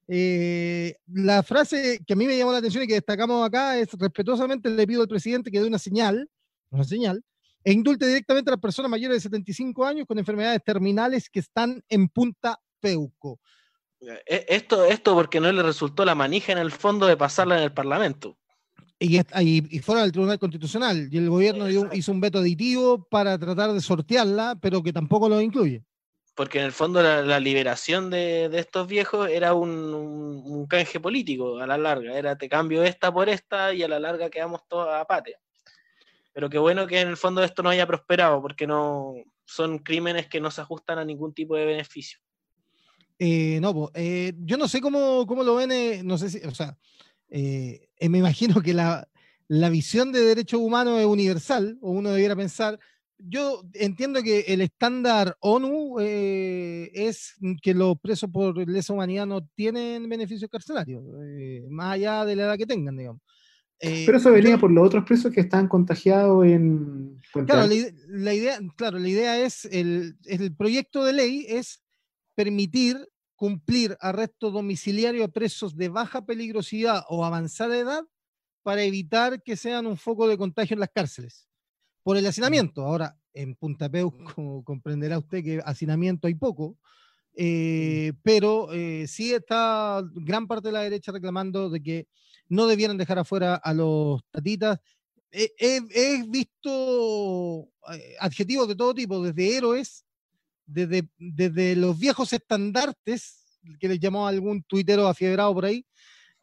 Eh, 0.09 0.97
la 1.07 1.41
frase 1.41 2.01
que 2.05 2.11
a 2.11 2.15
mí 2.17 2.27
me 2.27 2.37
llamó 2.37 2.51
la 2.51 2.57
atención 2.57 2.83
y 2.83 2.87
que 2.87 2.95
destacamos 2.95 3.47
acá 3.47 3.79
es 3.79 3.87
respetuosamente 3.93 4.69
le 4.69 4.85
pido 4.85 5.01
al 5.01 5.07
presidente 5.07 5.49
que 5.49 5.61
dé 5.61 5.67
una 5.67 5.79
señal, 5.79 6.29
una 6.69 6.83
señal, 6.83 7.23
e 7.63 7.71
indulte 7.71 8.05
directamente 8.05 8.49
a 8.49 8.55
las 8.55 8.59
personas 8.59 8.91
mayores 8.91 9.19
de 9.19 9.21
75 9.21 9.85
años 9.85 10.05
con 10.05 10.19
enfermedades 10.19 10.61
terminales 10.65 11.29
que 11.29 11.39
están 11.39 11.81
en 11.87 12.09
Punta 12.09 12.59
Peuco. 12.81 13.39
Esto, 14.25 14.83
esto 14.83 15.13
porque 15.13 15.39
no 15.39 15.49
le 15.49 15.63
resultó 15.63 16.03
la 16.03 16.13
manija 16.13 16.51
en 16.51 16.57
el 16.57 16.73
fondo 16.73 17.07
de 17.07 17.15
pasarla 17.15 17.55
en 17.55 17.63
el 17.63 17.71
Parlamento. 17.71 18.37
Y, 19.05 19.19
y, 19.69 19.79
fuera 19.79 20.03
del 20.03 20.13
Tribunal 20.13 20.39
Constitucional. 20.39 21.09
Y 21.11 21.17
el 21.17 21.29
gobierno 21.29 21.67
hizo 21.91 22.11
un 22.11 22.21
veto 22.21 22.39
aditivo 22.39 23.05
para 23.09 23.37
tratar 23.37 23.73
de 23.73 23.81
sortearla, 23.81 24.57
pero 24.61 24.81
que 24.81 24.93
tampoco 24.93 25.27
lo 25.27 25.41
incluye. 25.41 25.83
Porque 26.35 26.59
en 26.59 26.65
el 26.65 26.71
fondo 26.71 27.03
la, 27.03 27.39
liberación 27.41 28.09
de, 28.09 28.45
estos 28.57 28.87
viejos 28.87 29.29
era 29.29 29.53
un, 29.53 30.65
canje 30.69 31.01
político 31.01 31.59
a 31.59 31.67
la 31.67 31.77
larga. 31.77 32.17
Era 32.17 32.37
te 32.37 32.47
cambio 32.47 32.81
esta 32.81 33.13
por 33.13 33.27
esta 33.27 33.73
y 33.73 33.83
a 33.83 33.89
la 33.89 33.99
larga 33.99 34.29
quedamos 34.29 34.61
todos 34.69 34.87
a 34.89 35.03
patria. 35.03 35.37
Pero 36.31 36.49
qué 36.49 36.57
bueno 36.57 36.87
que 36.87 37.01
en 37.01 37.09
el 37.09 37.17
fondo 37.17 37.43
esto 37.43 37.61
no 37.61 37.69
haya 37.69 37.85
prosperado, 37.85 38.41
porque 38.41 38.65
no 38.65 39.15
son 39.43 39.79
crímenes 39.79 40.27
que 40.27 40.39
no 40.39 40.49
se 40.49 40.61
ajustan 40.61 40.97
a 40.97 41.05
ningún 41.05 41.33
tipo 41.33 41.57
de 41.57 41.65
beneficio. 41.65 42.19
Eh, 43.19 43.59
no, 43.61 43.91
eh, 43.93 44.33
yo 44.39 44.57
no 44.57 44.67
sé 44.69 44.79
cómo, 44.79 45.27
cómo 45.27 45.43
lo 45.43 45.55
ven, 45.55 45.71
eh, 45.71 46.01
no 46.03 46.17
sé 46.17 46.29
si, 46.29 46.39
o 46.47 46.55
sea, 46.55 46.75
eh, 47.35 47.89
eh, 48.03 48.09
me 48.09 48.17
imagino 48.17 48.61
que 48.61 48.73
la, 48.73 49.07
visión 49.69 50.11
de 50.11 50.19
derechos 50.19 50.59
humanos 50.59 50.99
es 50.99 51.05
universal, 51.05 51.77
o 51.81 51.91
uno 51.91 52.09
debiera 52.09 52.35
pensar, 52.35 52.77
yo 53.17 53.63
entiendo 53.73 54.21
que 54.21 54.41
el 54.41 54.59
estándar 54.59 55.37
ONU 55.39 56.01
eh, 56.01 56.91
es 56.93 57.35
que 57.61 57.73
los 57.73 57.97
presos 57.99 58.29
por 58.29 58.57
lesa 58.67 58.91
humanidad 58.91 59.25
no 59.25 59.47
tienen 59.55 60.09
beneficios 60.09 60.49
carcelarios, 60.51 61.01
más 61.69 61.93
allá 61.93 62.25
de 62.25 62.35
la 62.35 62.43
edad 62.43 62.57
que 62.57 62.65
tengan, 62.65 62.97
digamos. 62.97 63.21
Pero 63.79 64.17
eso 64.17 64.31
venía 64.31 64.57
por 64.57 64.71
los 64.71 64.85
otros 64.85 65.05
presos 65.05 65.31
que 65.31 65.41
están 65.41 65.67
contagiados 65.69 66.45
en... 66.45 67.21
Claro 67.31 67.67
la, 68.07 68.33
idea, 68.33 68.59
claro, 68.75 68.99
la 68.99 69.07
idea 69.07 69.39
es, 69.39 69.65
el, 69.65 70.17
el 70.25 70.53
proyecto 70.55 71.03
de 71.05 71.13
ley 71.13 71.45
es 71.47 71.81
permitir 72.35 72.97
cumplir 73.35 73.97
arresto 73.99 74.51
domiciliario 74.51 75.23
a 75.25 75.27
presos 75.27 75.75
de 75.75 75.89
baja 75.89 76.25
peligrosidad 76.25 77.03
o 77.09 77.25
avanzada 77.25 77.77
edad 77.77 78.03
para 78.61 78.83
evitar 78.83 79.41
que 79.43 79.57
sean 79.57 79.85
un 79.85 79.97
foco 79.97 80.27
de 80.27 80.37
contagio 80.37 80.75
en 80.75 80.79
las 80.79 80.89
cárceles 80.93 81.47
por 82.03 82.17
el 82.17 82.25
hacinamiento. 82.25 82.83
Ahora, 82.83 83.17
en 83.33 83.55
Punta 83.55 83.89
Peuco 83.89 84.63
comprenderá 84.63 85.17
usted 85.17 85.43
que 85.43 85.61
hacinamiento 85.65 86.27
hay 86.27 86.35
poco, 86.35 86.77
eh, 87.35 88.13
pero 88.23 88.71
eh, 88.71 89.05
sí 89.07 89.33
está 89.33 90.03
gran 90.13 90.47
parte 90.47 90.69
de 90.69 90.73
la 90.73 90.81
derecha 90.81 91.11
reclamando 91.11 91.69
de 91.69 91.81
que 91.81 92.07
no 92.47 92.67
debieran 92.67 92.97
dejar 92.97 93.19
afuera 93.19 93.55
a 93.55 93.73
los 93.73 94.21
tatitas. 94.31 94.79
he 95.31 96.23
visto 96.27 97.69
eh, 97.91 98.15
adjetivos 98.19 98.67
de 98.67 98.75
todo 98.75 98.93
tipo, 98.93 99.23
desde 99.23 99.57
héroes 99.57 100.05
desde, 100.65 101.75
los 101.75 101.97
viejos 101.99 102.33
estandartes, 102.33 103.45
que 103.79 103.87
les 103.87 103.99
llamó 103.99 104.27
algún 104.27 104.63
tuitero 104.63 105.07
afiebrado 105.07 105.53
por 105.53 105.65
ahí, 105.65 105.85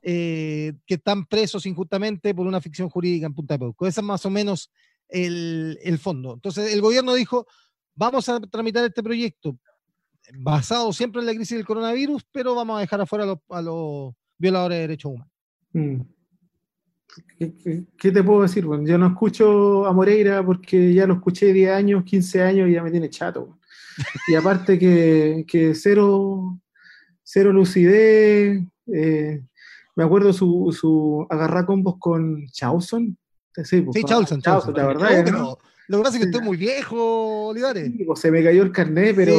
eh, 0.02 0.72
que 0.86 0.94
están 0.94 1.26
presos 1.26 1.66
injustamente 1.66 2.34
por 2.34 2.46
una 2.46 2.60
ficción 2.60 2.88
jurídica 2.88 3.26
en 3.26 3.34
Punta 3.34 3.54
de 3.54 3.58
Peuco. 3.58 3.86
Ese 3.86 4.00
es 4.00 4.06
más 4.06 4.24
o 4.24 4.30
menos 4.30 4.70
el, 5.08 5.78
el, 5.82 5.98
fondo. 5.98 6.34
Entonces, 6.34 6.72
el 6.72 6.80
gobierno 6.80 7.14
dijo, 7.14 7.46
vamos 7.94 8.28
a 8.28 8.40
tramitar 8.40 8.84
este 8.84 9.02
proyecto 9.02 9.58
basado 10.38 10.92
siempre 10.92 11.20
en 11.20 11.26
la 11.26 11.34
crisis 11.34 11.56
del 11.56 11.66
coronavirus, 11.66 12.24
pero 12.30 12.54
vamos 12.54 12.78
a 12.78 12.80
dejar 12.80 13.00
afuera 13.00 13.24
a 13.48 13.62
los, 13.62 14.14
violadores 14.38 14.76
de 14.76 14.80
derechos 14.80 15.12
humanos. 15.12 15.32
Mm. 15.72 16.00
¿Qué, 17.98 18.12
te 18.12 18.22
puedo 18.22 18.42
decir? 18.42 18.64
Bueno, 18.64 18.86
yo 18.86 18.96
no 18.96 19.08
escucho 19.08 19.84
a 19.86 19.92
Moreira 19.92 20.44
porque 20.44 20.94
ya 20.94 21.06
lo 21.06 21.14
escuché 21.14 21.52
10 21.52 21.70
años, 21.72 22.04
15 22.04 22.42
años 22.42 22.68
y 22.68 22.72
ya 22.72 22.82
me 22.82 22.90
tiene 22.90 23.10
chato. 23.10 23.58
Y 24.28 24.34
aparte 24.34 24.78
que, 24.78 25.44
que 25.46 25.74
cero, 25.74 26.60
cero 27.22 27.52
lucidez. 27.52 28.62
Eh, 28.92 29.42
me 29.96 30.04
acuerdo 30.04 30.32
su, 30.32 30.76
su 30.78 31.26
agarrar 31.28 31.66
combos 31.66 31.96
con 31.98 32.46
Chauson. 32.48 33.16
Sí, 33.64 33.82
pues, 33.82 33.94
sí 33.94 34.04
Chauson, 34.04 34.40
la 34.74 34.86
verdad. 34.86 35.56
Lo 35.90 35.98
que 35.98 36.04
pasa 36.04 36.18
es 36.18 36.22
que 36.22 36.28
usted 36.28 36.38
es 36.38 36.46
muy 36.46 36.56
viejo, 36.56 37.48
Olivares. 37.48 37.90
Pues, 38.06 38.20
se 38.20 38.30
me 38.30 38.44
cayó 38.44 38.62
el 38.62 38.70
carnet, 38.70 39.12
pero 39.16 39.34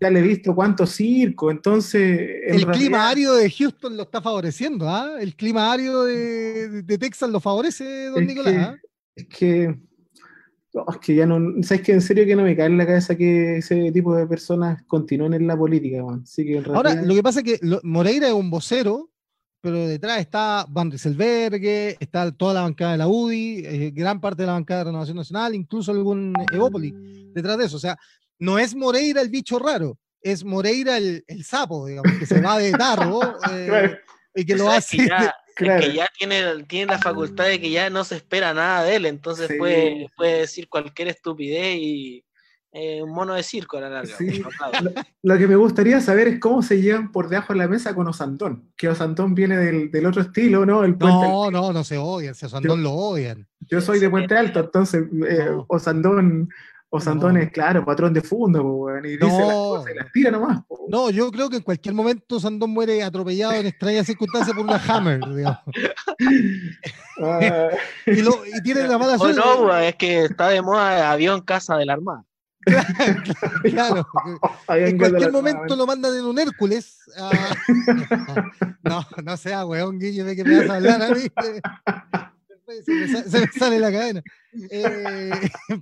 ya 0.00 0.10
le 0.10 0.18
he 0.18 0.22
visto 0.22 0.52
cuánto 0.52 0.88
circo, 0.88 1.52
entonces... 1.52 2.20
El 2.48 2.66
clima 2.66 3.08
árido 3.08 3.36
de 3.36 3.48
Houston 3.48 3.96
lo 3.96 4.02
está 4.02 4.20
favoreciendo, 4.20 4.88
¿ah? 4.88 5.12
El 5.20 5.36
clima 5.36 5.70
árido 5.72 6.04
de, 6.04 6.82
Texas 6.98 7.30
lo 7.30 7.38
favorece, 7.38 8.06
don 8.06 8.26
Nicolás. 8.26 8.56
¿ah? 8.56 8.76
Es 9.14 9.26
que... 9.28 9.78
es 10.88 10.98
que 10.98 11.14
ya 11.14 11.26
no, 11.26 11.62
¿sabes 11.62 11.82
que 11.82 11.92
En 11.92 12.00
serio 12.00 12.26
que 12.26 12.36
no 12.36 12.42
me 12.42 12.56
cae 12.56 12.66
en 12.66 12.78
la 12.78 12.86
cabeza 12.86 13.16
que 13.16 13.58
ese 13.58 13.92
tipo 13.92 14.14
de 14.14 14.26
personas 14.26 14.82
continúen 14.84 15.34
en 15.34 15.46
la 15.46 15.56
política, 15.56 16.02
Ahora, 16.74 16.94
lo 17.02 17.14
que 17.14 17.22
pasa 17.22 17.40
es 17.40 17.44
que 17.44 17.60
Moreira 17.82 18.28
es 18.28 18.34
un 18.34 18.50
vocero 18.50 19.10
pero 19.64 19.88
detrás 19.88 20.20
está 20.20 20.66
Van 20.68 20.90
Rieselbergue, 20.90 21.96
está 21.98 22.30
toda 22.32 22.52
la 22.52 22.60
bancada 22.60 22.92
de 22.92 22.98
la 22.98 23.08
UDI, 23.08 23.62
eh, 23.64 23.90
gran 23.94 24.20
parte 24.20 24.42
de 24.42 24.46
la 24.46 24.52
bancada 24.52 24.80
de 24.80 24.84
Renovación 24.90 25.16
Nacional, 25.16 25.54
incluso 25.54 25.90
algún 25.90 26.34
Evópoli 26.52 26.92
detrás 27.32 27.56
de 27.56 27.64
eso. 27.64 27.78
O 27.78 27.80
sea, 27.80 27.96
no 28.38 28.58
es 28.58 28.74
Moreira 28.74 29.22
el 29.22 29.30
bicho 29.30 29.58
raro, 29.58 29.98
es 30.20 30.44
Moreira 30.44 30.98
el, 30.98 31.24
sapo, 31.44 31.86
digamos, 31.86 32.12
que 32.18 32.26
se 32.26 32.42
va 32.42 32.58
de 32.58 32.72
tarro 32.72 33.20
eh, 33.52 33.96
y 34.34 34.44
que 34.44 34.54
lo 34.54 34.70
hace. 34.70 35.08
Que 35.56 35.92
ya, 35.94 36.08
tiene, 36.18 36.64
tiene 36.64 36.92
la 36.92 36.98
facultad 36.98 37.44
de 37.44 37.60
que 37.60 37.70
ya 37.70 37.88
no 37.90 38.04
se 38.04 38.16
espera 38.16 38.52
nada 38.54 38.84
de 38.84 38.96
él, 38.96 39.06
entonces 39.06 39.50
puede, 39.56 40.10
puede 40.16 40.40
decir 40.40 40.68
cualquier 40.68 41.08
estupidez 41.08 41.76
y, 41.76 42.24
eh, 42.76 43.00
un 43.00 43.10
mono 43.10 43.34
de 43.34 43.44
circo 43.44 43.78
a 43.78 43.82
la 43.82 43.88
larga. 43.88 44.16
lo, 45.22 45.38
que 45.38 45.46
me 45.46 45.54
gustaría 45.54 46.00
saber 46.00 46.26
es 46.26 46.40
cómo 46.40 46.60
se 46.60 46.82
llevan 46.82 47.12
por 47.12 47.28
debajo 47.28 47.52
de 47.52 47.60
la 47.60 47.68
mesa 47.68 47.94
con 47.94 48.08
Osantón. 48.08 48.68
Que 48.76 48.88
Osantón 48.88 49.32
viene 49.32 49.56
del, 49.56 50.06
otro 50.06 50.22
estilo, 50.22 50.66
¿no? 50.66 50.82
El 50.82 50.98
no, 50.98 51.52
no, 51.52 51.72
no 51.72 51.84
se 51.84 51.98
odian, 51.98 52.34
si 52.34 52.46
Osantón 52.46 52.82
lo 52.82 52.90
odian. 52.90 53.46
Yo 53.60 53.80
soy 53.80 54.00
de 54.00 54.10
Puente 54.10 54.36
Alto, 54.36 54.58
entonces 54.58 55.04
eh, 55.28 55.50
Osantón, 56.96 57.36
es, 57.38 57.50
claro, 57.50 57.84
patrón 57.84 58.14
de 58.14 58.20
fondo, 58.20 58.86
y 59.02 59.16
dice 59.16 59.26
las 59.26 59.52
cosas 59.52 59.92
y 59.92 59.98
las 59.98 60.12
tira 60.12 60.30
nomás. 60.30 60.62
No, 60.88 61.10
yo 61.10 61.28
creo 61.32 61.50
que 61.50 61.56
en 61.56 61.62
cualquier 61.62 61.92
momento 61.92 62.36
Osantón 62.36 62.70
muere 62.70 63.02
atropellado 63.02 63.54
en 63.54 63.66
extrañas 63.66 64.06
circunstancias 64.06 64.56
por 64.56 64.64
una 64.64 64.76
Hammer, 64.76 65.18
digamos. 65.34 65.58
Ah. 67.20 67.70
y, 68.06 68.62
tiene 68.62 68.86
la 68.86 68.96
mala 68.96 69.18
suerte. 69.18 69.40
no, 69.40 69.76
es 69.76 69.96
que 69.96 70.26
está 70.26 70.50
de 70.50 70.62
moda 70.62 71.10
avión 71.10 71.40
casa 71.40 71.76
de 71.76 71.86
la 71.86 71.94
Armada. 71.94 72.24
Claro, 73.64 74.06
en 74.68 74.96
cualquier 74.96 75.32
momento 75.32 75.74
lo 75.74 75.86
mandan 75.86 76.16
en 76.16 76.24
un 76.24 76.38
Hércules. 76.38 77.00
no, 78.84 79.04
no 79.22 79.36
sea, 79.36 79.66
weón, 79.66 79.98
Guille, 79.98 80.22
de 80.22 80.36
que 80.36 80.44
me 80.44 80.60
vas 80.60 80.70
a 80.70 80.76
hablar 80.76 81.02
a 81.02 81.08
mí. 81.10 81.22
Se 82.84 83.40
me, 83.40 83.46
sale 83.58 83.80
la 83.80 83.90
cadena. 83.90 84.22
Eh, 84.70 85.30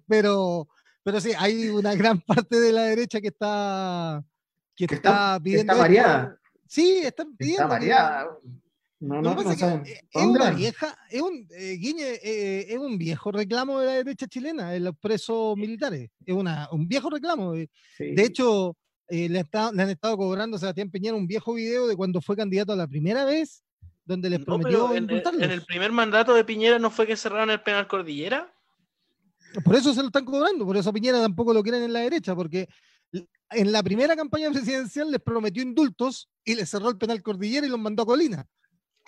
pero, 0.09 0.69
pero 1.03 1.21
sí, 1.21 1.33
hay 1.39 1.69
una 1.69 1.95
gran 1.95 2.21
parte 2.21 2.59
de 2.59 2.73
la 2.73 2.83
derecha 2.85 3.21
que 3.21 3.29
está, 3.29 4.25
que, 4.77 4.87
está, 4.87 5.39
pidiendo. 5.43 5.73
Está 5.73 5.83
variada. 5.83 6.39
Sí, 6.67 7.01
están 7.05 7.37
pidiendo. 7.37 7.63
Está 7.63 7.75
variada. 7.75 8.39
No, 9.01 9.21
no, 9.21 9.35
no, 9.35 9.51
es 9.51 9.61
una 10.15 10.51
vieja, 10.51 10.97
es 11.11 11.21
un, 11.21 11.49
eh, 11.51 11.77
Guiñe, 11.77 12.21
eh, 12.23 12.67
es 12.69 12.79
un 12.79 12.97
viejo 12.97 13.33
reclamo 13.33 13.81
de 13.81 13.87
la 13.87 13.93
derecha 13.95 14.29
chilena, 14.29 14.71
de 14.71 14.79
los 14.79 14.97
presos 14.97 15.57
militares. 15.57 16.09
Es 16.25 16.33
una, 16.33 16.69
un 16.71 16.87
viejo 16.87 17.11
reclamo. 17.11 17.57
Eh. 17.57 17.69
De 17.99 18.23
hecho, 18.23 18.77
le, 19.09 19.45
han 19.53 19.91
estado 19.91 20.17
cobrando 20.17 20.57
a 20.57 20.61
Sebastián 20.61 20.89
Peñera 20.89 21.17
un 21.17 21.27
viejo 21.27 21.55
video 21.55 21.89
de 21.89 21.97
cuando 21.97 22.21
fue 22.21 22.37
candidato 22.37 22.75
a 22.75 22.77
la 22.77 22.87
primera 22.87 23.25
vez, 23.25 23.65
donde 24.05 24.31
les 24.31 24.45
prometió 24.45 24.95
en, 24.95 25.11
en, 25.11 25.51
el 25.51 25.65
primer 25.65 25.91
mandato 25.91 26.33
de 26.35 26.45
Piñera 26.45 26.79
no 26.79 26.91
fue 26.91 27.05
que 27.05 27.17
cerraron 27.17 27.51
el 27.51 27.61
penal 27.61 27.89
Cordillera. 27.89 28.55
Por 29.65 29.77
eso 29.77 29.93
se 29.93 30.01
lo 30.01 30.07
están 30.07 30.25
cobrando, 30.25 30.65
por 30.65 30.77
eso 30.77 30.91
a 30.91 30.93
Piñera 30.93 31.21
tampoco 31.21 31.53
lo 31.53 31.63
quieren 31.63 31.83
en 31.83 31.93
la 31.93 32.01
derecha, 32.01 32.35
porque 32.35 32.69
en 33.51 33.73
la 33.73 33.83
primera 33.83 34.17
campaña 34.17 34.51
presidencial 34.51 35.11
les 35.11 35.21
prometió 35.21 35.63
indultos 35.63 36.29
y 36.45 36.55
les 36.55 36.71
cerró 36.71 36.89
el 36.89 36.99
penal 36.99 37.23
Cordillera 37.23 37.67
y 37.67 37.71
los 37.71 37.79
mandó 37.79 38.03
a 38.03 38.07
Colina. 38.07 38.47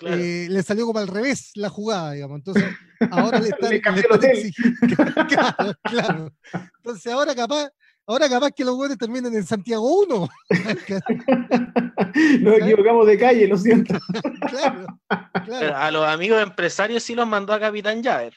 Eh, 0.01 0.49
le 0.51 0.63
salió 0.63 0.87
como 0.87 0.99
al 0.99 1.09
revés 1.09 1.53
la 1.55 1.69
jugada, 1.69 2.13
digamos. 2.13 2.39
Entonces, 2.39 2.65
ahora 3.11 3.39
le 3.39 3.49
están, 3.51 3.81
claro, 5.29 5.75
claro. 5.83 6.33
Entonces, 6.79 7.13
ahora 7.13 7.35
capaz, 7.35 7.71
ahora 8.07 8.29
capaz 8.29 8.51
que 8.51 8.65
los 8.65 8.77
buenos 8.77 8.99
terminen 8.99 9.35
en 9.35 9.47
Santiago 9.47 10.01
1. 10.03 10.29
Nos 12.41 12.59
equivocamos 12.59 13.07
de 13.07 13.19
calle, 13.19 13.47
lo 13.47 13.57
siento. 13.57 13.99
claro, 14.49 14.87
claro. 15.45 15.77
a 15.77 15.91
los 15.91 16.05
amigos 16.07 16.43
empresarios 16.43 17.03
sí 17.03 17.15
los 17.15 17.27
mandó 17.27 17.53
a 17.53 17.61
Capitán 17.61 18.03
Javer. 18.03 18.37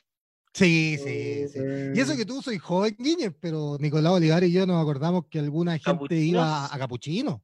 Sí, 0.57 0.97
sí, 1.03 1.47
sí. 1.49 1.59
Y 1.93 1.99
eso 1.99 2.15
que 2.15 2.25
tú 2.25 2.41
soy 2.41 2.57
joven, 2.57 2.95
Guiñez, 2.97 3.33
pero 3.39 3.77
Nicolás 3.79 4.13
Olivares 4.13 4.49
y 4.49 4.53
yo 4.53 4.65
nos 4.65 4.81
acordamos 4.81 5.25
que 5.29 5.39
alguna 5.39 5.77
gente 5.77 6.15
iba 6.15 6.73
a 6.73 6.77
Capuchino. 6.77 7.43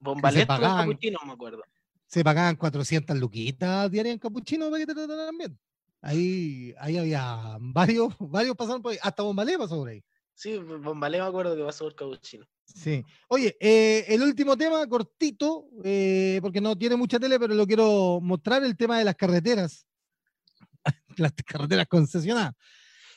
Bombaleto 0.00 0.58
Capuchino, 0.58 1.18
me 1.24 1.32
acuerdo 1.32 1.62
se 2.08 2.24
pagaban 2.24 2.56
400 2.56 3.16
luquitas 3.18 3.90
diarias 3.90 4.14
en 4.14 4.18
capuchino 4.18 4.70
para 4.70 4.80
que 4.80 4.86
te 4.86 4.94
trataran 4.94 5.36
bien. 5.36 5.58
Ahí, 6.00 6.74
ahí 6.80 6.96
había 6.96 7.58
varios, 7.60 8.14
varios 8.18 8.56
pasaron 8.56 8.82
por 8.82 8.92
ahí. 8.92 8.98
Hasta 9.02 9.22
Bombalé 9.22 9.58
pasó 9.58 9.76
por 9.76 9.90
ahí. 9.90 10.02
Sí, 10.34 10.56
Bombalé 10.56 11.18
me 11.20 11.26
acuerdo 11.26 11.54
que 11.54 11.62
pasó 11.62 11.84
por 11.84 11.94
capuchino. 11.94 12.46
Sí. 12.64 13.04
Oye, 13.28 13.56
eh, 13.60 14.04
el 14.08 14.22
último 14.22 14.56
tema, 14.56 14.86
cortito, 14.86 15.66
eh, 15.84 16.38
porque 16.40 16.60
no 16.60 16.76
tiene 16.76 16.96
mucha 16.96 17.18
tele, 17.18 17.38
pero 17.38 17.54
lo 17.54 17.66
quiero 17.66 18.20
mostrar, 18.22 18.64
el 18.64 18.76
tema 18.76 18.98
de 18.98 19.04
las 19.04 19.14
carreteras. 19.14 19.86
Las 21.18 21.32
carreteras 21.46 21.86
concesionadas. 21.86 22.54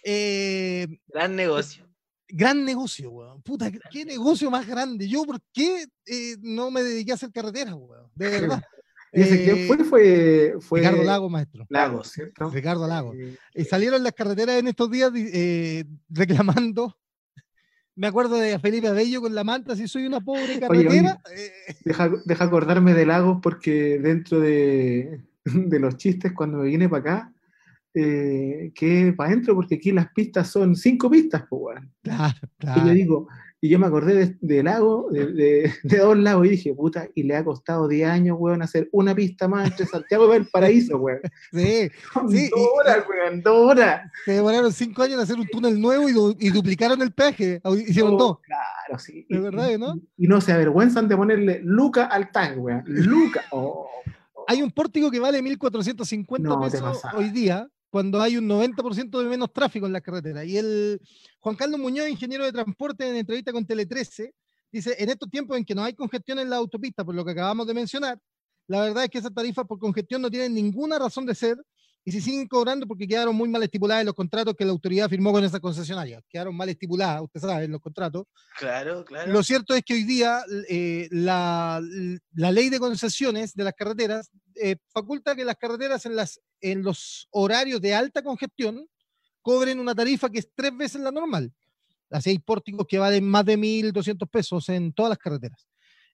Eh, 0.04 0.88
gran 1.08 1.36
negocio. 1.36 1.88
Gran 2.28 2.64
negocio, 2.64 3.12
weón. 3.12 3.41
Puta, 3.41 3.70
qué 3.91 4.06
negocio 4.06 4.49
más 4.49 4.66
grande. 4.66 5.08
Yo, 5.08 5.26
¿por 5.26 5.41
qué 5.54 5.86
no 6.41 6.72
me 6.72 6.82
dediqué 6.82 7.12
a 7.12 7.16
hacer 7.16 7.32
carreteras, 7.32 7.74
weón? 7.76 8.10
De 8.16 8.30
verdad. 8.41 8.64
¿Y 9.14 9.24
quién 9.24 9.68
fue? 9.68 9.84
fue? 9.84 10.56
Fue 10.62 10.80
Ricardo 10.80 11.04
Lago, 11.04 11.30
maestro. 11.30 11.66
Lago, 11.70 12.04
¿cierto? 12.04 12.49
Ricardo 12.49 12.88
Lago. 12.88 13.14
Y 13.54 13.64
salieron 13.66 14.04
las 14.04 14.14
carreteras 14.14 14.58
en 14.60 14.68
estos 14.68 14.89
días 14.89 15.12
eh, 15.16 15.84
reclamando. 16.10 16.97
Me 17.95 18.08
acuerdo 18.08 18.38
de 18.38 18.58
Felipe 18.60 18.88
Abello 18.88 19.22
con 19.22 19.36
la 19.36 19.43
manta, 19.43 19.76
si 19.76 19.88
soy 19.88 20.06
una 20.06 20.22
pobre 20.22 20.60
carretera. 20.60 21.22
Eh. 21.36 21.52
deja, 21.84 22.10
deja, 22.24 22.45
acordarme 22.45 22.93
de 22.93 23.06
Lagos 23.06 23.39
porque 23.43 23.99
dentro 23.99 24.39
de, 24.39 25.20
de 25.43 25.80
los 25.80 25.97
chistes, 25.97 26.32
cuando 26.32 26.60
me 26.60 26.68
vine 26.68 26.88
para 26.88 27.02
acá, 27.02 27.34
eh, 27.94 28.72
que 28.74 29.14
para 29.16 29.30
adentro, 29.30 29.56
porque 29.56 29.76
aquí 29.76 29.92
las 29.92 30.12
pistas 30.12 30.50
son 30.50 30.76
cinco 30.76 31.10
pistas, 31.10 31.44
pues, 31.50 31.80
Claro, 32.02 32.36
claro. 32.58 32.82
Y 32.82 32.88
yo 32.88 32.94
digo, 32.94 33.28
y 33.64 33.70
yo 33.70 33.78
me 33.78 33.86
acordé 33.86 34.38
de, 34.42 34.64
Lago, 34.64 35.10
de, 35.12 35.72
de, 35.84 35.98
Dos 35.98 36.18
Lagos, 36.18 36.48
y 36.48 36.50
dije, 36.50 36.74
puta, 36.74 37.08
y 37.14 37.24
le 37.24 37.36
ha 37.36 37.44
costado 37.44 37.88
10 37.88 38.10
años, 38.10 38.38
weón, 38.39 38.64
hacer 38.64 38.89
una 38.92 39.14
pista 39.14 39.48
más 39.48 39.70
entre 39.70 39.86
Santiago 39.86 40.34
y 40.34 40.38
el 40.38 40.48
Paraíso, 40.48 40.98
weón. 40.98 41.20
Sí, 41.52 41.89
sí. 42.30 42.50
Dos 42.50 42.68
horas, 42.80 43.06
weón, 43.08 43.42
dos 43.44 43.72
horas. 43.72 44.12
Se 44.26 44.32
demoraron 44.32 44.74
cinco 44.74 45.04
años 45.04 45.16
en 45.16 45.20
hacer 45.22 45.39
un 45.39 45.48
túnel 45.48 45.80
nuevo 45.80 46.10
y, 46.10 46.50
duplicaron 46.50 47.02
el 47.04 47.12
peaje, 47.12 47.62
hicieron 47.88 48.18
dos. 48.18 48.39
Claro, 48.42 49.00
sí. 49.00 49.28
De 49.30 49.39
verdad, 49.39 49.78
¿no? 49.78 49.96
Y, 50.18 50.28
no 50.28 50.42
se 50.42 50.54
avergüenzan 50.54 51.08
de 51.08 51.16
ponerle 51.16 51.62
Luca 51.64 52.06
al 52.06 52.32
tank, 52.32 52.58
weón. 52.58 52.84
Luca. 52.88 53.44
Oh, 53.52 53.88
oh. 53.88 54.44
Hay 54.48 54.64
un 54.64 54.72
pórtico 54.72 55.12
que 55.12 55.20
vale 55.20 55.39
1.450 55.39 56.72
pesos 56.72 57.02
hoy 57.14 57.30
día, 57.30 57.70
cuando 57.92 58.22
hay 58.22 58.38
un 58.38 58.48
90% 58.48 59.22
de 59.22 59.30
menos 59.30 59.52
tráfico 59.52 59.86
en 59.86 59.94
la 59.94 60.00
carretera. 60.00 60.46
Y 60.46 60.58
el 60.58 61.02
Juan 61.39 61.56
Carlos 61.56 61.80
Muñoz, 61.80 62.08
ingeniero 62.08 62.46
de 62.46 62.52
transporte, 62.54 63.08
en 63.08 63.18
entrevista 63.18 63.52
con 63.52 63.66
Tele 63.66 63.86
13, 63.86 64.34
dice, 64.72 64.96
en 64.98 65.10
estos 65.10 65.30
tiempos 65.30 65.58
en 65.58 65.66
que 65.66 65.76
no 65.76 65.84
hay 65.84 65.94
congestión 65.94 66.39
en 66.39 66.50
la 66.50 66.56
autopista, 66.56 67.04
por 67.04 67.14
lo 67.14 67.26
que 67.26 67.32
acabamos 67.32 67.68
de 67.68 67.74
mencionar, 67.74 68.18
la 68.68 68.80
verdad 68.80 69.04
es 69.04 69.10
que 69.10 69.18
esas 69.18 69.34
tarifas 69.34 69.66
por 69.68 69.78
congestión 69.78 70.22
no 70.22 70.32
tienen 70.32 70.56
ninguna 70.56 70.98
razón 70.98 71.26
de 71.26 71.36
ser 71.36 71.58
y 72.04 72.12
se 72.12 72.22
siguen 72.22 72.47
cobrando 72.47 72.88
porque 72.88 73.08
quedaron 73.08 73.36
muy 73.36 73.47
mal 73.47 73.62
estipuladas 73.62 74.02
en 74.02 74.08
los 74.08 74.16
contratos 74.16 74.56
que 74.56 74.66
la 74.66 74.72
autoridad 74.72 75.10
firmó 75.10 75.32
con 75.32 75.43
esa 75.43 75.60
concesionaria. 75.60 76.22
Quedaron 76.28 76.56
mal 76.56 76.68
estipuladas, 76.70 77.22
usted 77.22 77.39
sabe, 77.39 77.66
en 77.66 77.72
los 77.72 77.82
contratos. 77.82 78.26
Claro, 78.58 79.06
claro. 79.06 79.32
Lo 79.32 79.43
cierto 79.43 79.76
es 79.76 79.84
que 79.84 79.93
hoy 79.93 80.04
día 80.04 80.43
eh, 80.68 81.08
la, 81.12 81.80
la, 82.34 82.52
ley 82.52 82.70
de 82.70 82.80
concesiones 82.80 83.54
de 83.54 83.64
las 83.64 83.74
carreteras 83.74 84.32
eh, 84.56 84.78
faculta 84.91 85.36
que 85.36 85.45
las 85.45 85.56
carreteras 85.56 86.06
en, 86.06 86.16
las, 86.16 86.41
en 86.60 86.82
los 86.82 87.28
horarios 87.32 87.80
de 87.80 87.93
alta 87.93 88.24
congestión 88.24 88.88
cobren 89.41 89.80
una 89.80 89.93
tarifa 89.93 90.30
que 90.30 90.39
es 90.39 90.49
tres 90.56 90.76
veces 90.76 91.02
la 91.02 91.12
normal. 91.12 91.52
Así 92.10 92.32
hay 92.32 92.39
pórticos 92.39 92.86
que 92.88 92.97
valen 92.97 93.24
más 93.26 93.45
de 93.45 93.58
1.200 93.58 94.28
pesos 94.30 94.68
en 94.70 94.91
todas 94.91 95.12
las 95.12 95.18
carreteras. 95.20 95.68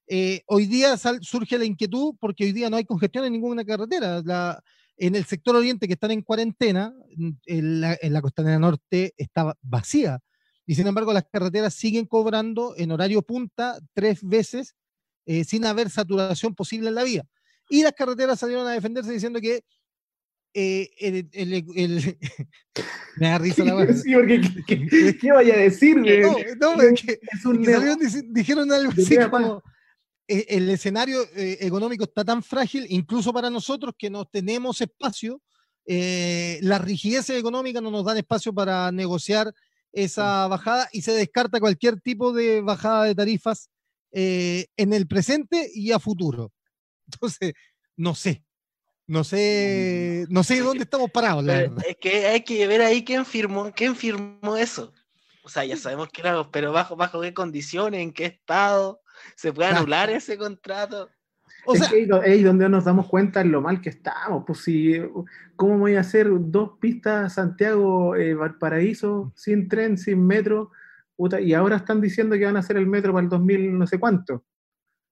Eh, 0.06 0.42
hoy 0.46 0.66
día 0.66 0.96
surge 0.96 1.58
la 1.58 1.64
inquietud 1.64 2.14
porque 2.18 2.44
hoy 2.44 2.52
día 2.52 2.70
no 2.70 2.76
hay 2.76 2.84
congestión 2.84 3.24
en 3.24 3.32
ninguna 3.32 3.64
carretera. 3.64 4.22
La, 4.24 4.62
en 4.98 5.14
el 5.14 5.24
sector 5.24 5.54
oriente 5.56 5.86
que 5.86 5.94
están 5.94 6.10
en 6.10 6.22
cuarentena, 6.22 6.92
en 7.46 7.80
la, 7.80 7.96
en 8.00 8.12
la 8.12 8.20
costanera 8.20 8.58
norte 8.58 9.14
está 9.16 9.56
vacía. 9.62 10.18
Y 10.66 10.74
sin 10.74 10.86
embargo, 10.86 11.12
las 11.12 11.24
carreteras 11.32 11.72
siguen 11.74 12.04
cobrando 12.04 12.74
en 12.76 12.90
horario 12.92 13.22
punta 13.22 13.78
tres 13.94 14.20
veces 14.22 14.74
eh, 15.24 15.44
sin 15.44 15.64
haber 15.64 15.88
saturación 15.90 16.54
posible 16.54 16.88
en 16.88 16.94
la 16.94 17.04
vía. 17.04 17.24
Y 17.70 17.82
las 17.82 17.92
carreteras 17.92 18.38
salieron 18.40 18.66
a 18.66 18.72
defenderse 18.72 19.12
diciendo 19.12 19.40
que 19.40 19.62
eh, 20.54 20.90
el, 20.98 21.28
el- 21.32 21.64
el- 21.76 22.18
me 23.18 23.28
da 23.28 23.38
risa 23.38 23.64
la 23.64 23.70
¿Qué, 23.72 23.76
weá. 23.76 23.92
sí, 23.94 24.14
porque, 24.14 24.40
¿qué, 24.66 24.86
qué- 24.86 25.18
qué 25.18 25.32
vaya 25.32 25.54
a 25.54 25.58
decir? 25.58 25.96
No, 26.60 26.76
no, 26.76 26.82
es 26.82 27.02
que- 27.02 27.20
es 27.32 27.44
un 27.44 27.62
que 27.62 27.72
salieron 27.72 27.98
dijeron 28.32 28.72
algo 28.72 28.92
así 28.92 29.16
como 29.30 29.62
el 30.28 30.68
escenario 30.68 31.22
eh, 31.34 31.58
económico 31.60 32.04
está 32.04 32.24
tan 32.24 32.42
frágil, 32.42 32.86
incluso 32.90 33.32
para 33.32 33.48
nosotros 33.48 33.94
que 33.96 34.10
no 34.10 34.26
tenemos 34.26 34.80
espacio, 34.80 35.42
eh, 35.86 36.58
las 36.60 36.82
rigideces 36.82 37.38
económicas 37.38 37.82
no 37.82 37.90
nos 37.90 38.04
dan 38.04 38.18
espacio 38.18 38.52
para 38.52 38.92
negociar 38.92 39.52
esa 39.90 40.46
bajada 40.46 40.88
y 40.92 41.00
se 41.00 41.12
descarta 41.12 41.60
cualquier 41.60 41.98
tipo 41.98 42.32
de 42.34 42.60
bajada 42.60 43.04
de 43.04 43.14
tarifas 43.14 43.70
eh, 44.12 44.66
en 44.76 44.92
el 44.92 45.06
presente 45.08 45.70
y 45.74 45.92
a 45.92 45.98
futuro. 45.98 46.52
Entonces, 47.10 47.54
no 47.96 48.14
sé, 48.14 48.44
no 49.06 49.24
sé, 49.24 50.26
no 50.28 50.44
sé 50.44 50.60
dónde 50.60 50.84
estamos 50.84 51.10
parados, 51.10 51.42
la 51.42 51.54
verdad. 51.54 51.84
es 51.88 51.96
que 51.96 52.26
hay 52.26 52.42
que 52.42 52.66
ver 52.66 52.82
ahí 52.82 53.02
quién 53.02 53.24
firmó, 53.24 53.72
quién 53.74 53.96
firmó 53.96 54.58
eso. 54.58 54.92
O 55.42 55.48
sea, 55.48 55.64
ya 55.64 55.78
sabemos 55.78 56.10
que 56.10 56.20
era, 56.20 56.50
pero 56.50 56.72
bajo, 56.72 56.96
bajo 56.96 57.22
qué 57.22 57.32
condiciones, 57.32 58.02
en 58.02 58.12
qué 58.12 58.26
estado, 58.26 59.00
se 59.34 59.52
puede 59.52 59.70
anular 59.70 60.10
ese 60.10 60.36
contrato. 60.38 61.08
O 61.64 61.74
es 61.74 61.80
sea, 61.80 61.88
que 61.88 61.96
ahí 61.96 62.06
do- 62.06 62.20
ahí 62.20 62.42
donde 62.42 62.68
nos 62.68 62.84
damos 62.84 63.06
cuenta 63.08 63.40
de 63.40 63.46
lo 63.46 63.60
mal 63.60 63.80
que 63.80 63.88
estamos. 63.90 64.44
Pues 64.46 64.60
si, 64.60 64.94
¿cómo 65.56 65.78
voy 65.78 65.96
a 65.96 66.00
hacer 66.00 66.28
dos 66.30 66.72
pistas 66.80 67.34
Santiago 67.34 68.14
eh, 68.16 68.34
Valparaíso 68.34 69.32
sin 69.36 69.68
tren, 69.68 69.96
sin 69.98 70.26
metro? 70.26 70.70
Puta, 71.16 71.40
y 71.40 71.52
ahora 71.54 71.76
están 71.76 72.00
diciendo 72.00 72.36
que 72.36 72.44
van 72.44 72.56
a 72.56 72.60
hacer 72.60 72.76
el 72.76 72.86
metro 72.86 73.12
para 73.12 73.24
el 73.24 73.28
2000 73.30 73.76
no 73.78 73.86
sé 73.86 73.98
cuánto. 73.98 74.44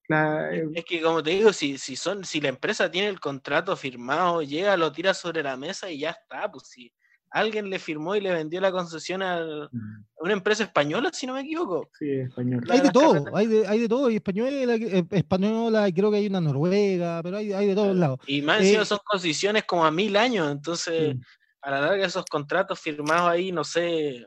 La, 0.08 0.54
eh, 0.54 0.68
Es 0.74 0.84
que 0.84 1.02
como 1.02 1.20
te 1.22 1.30
digo, 1.30 1.52
si, 1.52 1.78
si 1.78 1.96
son, 1.96 2.24
si 2.24 2.40
la 2.40 2.48
empresa 2.50 2.88
tiene 2.90 3.08
el 3.08 3.18
contrato 3.18 3.74
firmado, 3.76 4.40
llega, 4.42 4.76
lo 4.76 4.92
tira 4.92 5.14
sobre 5.14 5.42
la 5.42 5.56
mesa 5.56 5.90
y 5.90 5.98
ya 6.00 6.10
está. 6.10 6.50
Pues 6.50 6.68
si 6.68 6.92
alguien 7.40 7.68
le 7.70 7.78
firmó 7.78 8.16
y 8.16 8.20
le 8.20 8.32
vendió 8.32 8.60
la 8.60 8.72
concesión 8.72 9.22
a 9.22 9.38
a 9.38 9.68
una 10.22 10.32
empresa 10.32 10.62
española, 10.64 11.10
si 11.12 11.26
no 11.26 11.34
me 11.34 11.40
equivoco. 11.42 11.90
sí, 11.98 12.10
español. 12.10 12.62
La 12.66 12.74
hay 12.74 12.80
de 12.80 12.90
todo, 12.90 13.36
hay 13.36 13.46
de, 13.46 13.66
hay 13.68 13.78
de 13.80 13.88
todo, 13.88 14.10
y 14.10 14.16
española, 14.16 14.74
eh, 14.74 15.04
española, 15.10 15.88
creo 15.94 16.10
que 16.10 16.16
hay 16.16 16.26
una 16.26 16.40
noruega, 16.40 17.22
pero 17.22 17.36
hay, 17.36 17.52
hay 17.52 17.66
de 17.66 17.74
todos 17.74 17.94
lados. 17.94 18.18
Y 18.26 18.40
más 18.42 18.60
encima 18.62 18.82
Eh, 18.82 18.86
son 18.86 18.98
concesiones 19.04 19.64
como 19.64 19.84
a 19.84 19.90
mil 19.90 20.16
años, 20.16 20.50
entonces 20.50 21.14
Sí. 21.14 21.20
a 21.62 21.70
la 21.70 21.80
larga 21.82 22.06
esos 22.06 22.24
contratos 22.24 22.80
firmados 22.80 23.28
ahí, 23.30 23.52
no 23.52 23.62
sé, 23.64 24.24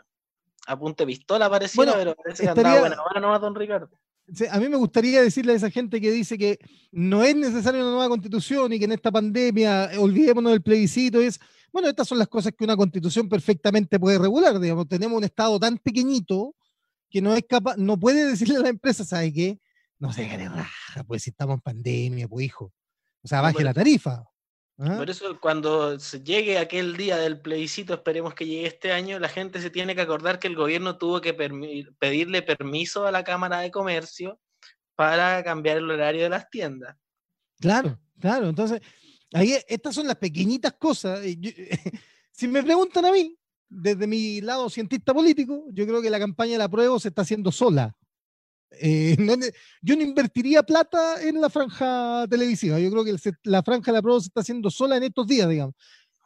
a 0.68 0.78
punta 0.78 1.04
de 1.04 1.08
pistola 1.08 1.50
pareciera, 1.50 1.94
Bueno, 1.94 2.00
pero 2.14 2.16
parece 2.24 2.44
que 2.44 2.50
estaría- 2.50 2.70
andaba 2.72 2.88
buena 2.88 3.04
hora 3.04 3.20
nomás, 3.22 3.42
don 3.42 3.56
Ricardo. 3.56 3.90
A 4.52 4.60
mí 4.60 4.70
me 4.70 4.78
gustaría 4.78 5.22
decirle 5.22 5.54
a 5.54 5.56
esa 5.56 5.70
gente 5.70 6.00
que 6.00 6.12
dice 6.12 6.38
que 6.38 6.60
no 6.92 7.24
es 7.24 7.36
necesaria 7.36 7.82
una 7.82 7.92
nueva 7.92 8.10
constitución 8.10 8.74
y 8.74 8.80
que 8.80 8.86
en 8.86 8.92
esta 8.92 9.12
pandemia 9.12 9.94
eh, 9.94 9.98
olvidémonos 9.98 10.52
del 10.52 10.62
plebiscito. 10.62 11.22
Es, 11.22 11.40
bueno, 11.72 11.88
estas 11.88 12.08
son 12.08 12.18
las 12.18 12.28
cosas 12.28 12.54
que 12.58 12.64
una 12.64 12.76
constitución 12.76 13.30
perfectamente 13.30 14.00
puede 14.00 14.20
regular. 14.20 14.60
Digamos, 14.60 14.88
tenemos 14.88 15.18
un 15.18 15.24
Estado 15.24 15.60
tan 15.60 15.78
pequeñito 15.78 16.56
que 17.10 17.22
no 17.22 17.34
es 17.34 17.44
capaz, 17.48 17.76
no 17.78 18.00
puede 18.00 18.26
decirle 18.26 18.58
a 18.58 18.60
la 18.60 18.70
empresa, 18.70 19.04
¿sabe 19.04 19.34
qué? 19.34 19.60
No 19.98 20.14
se 20.14 20.28
gane 20.28 20.48
raja, 20.48 21.04
pues 21.06 21.24
si 21.24 21.32
estamos 21.32 21.56
en 21.56 21.62
pandemia, 21.62 22.28
pues 22.28 22.46
hijo. 22.46 22.72
O 23.22 23.28
sea, 23.28 23.42
baje 23.42 23.64
la 23.64 23.74
tarifa. 23.74 24.24
¿Ah? 24.80 24.98
Por 24.98 25.10
eso 25.10 25.40
cuando 25.40 26.00
se 26.00 26.22
llegue 26.24 26.58
aquel 26.58 26.98
día 26.98 27.18
del 27.18 27.40
plebiscito, 27.42 27.94
esperemos 27.94 28.34
que 28.34 28.46
llegue 28.46 28.68
este 28.68 28.92
año, 28.92 29.20
la 29.20 29.30
gente 29.30 29.62
se 29.62 29.70
tiene 29.70 29.94
que 29.96 30.02
acordar 30.02 30.40
que 30.40 30.48
el 30.48 30.56
gobierno 30.56 30.98
tuvo 30.98 31.22
que 31.22 31.36
permi- 31.38 31.94
pedirle 32.00 32.42
permiso 32.42 33.06
a 33.06 33.12
la 33.12 33.24
Cámara 33.24 33.60
de 33.60 33.72
Comercio 33.72 34.40
para 34.96 35.44
cambiar 35.44 35.78
el 35.78 35.90
horario 35.90 36.24
de 36.24 36.30
las 36.30 36.50
tiendas. 36.50 36.96
Claro, 37.60 38.00
claro. 38.20 38.50
Entonces, 38.50 38.82
ahí 39.34 39.54
e- 39.54 39.66
estas 39.68 39.96
son 39.96 40.08
las 40.08 40.16
pequeñitas 40.18 40.74
cosas. 40.74 41.22
yo- 41.38 41.52
si 42.32 42.48
me 42.48 42.64
preguntan 42.64 43.06
a 43.06 43.12
mí, 43.12 43.36
desde 43.68 44.08
mi 44.08 44.42
lado 44.42 44.70
cientista 44.70 45.14
político, 45.14 45.66
yo 45.72 45.86
creo 45.86 46.02
que 46.02 46.10
la 46.10 46.20
campaña 46.20 46.54
de 46.54 46.58
la 46.58 46.70
prueba 46.70 47.00
se 47.00 47.10
está 47.10 47.22
haciendo 47.22 47.52
sola. 47.52 47.96
Eh, 48.72 49.16
no 49.20 49.36
yo 49.82 49.96
no 49.96 50.02
invertiría 50.04 50.64
plata 50.64 51.22
en 51.22 51.42
la 51.42 51.50
franja 51.50 52.26
televisiva. 52.30 52.80
Yo 52.80 52.92
creo 52.92 53.04
que 53.04 53.12
el 53.12 53.20
la 53.44 53.64
franja 53.64 53.92
de 53.92 53.98
la 53.98 54.02
prueba 54.02 54.20
se 54.20 54.28
está 54.28 54.42
haciendo 54.42 54.70
sola 54.70 54.98
en 54.98 55.04
estos 55.04 55.28
días, 55.28 55.50
digamos. 55.50 55.76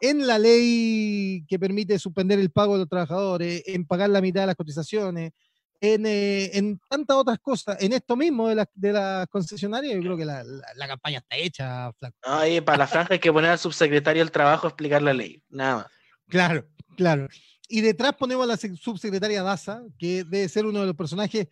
En 0.02 0.28
la 0.28 0.38
ley 0.38 1.46
que 1.48 1.58
permite 1.58 1.98
suspender 2.00 2.38
el 2.40 2.52
pago 2.52 2.74
de 2.74 2.80
los 2.80 2.90
trabajadores, 2.90 3.64
en 3.68 3.86
pagar 3.86 4.10
la 4.10 4.20
mitad 4.22 4.42
de 4.42 4.48
las 4.48 4.56
cotizaciones, 4.56 5.32
en, 5.80 6.06
eh, 6.06 6.50
en 6.58 6.80
tantas 6.90 7.16
otras 7.18 7.40
cosas, 7.40 7.78
en 7.82 7.94
esto 7.94 8.16
mismo 8.16 8.48
de 8.50 8.56
las 8.56 8.68
de 8.74 8.92
las 8.94 9.28
concesionarias, 9.28 9.96
yo 9.96 10.02
creo 10.02 10.18
que 10.18 10.26
la, 10.26 10.44
la- 10.44 10.66
la 10.76 10.88
campaña 10.88 11.20
está 11.20 11.38
hecha, 11.38 11.92
flaco. 11.94 12.18
Ahí 12.24 12.60
para 12.62 12.80
la 12.80 12.88
franja 12.88 13.14
hay 13.14 13.20
que 13.20 13.32
poner 13.32 13.52
al 13.52 13.60
subsecretario 13.60 14.22
del 14.24 14.32
trabajo 14.32 14.68
a 14.68 14.70
explicar 14.72 15.02
la 15.02 15.14
ley, 15.14 15.42
nada 15.50 15.76
más. 15.78 15.86
Claro, 16.28 16.68
claro. 16.98 17.28
Y 17.70 17.82
detrás 17.82 18.14
ponemos 18.16 18.44
a 18.44 18.48
la 18.48 18.56
sec- 18.58 18.78
subsecretaria 18.78 19.44
Daza, 19.44 19.84
que 19.98 20.24
debe 20.26 20.48
ser 20.50 20.66
uno 20.66 20.82
de 20.82 20.88
los 20.88 20.96
personajes 20.96 21.48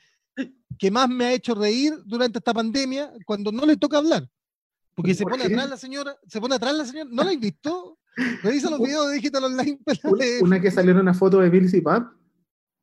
que 0.77 0.91
más 0.91 1.09
me 1.09 1.25
ha 1.25 1.33
hecho 1.33 1.53
reír 1.53 1.93
durante 2.05 2.39
esta 2.39 2.53
pandemia 2.53 3.11
cuando 3.25 3.51
no 3.51 3.65
le 3.65 3.77
toca 3.77 3.97
hablar. 3.97 4.27
Porque 4.95 5.13
se 5.13 5.23
¿Por 5.23 5.33
pone 5.33 5.47
qué? 5.47 5.53
atrás 5.53 5.69
la 5.69 5.77
señora, 5.77 6.17
se 6.27 6.41
pone 6.41 6.55
atrás 6.55 6.75
la 6.75 6.85
señora, 6.85 7.09
¿no 7.11 7.23
la 7.23 7.31
has 7.31 7.39
visto? 7.39 7.97
Revisa 8.43 8.69
los 8.69 8.79
videos 8.79 9.09
de 9.09 9.15
Digital 9.15 9.43
Online. 9.45 9.79
Una, 10.41 10.59
que 10.59 10.71
salió 10.71 10.91
en 10.91 10.97
una 10.97 11.13
foto 11.13 11.39
de 11.39 11.49
Bill 11.49 11.81
Pap. 11.81 12.11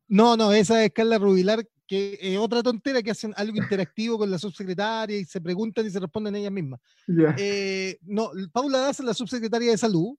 No, 0.08 0.36
no, 0.36 0.52
esa 0.52 0.82
es 0.84 0.92
Carla 0.92 1.18
Rubilar, 1.18 1.66
que 1.86 2.18
es 2.20 2.38
otra 2.38 2.62
tontera 2.62 3.02
que 3.02 3.10
hacen 3.10 3.34
algo 3.36 3.56
interactivo 3.56 4.16
con 4.16 4.30
la 4.30 4.38
subsecretaria 4.38 5.18
y 5.18 5.24
se 5.24 5.40
preguntan 5.40 5.86
y 5.86 5.90
se 5.90 6.00
responden 6.00 6.36
ellas 6.36 6.52
mismas. 6.52 6.80
Ya. 7.06 7.34
Eh, 7.36 7.98
no, 8.02 8.30
Paula 8.52 8.78
Daza 8.78 9.02
es 9.02 9.06
la 9.06 9.14
subsecretaria 9.14 9.70
de 9.70 9.78
salud 9.78 10.16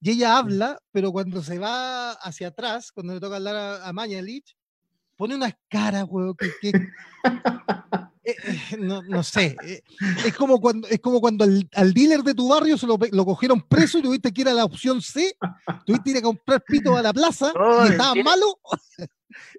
y 0.00 0.10
ella 0.10 0.38
habla, 0.38 0.78
pero 0.92 1.10
cuando 1.10 1.42
se 1.42 1.58
va 1.58 2.12
hacia 2.12 2.48
atrás, 2.48 2.92
cuando 2.92 3.14
le 3.14 3.20
toca 3.20 3.36
hablar 3.36 3.56
a, 3.56 3.88
a 3.88 3.92
Mañalich, 3.92 4.54
pone 5.16 5.34
unas 5.34 5.54
caras, 5.68 6.04
weón, 6.08 6.34
que, 6.36 6.50
que- 6.60 6.88
eh, 8.24 8.36
eh, 8.72 8.76
no, 8.78 9.02
no 9.02 9.22
sé. 9.22 9.56
eh, 9.62 9.82
es 10.24 10.34
como 10.36 10.60
cuando, 10.60 10.88
es 10.88 11.00
como 11.00 11.20
cuando 11.20 11.44
al, 11.44 11.68
al 11.74 11.92
dealer 11.94 12.22
de 12.22 12.34
tu 12.34 12.48
barrio 12.48 12.76
se 12.78 12.86
lo, 12.86 12.98
lo 13.12 13.24
cogieron 13.24 13.60
preso 13.62 13.98
y 13.98 14.02
tuviste 14.02 14.32
que 14.32 14.42
ir 14.42 14.48
a 14.48 14.52
la 14.54 14.64
opción 14.64 15.00
C, 15.02 15.36
tuviste 15.86 16.04
que 16.04 16.10
ir 16.10 16.16
a 16.18 16.22
comprar 16.22 16.62
pito 16.66 16.96
a 16.96 17.02
la 17.02 17.12
plaza 17.12 17.52
No, 17.54 17.86
y 17.86 17.90
estaba 17.90 18.12
tiene- 18.12 18.28
malo. 18.28 18.58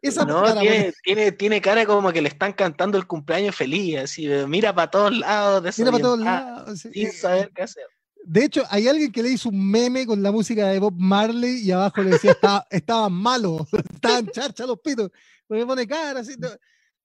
Esa 0.02 0.24
No, 0.24 0.42
cara, 0.44 0.62
tiene, 0.62 0.94
tiene, 1.04 1.32
tiene 1.34 1.60
cara 1.62 1.86
como 1.86 2.14
que 2.14 2.22
le 2.22 2.30
están 2.30 2.54
cantando 2.54 2.98
el 2.98 3.06
cumpleaños 3.08 3.56
feliz, 3.56 3.98
así, 3.98 4.26
mira 4.48 4.74
para 4.74 4.90
todos 4.90 5.18
lados, 5.18 5.78
Mira 5.78 5.92
para 5.92 6.02
todos 6.04 6.20
lados. 6.20 6.80
sí, 6.80 6.90
sin 6.94 7.12
saber 7.12 7.52
qué 7.54 7.64
hacer. 7.64 7.84
De 8.28 8.44
hecho, 8.46 8.64
hay 8.70 8.88
alguien 8.88 9.12
que 9.12 9.22
le 9.22 9.30
hizo 9.32 9.50
un 9.50 9.70
meme 9.70 10.06
con 10.06 10.22
la 10.24 10.32
música 10.32 10.68
de 10.70 10.80
Bob 10.80 10.96
Marley 10.98 11.62
y 11.62 11.72
abajo 11.72 12.02
le 12.02 12.12
decía 12.12 12.32
"Estaba- 12.32 12.66
estaban 12.70 13.14
malos, 13.14 13.62
estaban 13.94 14.28
charcha 14.30 14.66
los 14.66 14.80
pitos. 14.80 15.12
Me 15.48 15.66
pone 15.66 15.86
cara 15.88 16.20
así. 16.22 16.34
no. 16.38 16.50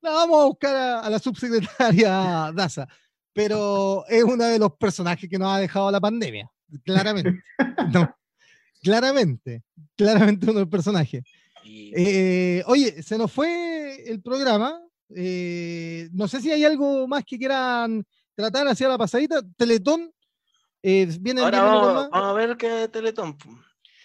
No, 0.02 0.14
vamos 0.14 0.40
a 0.42 0.44
buscar 0.46 0.74
a, 0.76 1.00
a 1.00 1.10
la 1.10 1.18
subsecretaria 1.18 2.50
Daza. 2.54 2.88
Pero 3.34 4.04
es 4.08 4.24
uno 4.24 4.44
de 4.44 4.58
los 4.58 4.72
personajes 4.76 5.28
que 5.28 5.38
nos 5.38 5.52
ha 5.54 5.58
dejado 5.58 5.90
la 5.90 6.00
pandemia. 6.00 6.50
Claramente. 6.84 7.42
No, 7.92 8.14
claramente. 8.82 9.62
Claramente 9.96 10.46
uno 10.46 10.54
de 10.54 10.60
los 10.60 10.68
personajes. 10.70 11.22
Eh, 11.64 12.62
oye, 12.66 13.02
se 13.02 13.18
nos 13.18 13.30
fue 13.32 14.02
el 14.10 14.22
programa. 14.22 14.80
Eh, 15.14 16.08
no 16.12 16.28
sé 16.28 16.40
si 16.40 16.50
hay 16.50 16.64
algo 16.64 17.06
más 17.08 17.24
que 17.24 17.36
quieran 17.38 18.04
tratar 18.34 18.66
hacia 18.68 18.88
la 18.88 18.96
pasadita. 18.98 19.42
Teletón. 19.56 20.10
Eh, 20.82 21.08
vienen 21.20 21.44
Ahora 21.44 21.60
10 21.60 21.72
minutos 21.72 22.10
vamos, 22.10 22.30
a 22.30 22.32
ver 22.32 22.56
qué 22.56 22.88
Teletón. 22.88 23.36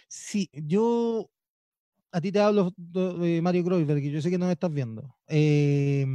Sí, 0.07 0.49
yo 0.53 1.29
a 2.11 2.21
ti 2.21 2.31
te 2.31 2.39
hablo 2.39 2.73
de 2.77 3.41
Mario 3.41 3.63
Kreuzberg, 3.63 4.01
que 4.01 4.11
yo 4.11 4.21
sé 4.21 4.29
que 4.29 4.37
no 4.37 4.45
me 4.47 4.53
estás 4.53 4.71
viendo. 4.71 5.15
Eh, 5.27 6.05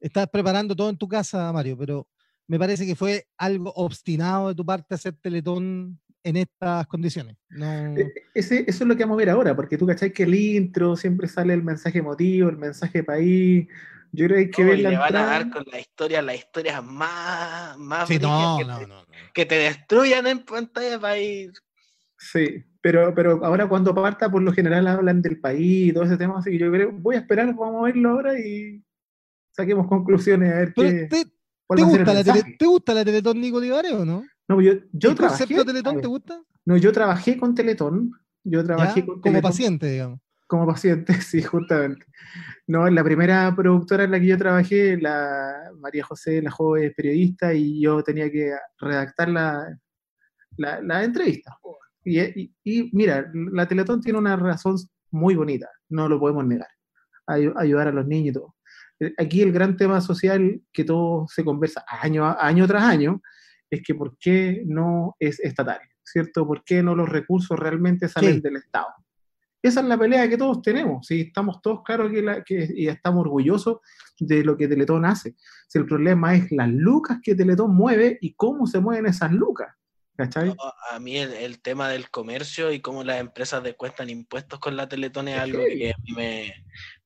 estás 0.00 0.28
preparando 0.28 0.74
todo 0.74 0.90
en 0.90 0.96
tu 0.98 1.08
casa, 1.08 1.52
Mario, 1.52 1.76
pero 1.78 2.06
me 2.46 2.58
parece 2.58 2.86
que 2.86 2.94
fue 2.94 3.26
algo 3.38 3.72
obstinado 3.74 4.48
de 4.48 4.54
tu 4.54 4.64
parte 4.64 4.94
hacer 4.94 5.14
Teletón 5.14 5.98
en 6.22 6.36
estas 6.36 6.86
condiciones. 6.86 7.36
No, 7.50 7.96
E- 7.96 8.12
Ese, 8.34 8.64
eso 8.66 8.84
es 8.84 8.88
lo 8.88 8.96
que 8.96 9.04
vamos 9.04 9.16
a 9.16 9.18
ver 9.18 9.30
ahora, 9.30 9.54
porque 9.54 9.78
tú 9.78 9.86
cachai 9.86 10.12
que 10.12 10.24
el 10.24 10.34
intro 10.34 10.96
siempre 10.96 11.28
sale 11.28 11.54
el 11.54 11.62
mensaje 11.62 11.98
emotivo, 11.98 12.48
el 12.48 12.56
mensaje 12.56 13.02
país. 13.04 13.66
Yo 14.16 14.26
creo 14.26 14.36
que 14.36 14.44
hay 14.44 14.50
que 14.50 14.62
No, 14.62 14.68
ver 14.70 14.78
y 14.78 14.82
la 14.82 14.90
le 14.90 14.96
van 14.98 15.16
a 15.16 15.24
dar 15.26 15.50
con 15.50 15.64
la 15.70 15.80
historia, 15.80 16.22
las 16.22 16.36
historias 16.36 16.84
más, 16.84 17.76
más 17.78 18.06
Sí, 18.08 18.18
no, 18.18 18.56
brígidas 18.56 18.58
que, 18.58 18.64
no, 18.64 18.78
te, 18.78 18.86
no, 18.86 19.00
no. 19.00 19.32
que 19.34 19.46
te 19.46 19.54
destruyan 19.56 20.26
en 20.28 20.44
pantalla 20.44 21.00
para 21.00 21.18
ir. 21.18 21.52
Sí, 22.16 22.64
pero, 22.80 23.12
pero 23.14 23.44
ahora 23.44 23.68
cuando 23.68 23.94
parta, 23.94 24.30
por 24.30 24.40
lo 24.42 24.52
general 24.52 24.86
hablan 24.86 25.20
del 25.20 25.40
país 25.40 25.88
y 25.88 25.92
todo 25.92 26.04
ese 26.04 26.16
tema, 26.16 26.38
así 26.38 26.50
que 26.52 26.58
yo 26.58 26.70
creo, 26.70 26.92
voy 26.92 27.16
a 27.16 27.18
esperar, 27.18 27.46
vamos 27.54 27.80
a 27.82 27.84
verlo 27.86 28.10
ahora 28.10 28.38
y 28.38 28.82
saquemos 29.52 29.86
conclusiones 29.88 30.52
a 30.52 30.56
ver 30.58 30.72
Pero 30.74 30.88
qué, 30.90 31.06
¿te, 31.06 31.24
cuál 31.66 31.76
te 31.78 31.82
va 31.82 31.88
a 31.88 31.90
ser 31.90 32.00
el 32.00 32.06
gusta 32.06 32.14
la 32.14 32.24
tele-. 32.24 32.56
¿te 32.58 32.66
gusta 32.66 32.94
la 32.94 33.04
Teletón 33.04 33.40
Nico 33.40 33.56
Olivares 33.58 33.92
o 33.92 34.04
no? 34.04 34.24
No, 34.48 34.60
yo, 34.60 34.74
yo 34.92 35.10
¿El 35.10 35.16
trabajé, 35.16 35.44
concepto 35.44 35.64
de 35.64 35.72
Teletón 35.72 36.00
te 36.00 36.06
gusta? 36.06 36.42
no, 36.66 36.76
yo 36.76 36.92
trabajé 36.92 37.36
con 37.36 37.54
Teletón, 37.54 38.12
yo 38.44 38.64
trabajé 38.64 39.00
¿Ya? 39.00 39.06
con 39.06 39.14
Como 39.16 39.22
Teletón 39.22 39.50
paciente, 39.50 39.90
digamos. 39.90 40.20
Como 40.54 40.66
paciente, 40.66 41.12
sí, 41.20 41.42
justamente. 41.42 42.06
No, 42.66 42.88
la 42.88 43.02
primera 43.02 43.52
productora 43.54 44.04
en 44.04 44.12
la 44.12 44.20
que 44.20 44.26
yo 44.26 44.38
trabajé, 44.38 44.96
la 44.96 45.70
María 45.78 46.04
José 46.04 46.40
La 46.40 46.50
Joven 46.50 46.92
periodista 46.96 47.52
y 47.52 47.80
yo 47.80 48.02
tenía 48.02 48.30
que 48.30 48.54
redactar 48.78 49.28
la, 49.28 49.78
la, 50.56 50.80
la 50.80 51.04
entrevista. 51.04 51.58
Y, 52.04 52.52
y, 52.62 52.90
mira, 52.92 53.30
la 53.32 53.66
Teletón 53.66 54.00
tiene 54.00 54.18
una 54.18 54.36
razón 54.36 54.76
muy 55.10 55.34
bonita, 55.34 55.68
no 55.88 56.08
lo 56.08 56.20
podemos 56.20 56.46
negar. 56.46 56.68
ayudar 57.26 57.88
a 57.88 57.92
los 57.92 58.06
niños 58.06 58.30
y 58.30 58.32
todo. 58.32 58.54
Eh, 59.00 59.12
aquí 59.18 59.42
el 59.42 59.52
gran 59.52 59.76
tema 59.76 60.00
social 60.00 60.60
que 60.72 60.84
todo 60.84 61.26
se 61.28 61.44
conversa 61.44 61.84
año, 61.88 62.24
año 62.38 62.66
tras 62.66 62.84
año 62.84 63.20
es 63.68 63.82
que 63.82 63.94
por 63.94 64.16
qué 64.18 64.62
no 64.66 65.16
es 65.18 65.40
estatal, 65.40 65.80
¿cierto? 66.04 66.46
¿Por 66.46 66.62
qué 66.62 66.82
no 66.82 66.94
los 66.94 67.08
recursos 67.08 67.58
realmente 67.58 68.08
salen 68.08 68.40
del 68.40 68.56
Estado? 68.56 68.94
Esa 69.64 69.80
es 69.80 69.86
la 69.86 69.96
pelea 69.96 70.28
que 70.28 70.36
todos 70.36 70.60
tenemos, 70.60 71.06
¿sí? 71.06 71.22
estamos 71.22 71.62
todos 71.62 71.82
claros 71.82 72.12
que, 72.12 72.20
la, 72.20 72.44
que 72.44 72.68
y 72.76 72.86
estamos 72.86 73.22
orgullosos 73.22 73.78
de 74.18 74.44
lo 74.44 74.58
que 74.58 74.68
Teletón 74.68 75.06
hace. 75.06 75.36
Si 75.68 75.78
el 75.78 75.86
problema 75.86 76.34
es 76.34 76.52
las 76.52 76.68
lucas 76.68 77.18
que 77.22 77.34
Teletón 77.34 77.74
mueve 77.74 78.18
y 78.20 78.34
cómo 78.34 78.66
se 78.66 78.78
mueven 78.78 79.06
esas 79.06 79.32
lucas. 79.32 79.74
¿Cachai? 80.16 80.54
a 80.92 81.00
mí 81.00 81.16
el, 81.16 81.62
tema 81.62 81.88
del 81.88 82.10
comercio 82.10 82.72
y 82.72 82.80
cómo 82.80 83.02
las 83.02 83.18
empresas 83.20 83.64
descuentan 83.64 84.10
impuestos 84.10 84.60
con 84.60 84.76
la 84.76 84.86
Teletón 84.86 85.28
es 85.28 85.40
algo 85.40 85.60
que 85.64 85.94
me, 86.14 86.52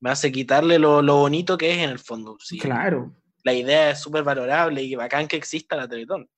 me, 0.00 0.10
hace 0.10 0.32
quitarle 0.32 0.80
lo, 0.80 1.00
lo, 1.00 1.16
bonito 1.16 1.56
que 1.56 1.70
es 1.70 1.78
en 1.78 1.90
el 1.90 2.00
fondo. 2.00 2.38
¿sí? 2.40 2.58
Claro. 2.58 3.14
La 3.44 3.54
idea 3.54 3.92
es 3.92 4.00
súper 4.00 4.24
valorable 4.24 4.82
y 4.82 4.96
bacán 4.96 5.28
que 5.28 5.36
exista 5.36 5.76
la 5.76 5.88
Teletón. 5.88 6.28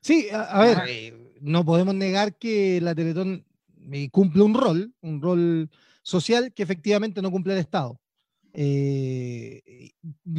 Sí, 0.00 0.28
a, 0.32 0.60
ver, 0.60 0.78
eh, 0.88 1.32
no 1.40 1.64
podemos 1.64 1.94
negar 1.94 2.36
que 2.36 2.80
la 2.82 2.96
Teletón 2.96 3.46
eh, 3.92 4.08
cumple 4.10 4.42
un 4.42 4.54
rol, 4.54 4.94
un 5.00 5.20
rol 5.20 5.70
social 6.02 6.52
que 6.52 6.62
efectivamente 6.62 7.22
no 7.22 7.30
cumple 7.30 7.54
el 7.54 7.60
Estado. 7.60 8.00
Eh, 8.52 9.90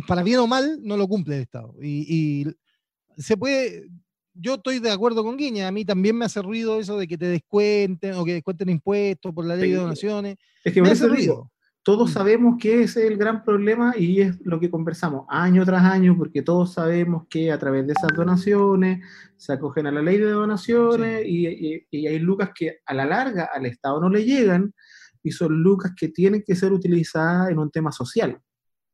para 0.07 0.23
bien 0.23 0.39
o 0.39 0.47
mal, 0.47 0.79
no 0.81 0.95
lo 0.97 1.07
cumple 1.07 1.35
el 1.35 1.41
Estado. 1.41 1.75
Y, 1.81 2.45
y 2.47 3.21
se 3.21 3.37
puede, 3.37 3.87
yo 4.33 4.55
estoy 4.55 4.79
de 4.79 4.91
acuerdo 4.91 5.23
con 5.23 5.37
Guiña, 5.37 5.67
a 5.67 5.71
mí 5.71 5.85
también 5.85 6.17
me 6.17 6.25
hace 6.25 6.41
ruido 6.41 6.79
eso 6.79 6.97
de 6.97 7.07
que 7.07 7.17
te 7.17 7.27
descuenten 7.27 8.13
o 8.13 8.25
que 8.25 8.33
descuenten 8.33 8.69
impuestos 8.69 9.33
por 9.33 9.45
la 9.45 9.55
ley 9.55 9.71
de 9.71 9.77
donaciones. 9.77 10.37
Es 10.63 10.73
que 10.73 10.81
me 10.81 10.89
hace 10.89 11.07
ruido. 11.07 11.51
Todos 11.85 12.13
sabemos 12.13 12.55
que 12.59 12.81
ese 12.81 13.05
es 13.05 13.11
el 13.11 13.17
gran 13.17 13.43
problema 13.43 13.93
y 13.95 14.19
es 14.21 14.43
lo 14.43 14.59
que 14.59 14.71
conversamos 14.71 15.27
año 15.29 15.63
tras 15.65 15.83
año, 15.83 16.17
porque 16.17 16.41
todos 16.41 16.73
sabemos 16.73 17.27
que 17.29 17.51
a 17.51 17.59
través 17.59 17.85
de 17.85 17.93
esas 17.93 18.09
donaciones 18.17 19.05
se 19.37 19.53
acogen 19.53 19.85
a 19.85 19.91
la 19.91 20.01
ley 20.01 20.17
de 20.17 20.31
donaciones 20.31 21.23
y, 21.27 21.85
y 21.91 22.07
hay 22.07 22.17
lucas 22.17 22.49
que 22.55 22.79
a 22.87 22.93
la 22.95 23.05
larga 23.05 23.51
al 23.53 23.67
Estado 23.67 24.01
no 24.01 24.09
le 24.09 24.25
llegan 24.25 24.73
y 25.21 25.29
son 25.29 25.61
lucas 25.61 25.91
que 25.95 26.07
tienen 26.07 26.43
que 26.43 26.55
ser 26.55 26.73
utilizadas 26.73 27.51
en 27.51 27.59
un 27.59 27.69
tema 27.69 27.91
social. 27.91 28.41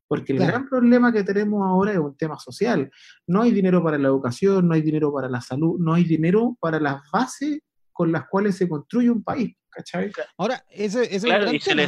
Porque 0.09 0.33
el 0.33 0.39
gran 0.39 0.67
problema 0.67 1.13
que 1.13 1.23
tenemos 1.23 1.65
ahora 1.65 1.93
es 1.93 1.97
un 1.97 2.17
tema 2.17 2.37
social. 2.37 2.91
No 3.25 3.43
hay 3.43 3.51
dinero 3.51 3.81
para 3.81 3.97
la 3.97 4.09
educación, 4.09 4.67
no 4.67 4.73
hay 4.73 4.81
dinero 4.81 5.13
para 5.13 5.29
la 5.29 5.39
salud, 5.39 5.79
no 5.79 5.93
hay 5.93 6.03
dinero 6.03 6.57
para 6.59 6.77
las 6.77 7.01
bases 7.09 7.61
con 7.93 8.11
las 8.11 8.27
cuales 8.27 8.57
se 8.57 8.67
construye 8.67 9.09
un 9.09 9.23
país. 9.23 9.55
¿cachai? 9.71 10.11
Ahora, 10.37 10.63
ese, 10.69 11.15
ese 11.15 11.27
claro, 11.27 11.51
y 11.51 11.59
se 11.59 11.73
le, 11.73 11.87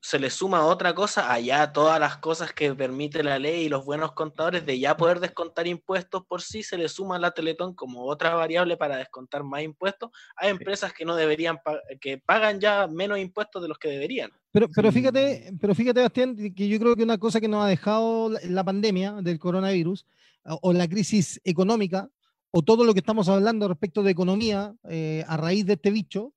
se 0.00 0.18
le 0.18 0.30
suma 0.30 0.64
otra 0.64 0.94
cosa 0.94 1.32
allá 1.32 1.72
todas 1.72 1.98
las 1.98 2.18
cosas 2.18 2.52
que 2.52 2.74
permite 2.74 3.22
la 3.22 3.38
ley 3.38 3.64
y 3.64 3.68
los 3.68 3.84
buenos 3.84 4.12
contadores 4.12 4.64
de 4.64 4.78
ya 4.78 4.96
poder 4.96 5.18
descontar 5.18 5.66
impuestos 5.66 6.24
por 6.24 6.40
sí, 6.40 6.62
se 6.62 6.78
le 6.78 6.88
suma 6.88 7.18
la 7.18 7.32
Teletón 7.32 7.74
como 7.74 8.04
otra 8.04 8.34
variable 8.34 8.76
para 8.76 8.96
descontar 8.96 9.42
más 9.42 9.62
impuestos. 9.62 10.10
A 10.36 10.48
empresas 10.48 10.92
que 10.92 11.04
no 11.04 11.16
deberían, 11.16 11.58
que 12.00 12.18
pagan 12.18 12.60
ya 12.60 12.86
menos 12.86 13.18
impuestos 13.18 13.60
de 13.60 13.68
los 13.68 13.78
que 13.78 13.88
deberían. 13.88 14.30
Pero, 14.52 14.68
pero 14.74 14.92
fíjate, 14.92 15.52
pero 15.60 15.74
fíjate, 15.74 16.00
Bastián, 16.00 16.36
que 16.54 16.68
yo 16.68 16.78
creo 16.78 16.96
que 16.96 17.02
una 17.02 17.18
cosa 17.18 17.40
que 17.40 17.48
nos 17.48 17.64
ha 17.64 17.68
dejado 17.68 18.30
la 18.44 18.64
pandemia 18.64 19.14
del 19.20 19.38
coronavirus 19.38 20.06
o 20.44 20.72
la 20.72 20.88
crisis 20.88 21.40
económica 21.44 22.08
o 22.50 22.62
todo 22.62 22.84
lo 22.84 22.94
que 22.94 23.00
estamos 23.00 23.28
hablando 23.28 23.68
respecto 23.68 24.02
de 24.02 24.10
economía 24.10 24.74
eh, 24.88 25.24
a 25.26 25.36
raíz 25.36 25.66
de 25.66 25.74
este 25.74 25.90
bicho, 25.90 26.32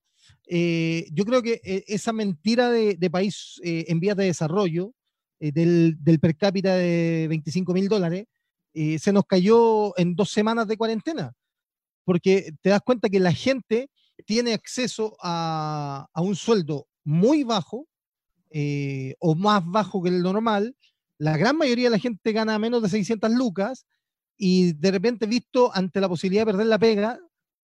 eh, 0.53 1.07
yo 1.13 1.23
creo 1.23 1.41
que 1.41 1.61
eh, 1.63 1.85
esa 1.87 2.11
mentira 2.11 2.69
de, 2.69 3.09
país 3.09 3.61
eh, 3.63 3.85
en 3.87 4.01
vías 4.01 4.17
de 4.17 4.25
desarrollo, 4.25 4.93
del, 5.39 5.97
per 6.21 6.35
cápita 6.35 6.75
de 6.75 7.25
25 7.29 7.73
mil 7.73 7.87
dólares, 7.87 8.25
se 8.73 9.11
nos 9.11 9.25
cayó 9.25 9.97
en 9.97 10.13
dos 10.13 10.29
semanas 10.29 10.67
de 10.67 10.77
cuarentena, 10.77 11.33
porque 12.03 12.51
te 12.61 12.69
das 12.69 12.81
cuenta 12.81 13.09
que 13.09 13.19
la 13.19 13.33
gente 13.33 13.89
tiene 14.25 14.53
acceso 14.53 15.15
a, 15.21 16.07
un 16.15 16.35
sueldo 16.35 16.85
muy 17.05 17.43
bajo 17.43 17.87
o 19.19 19.35
más 19.35 19.65
bajo 19.65 20.03
que 20.03 20.09
el 20.09 20.21
normal. 20.21 20.75
La 21.17 21.37
gran 21.37 21.57
mayoría 21.57 21.85
de 21.85 21.95
la 21.95 21.99
gente 21.99 22.33
gana 22.33 22.59
menos 22.59 22.83
de 22.83 22.89
600 22.89 23.31
lucas 23.31 23.85
y 24.37 24.73
de 24.73 24.91
repente 24.91 25.25
visto 25.25 25.71
ante 25.73 26.01
la 26.01 26.09
posibilidad 26.09 26.41
de 26.41 26.51
perder 26.51 26.67
la 26.67 26.77
pega, 26.77 27.19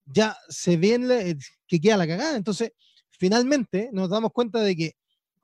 ya 0.06 0.36
se 0.50 0.78
ve 0.78 1.38
que 1.68 1.80
queda 1.80 1.97
la 1.97 2.07
cagada. 2.07 2.38
Entonces, 2.38 2.72
finalmente 3.11 3.89
nos 3.91 4.09
damos 4.09 4.32
cuenta 4.32 4.61
de 4.61 4.76
que 4.76 4.95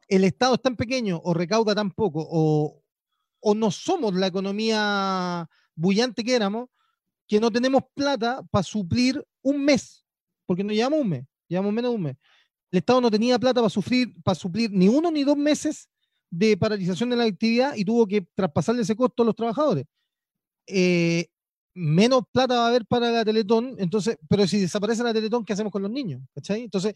el 0.08 0.24
Estado 0.24 0.56
es 0.56 0.62
tan 0.62 0.76
pequeño 0.76 1.20
o 1.24 1.34
recauda 1.34 1.76
tan 1.76 1.92
poco 1.92 2.26
o, 2.30 2.82
o 3.40 3.54
no 3.54 3.72
somos 3.72 4.14
la 4.16 4.28
economía 4.28 5.48
bullante 5.76 6.24
que 6.24 6.36
éramos, 6.36 6.70
que 7.28 7.40
no 7.40 7.52
tenemos 7.52 7.84
plata 7.94 8.42
para 8.52 8.64
suplir 8.64 9.24
un 9.42 9.64
mes, 9.64 10.06
porque 10.46 10.64
no 10.64 10.74
llevamos 10.74 11.02
un 11.02 11.10
mes, 11.10 11.26
llevamos 11.48 11.74
menos 11.74 11.92
de 11.92 11.96
un 11.96 12.04
mes. 12.04 12.18
El 12.72 12.80
Estado 12.80 13.02
no 13.02 13.12
tenía 13.12 13.38
plata 13.38 13.62
para, 13.62 13.70
sufrir, 13.70 14.14
para 14.24 14.36
suplir 14.36 14.72
ni 14.72 14.88
uno 14.88 15.12
ni 15.12 15.24
dos 15.24 15.38
meses 15.38 15.90
de 16.30 16.58
paralización 16.58 17.10
de 17.12 17.16
la 17.16 17.26
actividad 17.26 17.76
y 17.76 17.86
tuvo 17.86 18.08
que 18.08 18.26
traspasarle 18.34 18.82
ese 18.82 18.96
costo 18.96 19.22
a 19.22 19.26
los 19.28 19.36
trabajadores. 19.36 19.86
Eh, 20.66 21.28
menos 21.74 22.24
plata 22.32 22.56
va 22.56 22.66
a 22.66 22.68
haber 22.70 22.86
para 22.86 23.12
la 23.12 23.26
Teletón, 23.26 23.76
entonces, 23.78 24.18
pero 24.30 24.48
si 24.48 24.60
desaparece 24.60 25.04
la 25.04 25.14
Teletón, 25.14 25.44
¿qué 25.44 25.54
hacemos 25.54 25.72
con 25.72 25.82
los 25.82 25.92
niños? 25.92 26.22
Entonces, 26.36 26.94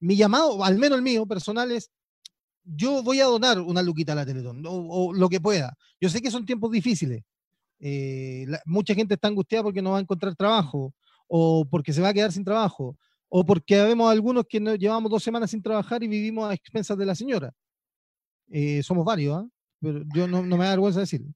mi 0.00 0.16
llamado, 0.16 0.62
al 0.64 0.78
menos 0.78 0.98
el 0.98 1.02
mío 1.02 1.26
personal, 1.26 1.70
es 1.72 1.90
yo 2.64 3.02
voy 3.02 3.20
a 3.20 3.24
donar 3.24 3.60
una 3.60 3.82
luquita 3.82 4.12
a 4.12 4.16
la 4.16 4.26
Teletón, 4.26 4.62
o, 4.66 5.12
lo 5.12 5.28
que 5.28 5.40
pueda. 5.40 5.76
Yo 6.00 6.08
sé 6.08 6.20
que 6.20 6.30
son 6.30 6.46
tiempos 6.46 6.70
difíciles. 6.70 7.22
Eh, 7.80 8.46
mucha 8.66 8.94
gente 8.94 9.14
está 9.14 9.28
angustiada 9.28 9.64
porque 9.64 9.82
no 9.82 9.92
va 9.92 9.98
a 9.98 10.02
encontrar 10.02 10.36
trabajo, 10.36 10.94
o 11.26 11.64
porque 11.68 11.92
se 11.92 12.02
va 12.02 12.08
a 12.08 12.14
quedar 12.14 12.32
sin 12.32 12.44
trabajo, 12.44 12.96
o 13.28 13.44
porque 13.44 13.82
vemos 13.82 14.10
algunos 14.10 14.44
que 14.48 14.60
no, 14.60 14.74
llevamos 14.74 15.10
dos 15.10 15.22
semanas 15.22 15.50
sin 15.50 15.62
trabajar 15.62 16.02
y 16.02 16.08
vivimos 16.08 16.48
a 16.50 16.54
expensas 16.54 16.98
de 16.98 17.06
la 17.06 17.14
señora. 17.14 17.52
Eh, 18.50 18.82
somos 18.82 19.04
varios, 19.04 19.36
¿ah? 19.36 19.48
pero 19.80 20.02
yo 20.14 20.26
no, 20.26 20.42
no, 20.42 20.56
me 20.56 20.64
da 20.64 20.70
vergüenza 20.70 21.00
decirlo. 21.00 21.32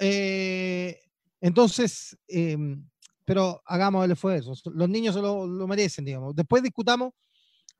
Eh, 0.00 0.98
entonces, 1.40 2.18
em, 2.28 2.84
pero 3.24 3.62
hagamos 3.66 4.04
el 4.04 4.12
esfuerzo. 4.12 4.52
Los 4.72 4.88
niños 4.88 5.14
se 5.14 5.20
lo, 5.20 5.46
merecen, 5.66 6.04
digamos. 6.04 6.34
Después 6.34 6.62
discutamos, 6.62 7.12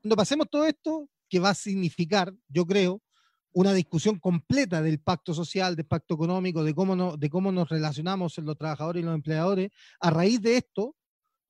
cuando 0.00 0.16
pasemos 0.16 0.46
todo 0.50 0.64
esto, 0.66 1.08
que 1.28 1.40
va 1.40 1.50
a 1.50 1.54
significar, 1.54 2.32
yo 2.48 2.66
creo, 2.66 3.02
una 3.52 3.72
discusión 3.72 4.18
completa 4.18 4.82
del 4.82 5.00
pacto 5.00 5.34
social, 5.34 5.74
del 5.74 5.86
pacto 5.86 6.14
económico, 6.14 6.62
de 6.62 6.74
cómo, 6.74 6.94
no, 6.94 7.16
de 7.16 7.28
cómo 7.30 7.50
nos 7.50 7.68
relacionamos 7.68 8.36
los 8.38 8.56
trabajadores 8.56 9.02
y 9.02 9.06
los 9.06 9.14
empleadores. 9.14 9.70
A 10.00 10.10
raíz 10.10 10.40
de 10.40 10.58
esto, 10.58 10.94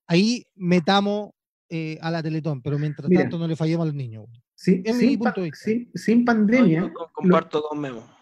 ahí 0.06 0.46
metamos 0.54 1.32
eh, 1.68 1.98
a 2.00 2.10
la 2.10 2.22
Teletón, 2.22 2.62
pero 2.62 2.78
mientras 2.78 3.10
tanto 3.10 3.38
no 3.38 3.46
le 3.46 3.56
fallemos 3.56 3.82
a 3.82 3.86
los 3.86 3.94
niños. 3.94 4.26
Sí, 4.54 4.82
sin, 4.84 5.90
sin, 5.94 6.24
pandemia. 6.24 6.92
comparto 7.12 7.62
con 7.62 7.78
Memo 7.78 8.17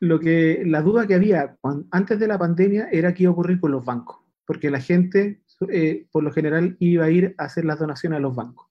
lo 0.00 0.18
que, 0.18 0.62
la 0.66 0.80
duda 0.80 1.06
que 1.06 1.14
había 1.14 1.56
antes 1.90 2.18
de 2.18 2.26
la 2.26 2.38
pandemia 2.38 2.88
era 2.90 3.12
qué 3.12 3.24
iba 3.24 3.30
a 3.30 3.32
ocurrir 3.34 3.60
con 3.60 3.70
los 3.70 3.84
bancos, 3.84 4.16
porque 4.46 4.70
la 4.70 4.80
gente 4.80 5.42
eh, 5.68 6.06
por 6.10 6.24
lo 6.24 6.32
general 6.32 6.76
iba 6.80 7.04
a 7.04 7.10
ir 7.10 7.34
a 7.36 7.44
hacer 7.44 7.66
las 7.66 7.78
donaciones 7.78 8.16
a 8.16 8.20
los 8.20 8.34
bancos. 8.34 8.66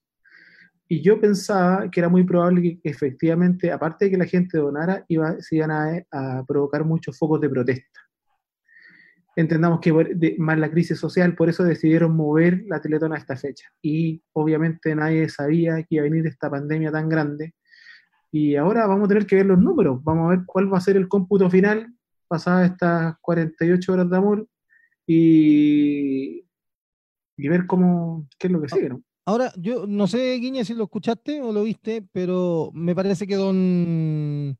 Y 0.88 1.02
yo 1.02 1.20
pensaba 1.20 1.88
que 1.88 2.00
era 2.00 2.08
muy 2.08 2.24
probable 2.24 2.62
que 2.62 2.80
efectivamente, 2.82 3.70
aparte 3.70 4.06
de 4.06 4.10
que 4.10 4.16
la 4.16 4.26
gente 4.26 4.58
donara, 4.58 5.04
iba, 5.06 5.36
a, 6.10 6.44
provocar 6.48 6.84
muchos 6.84 7.16
focos 7.16 7.40
de 7.40 7.48
protesta. 7.48 8.00
Entendamos 9.36 9.78
que 9.78 9.92
más 10.38 10.58
la 10.58 10.68
crisis 10.68 10.98
social, 10.98 11.36
por 11.36 11.48
eso 11.48 11.62
decidieron 11.62 12.16
mover 12.16 12.64
la 12.66 12.80
Teletón 12.80 13.12
a 13.12 13.18
esta 13.18 13.36
fecha. 13.36 13.68
Y 13.80 14.20
obviamente 14.32 14.92
nadie 14.96 15.28
sabía 15.28 15.76
que 15.84 15.94
iba 15.94 16.02
a 16.02 16.10
venir 16.10 16.26
esta 16.26 16.50
pandemia 16.50 16.90
tan 16.90 17.08
grande 17.08 17.54
y 18.32 18.56
ahora 18.56 18.86
vamos 18.86 19.06
a 19.06 19.08
tener 19.08 19.26
que 19.26 19.36
ver 19.36 19.46
los 19.46 19.58
números, 19.58 20.02
vamos 20.04 20.26
a 20.26 20.36
ver 20.36 20.46
cuál 20.46 20.72
va 20.72 20.78
a 20.78 20.82
ser 20.82 20.96
el 20.96 21.08
cómputo 21.08 21.50
final 21.50 21.92
pasadas 22.28 22.70
estas 22.70 23.16
48 23.20 23.92
horas 23.92 24.08
de 24.08 24.16
amor 24.16 24.48
y, 25.04 26.44
y 27.36 27.48
ver 27.48 27.66
cómo, 27.66 28.28
qué 28.38 28.46
es 28.46 28.52
lo 28.52 28.62
que 28.62 28.68
sigue. 28.68 28.90
Ahora, 29.24 29.52
yo 29.56 29.86
no 29.86 30.06
sé, 30.06 30.34
Guiña, 30.36 30.64
si 30.64 30.74
lo 30.74 30.84
escuchaste 30.84 31.42
o 31.42 31.52
lo 31.52 31.64
viste, 31.64 32.06
pero 32.12 32.70
me 32.72 32.94
parece 32.94 33.26
que 33.26 33.34
don, 33.34 34.56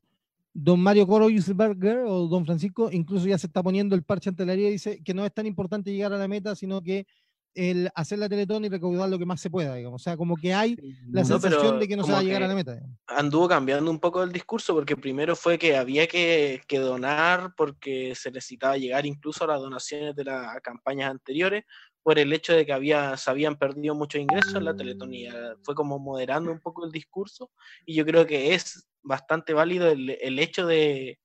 don 0.53 0.79
Mario 0.81 1.07
Coro 1.07 1.27
o 1.27 2.27
don 2.27 2.45
Francisco 2.45 2.89
incluso 2.91 3.27
ya 3.27 3.37
se 3.37 3.47
está 3.47 3.63
poniendo 3.63 3.95
el 3.95 4.03
parche 4.03 4.29
ante 4.29 4.45
la 4.45 4.53
herida 4.53 4.67
y 4.67 4.73
dice 4.73 5.01
que 5.03 5.13
no 5.13 5.25
es 5.25 5.33
tan 5.33 5.45
importante 5.45 5.93
llegar 5.93 6.11
a 6.11 6.17
la 6.17 6.27
meta, 6.27 6.55
sino 6.55 6.81
que 6.81 7.07
el 7.53 7.89
hacer 7.95 8.19
la 8.19 8.29
Teletón 8.29 8.65
y 8.65 8.69
recaudar 8.69 9.09
lo 9.09 9.19
que 9.19 9.25
más 9.25 9.41
se 9.41 9.49
pueda, 9.49 9.75
digamos. 9.75 10.01
O 10.01 10.03
sea, 10.03 10.17
como 10.17 10.35
que 10.35 10.53
hay 10.53 10.75
la 11.09 11.25
sensación 11.25 11.79
de 11.79 11.87
que 11.87 11.95
no 11.95 12.03
se 12.03 12.11
va 12.11 12.19
a 12.19 12.23
llegar 12.23 12.43
a 12.43 12.47
la 12.47 12.55
meta. 12.55 12.79
Anduvo 13.07 13.47
cambiando 13.47 13.91
un 13.91 13.99
poco 13.99 14.23
el 14.23 14.31
discurso 14.31 14.73
porque 14.73 14.95
primero 14.95 15.35
fue 15.35 15.57
que 15.57 15.75
había 15.75 16.07
que, 16.07 16.61
donar 16.71 17.53
porque 17.55 18.15
se 18.15 18.31
necesitaba 18.31 18.77
llegar 18.77 19.05
incluso 19.05 19.43
a 19.43 19.47
las 19.47 19.61
donaciones 19.61 20.15
de 20.15 20.23
las 20.23 20.59
campañas 20.61 21.11
anteriores. 21.11 21.63
por 22.03 22.17
el 22.17 22.33
hecho 22.33 22.53
de 22.53 22.65
que 22.65 22.73
había, 22.73 23.15
se 23.17 23.29
habían 23.29 23.57
perdido 23.57 23.93
muchos 23.93 24.19
ingresos 24.21 24.55
en 24.55 24.65
la 24.65 24.75
Teletón 24.75 25.13
y 25.13 25.27
fue 25.63 25.75
como 25.75 25.99
moderando 25.99 26.51
un 26.51 26.59
poco 26.59 26.83
el 26.85 26.91
discurso 26.91 27.51
y 27.85 27.93
yo 27.93 28.05
creo 28.05 28.25
que 28.25 28.55
es 28.55 28.87
bastante 29.03 29.53
válido 29.53 29.89
el, 29.89 30.39
hecho 30.39 30.65
de, 30.65 31.19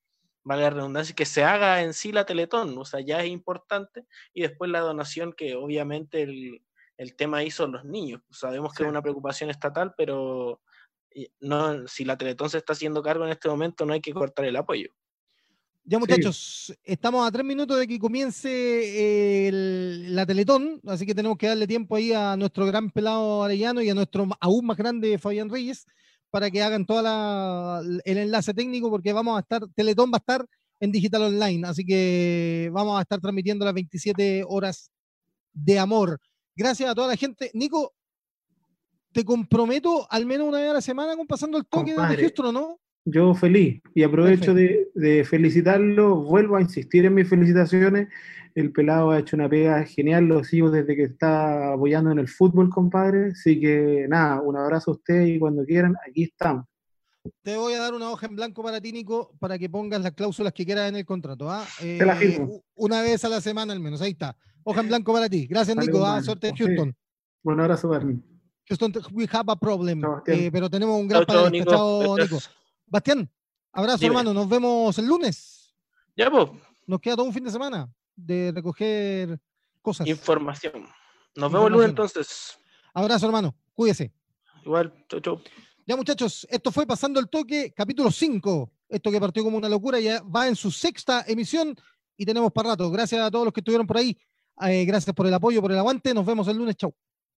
vale 0.46 0.62
la 0.62 0.70
redundancia, 0.70 1.12
que 1.12 1.26
se 1.26 1.42
haga 1.42 1.82
en 1.82 1.92
sí 1.92 2.12
la 2.12 2.24
Teletón, 2.24 2.78
o 2.78 2.84
sea, 2.84 3.00
ya 3.00 3.20
es 3.20 3.28
importante 3.28 4.06
y 4.32 4.42
después 4.42 4.70
la 4.70 4.78
donación 4.78 5.32
que 5.32 5.56
obviamente 5.56 6.22
el, 6.22 6.62
tema 7.16 7.42
hizo 7.42 7.66
los 7.66 7.84
niños. 7.84 8.22
Sabemos 8.30 8.72
que 8.72 8.84
es 8.84 8.88
una 8.88 9.02
preocupación 9.02 9.50
estatal, 9.50 9.92
pero 9.96 10.62
no, 11.40 11.88
si 11.88 12.04
la 12.04 12.16
Teletón 12.16 12.48
se 12.48 12.58
está 12.58 12.74
haciendo 12.74 13.02
cargo 13.02 13.24
en 13.24 13.32
este 13.32 13.48
momento, 13.48 13.84
no 13.84 13.92
hay 13.92 14.00
que 14.00 14.12
cortar 14.14 14.44
el 14.44 14.54
apoyo. 14.54 14.88
Ya 15.82 15.98
muchachos, 15.98 16.72
estamos 16.84 17.26
a 17.26 17.32
tres 17.32 17.44
minutos 17.44 17.78
de 17.80 17.88
que 17.88 17.98
comience 17.98 19.50
la 19.52 20.26
Teletón, 20.26 20.80
así 20.86 21.06
que 21.06 21.14
tenemos 21.14 21.38
que 21.38 21.48
darle 21.48 21.66
tiempo 21.66 21.96
ahí 21.96 22.12
a 22.12 22.36
nuestro 22.36 22.66
gran 22.66 22.92
pelado 22.92 23.42
Arellano 23.42 23.82
y 23.82 23.90
a 23.90 23.94
nuestro 23.94 24.28
aún 24.40 24.64
más 24.64 24.76
grande 24.76 25.18
Fabián 25.18 25.50
Reyes 25.50 25.86
para 26.30 26.50
que 26.50 26.62
hagan 26.62 26.86
todo 26.86 27.80
el 28.04 28.18
enlace 28.18 28.54
técnico 28.54 28.90
porque 28.90 29.12
vamos 29.12 29.36
a 29.36 29.40
estar, 29.40 29.62
Teletón 29.74 30.10
va 30.10 30.16
a 30.16 30.18
estar 30.18 30.46
en 30.80 30.92
digital 30.92 31.22
online, 31.22 31.66
así 31.66 31.84
que 31.84 32.70
vamos 32.72 32.98
a 32.98 33.02
estar 33.02 33.20
transmitiendo 33.20 33.64
las 33.64 33.74
27 33.74 34.44
horas 34.46 34.90
de 35.52 35.78
amor. 35.78 36.18
Gracias 36.54 36.90
a 36.90 36.94
toda 36.94 37.08
la 37.08 37.16
gente. 37.16 37.50
Nico, 37.54 37.94
te 39.12 39.24
comprometo 39.24 40.06
al 40.10 40.26
menos 40.26 40.48
una 40.48 40.58
vez 40.58 40.70
a 40.70 40.74
la 40.74 40.80
semana 40.82 41.16
con 41.16 41.26
pasando 41.26 41.56
el 41.58 41.66
toque 41.66 41.94
de 41.94 42.06
registro, 42.06 42.52
¿no? 42.52 42.78
yo 43.06 43.34
feliz 43.34 43.80
y 43.94 44.02
aprovecho 44.02 44.52
de, 44.52 45.24
felicitarlo, 45.24 46.16
vuelvo 46.16 46.56
a 46.56 46.60
insistir 46.60 47.06
en 47.06 47.14
mis 47.14 47.28
felicitaciones, 47.28 48.08
el 48.56 48.72
pelado 48.72 49.10
ha 49.10 49.18
hecho 49.18 49.36
una 49.36 49.50
pega 49.50 49.84
genial, 49.84 50.24
lo 50.24 50.42
sigo 50.42 50.70
desde 50.70 50.96
que 50.96 51.02
está 51.02 51.74
apoyando 51.74 52.10
en 52.10 52.18
el 52.18 52.26
fútbol, 52.26 52.70
compadre, 52.70 53.32
así 53.32 53.60
que 53.60 54.06
nada, 54.08 54.40
un 54.40 54.56
abrazo 54.56 54.92
a 54.92 54.94
usted 54.94 55.26
y 55.26 55.38
cuando 55.38 55.62
quieran, 55.62 55.94
aquí 56.08 56.22
estamos. 56.22 56.64
Te 57.42 57.54
voy 57.58 57.74
a 57.74 57.80
dar 57.80 57.92
una 57.92 58.10
hoja 58.10 58.26
en 58.26 58.34
blanco 58.34 58.62
para 58.62 58.80
ti, 58.80 58.92
Nico, 58.92 59.36
para 59.38 59.58
que 59.58 59.68
pongas 59.68 60.00
las 60.00 60.12
cláusulas 60.12 60.54
que 60.54 60.64
quieras 60.64 60.88
en 60.88 60.96
el 60.96 61.04
contrato. 61.04 61.50
¿ah? 61.50 61.66
Te 61.78 62.06
la 62.06 62.14
eh, 62.14 62.16
firmo. 62.16 62.62
Una 62.76 63.02
vez 63.02 63.22
a 63.26 63.28
la 63.28 63.42
semana 63.42 63.74
al 63.74 63.80
menos, 63.80 64.00
ahí 64.00 64.12
está. 64.12 64.34
Hoja 64.64 64.80
en 64.80 64.88
blanco 64.88 65.12
para 65.12 65.28
ti. 65.28 65.46
Gracias, 65.46 65.76
Nico. 65.76 66.06
¿ah? 66.06 66.22
Suerte 66.22 66.48
en 66.48 66.56
Houston. 66.56 66.96
Un 67.42 67.60
abrazo, 67.60 67.88
Barney. 67.88 68.22
Houston, 68.68 68.92
we 69.12 69.28
have 69.30 69.52
a 69.52 69.56
problem, 69.56 70.02
eh, 70.26 70.48
pero 70.50 70.70
tenemos 70.70 70.98
un 70.98 71.08
gran 71.08 71.26
chao, 71.26 71.50
Chao, 71.50 72.16
Nico. 72.16 72.38
Bastián, 72.86 73.30
abrazo 73.70 74.06
hermano, 74.06 74.32
nos 74.32 74.48
vemos 74.48 74.98
el 74.98 75.06
lunes. 75.06 75.74
Ya, 76.16 76.30
pues. 76.30 76.48
Nos 76.86 77.00
queda 77.00 77.16
todo 77.16 77.26
un 77.26 77.34
fin 77.34 77.44
de 77.44 77.50
semana 77.50 77.90
de 78.16 78.52
recoger 78.54 79.38
cosas. 79.82 80.06
Información. 80.06 80.88
Nos 81.36 81.52
vemos 81.52 81.66
el 81.66 81.72
lunes 81.74 81.88
entonces. 81.90 82.58
Abrazo 82.94 83.26
hermano, 83.26 83.54
cuídese. 83.74 84.12
Igual, 84.64 84.92
chau, 85.08 85.20
chau. 85.20 85.40
Ya 85.86 85.94
muchachos, 85.94 86.46
esto 86.50 86.72
fue 86.72 86.86
Pasando 86.86 87.20
el 87.20 87.28
Toque, 87.28 87.72
capítulo 87.76 88.10
5. 88.10 88.72
Esto 88.88 89.10
que 89.10 89.20
partió 89.20 89.44
como 89.44 89.56
una 89.56 89.68
locura 89.68 90.00
ya 90.00 90.20
va 90.22 90.48
en 90.48 90.56
su 90.56 90.70
sexta 90.70 91.24
emisión 91.28 91.76
y 92.16 92.24
tenemos 92.24 92.50
para 92.52 92.70
rato. 92.70 92.90
Gracias 92.90 93.20
a 93.20 93.30
todos 93.30 93.44
los 93.44 93.52
que 93.52 93.60
estuvieron 93.60 93.86
por 93.86 93.98
ahí. 93.98 94.16
Eh, 94.62 94.84
gracias 94.84 95.14
por 95.14 95.26
el 95.26 95.34
apoyo, 95.34 95.60
por 95.60 95.70
el 95.70 95.78
aguante. 95.78 96.14
Nos 96.14 96.26
vemos 96.26 96.48
el 96.48 96.56
lunes. 96.56 96.76
Chau. 96.76 96.92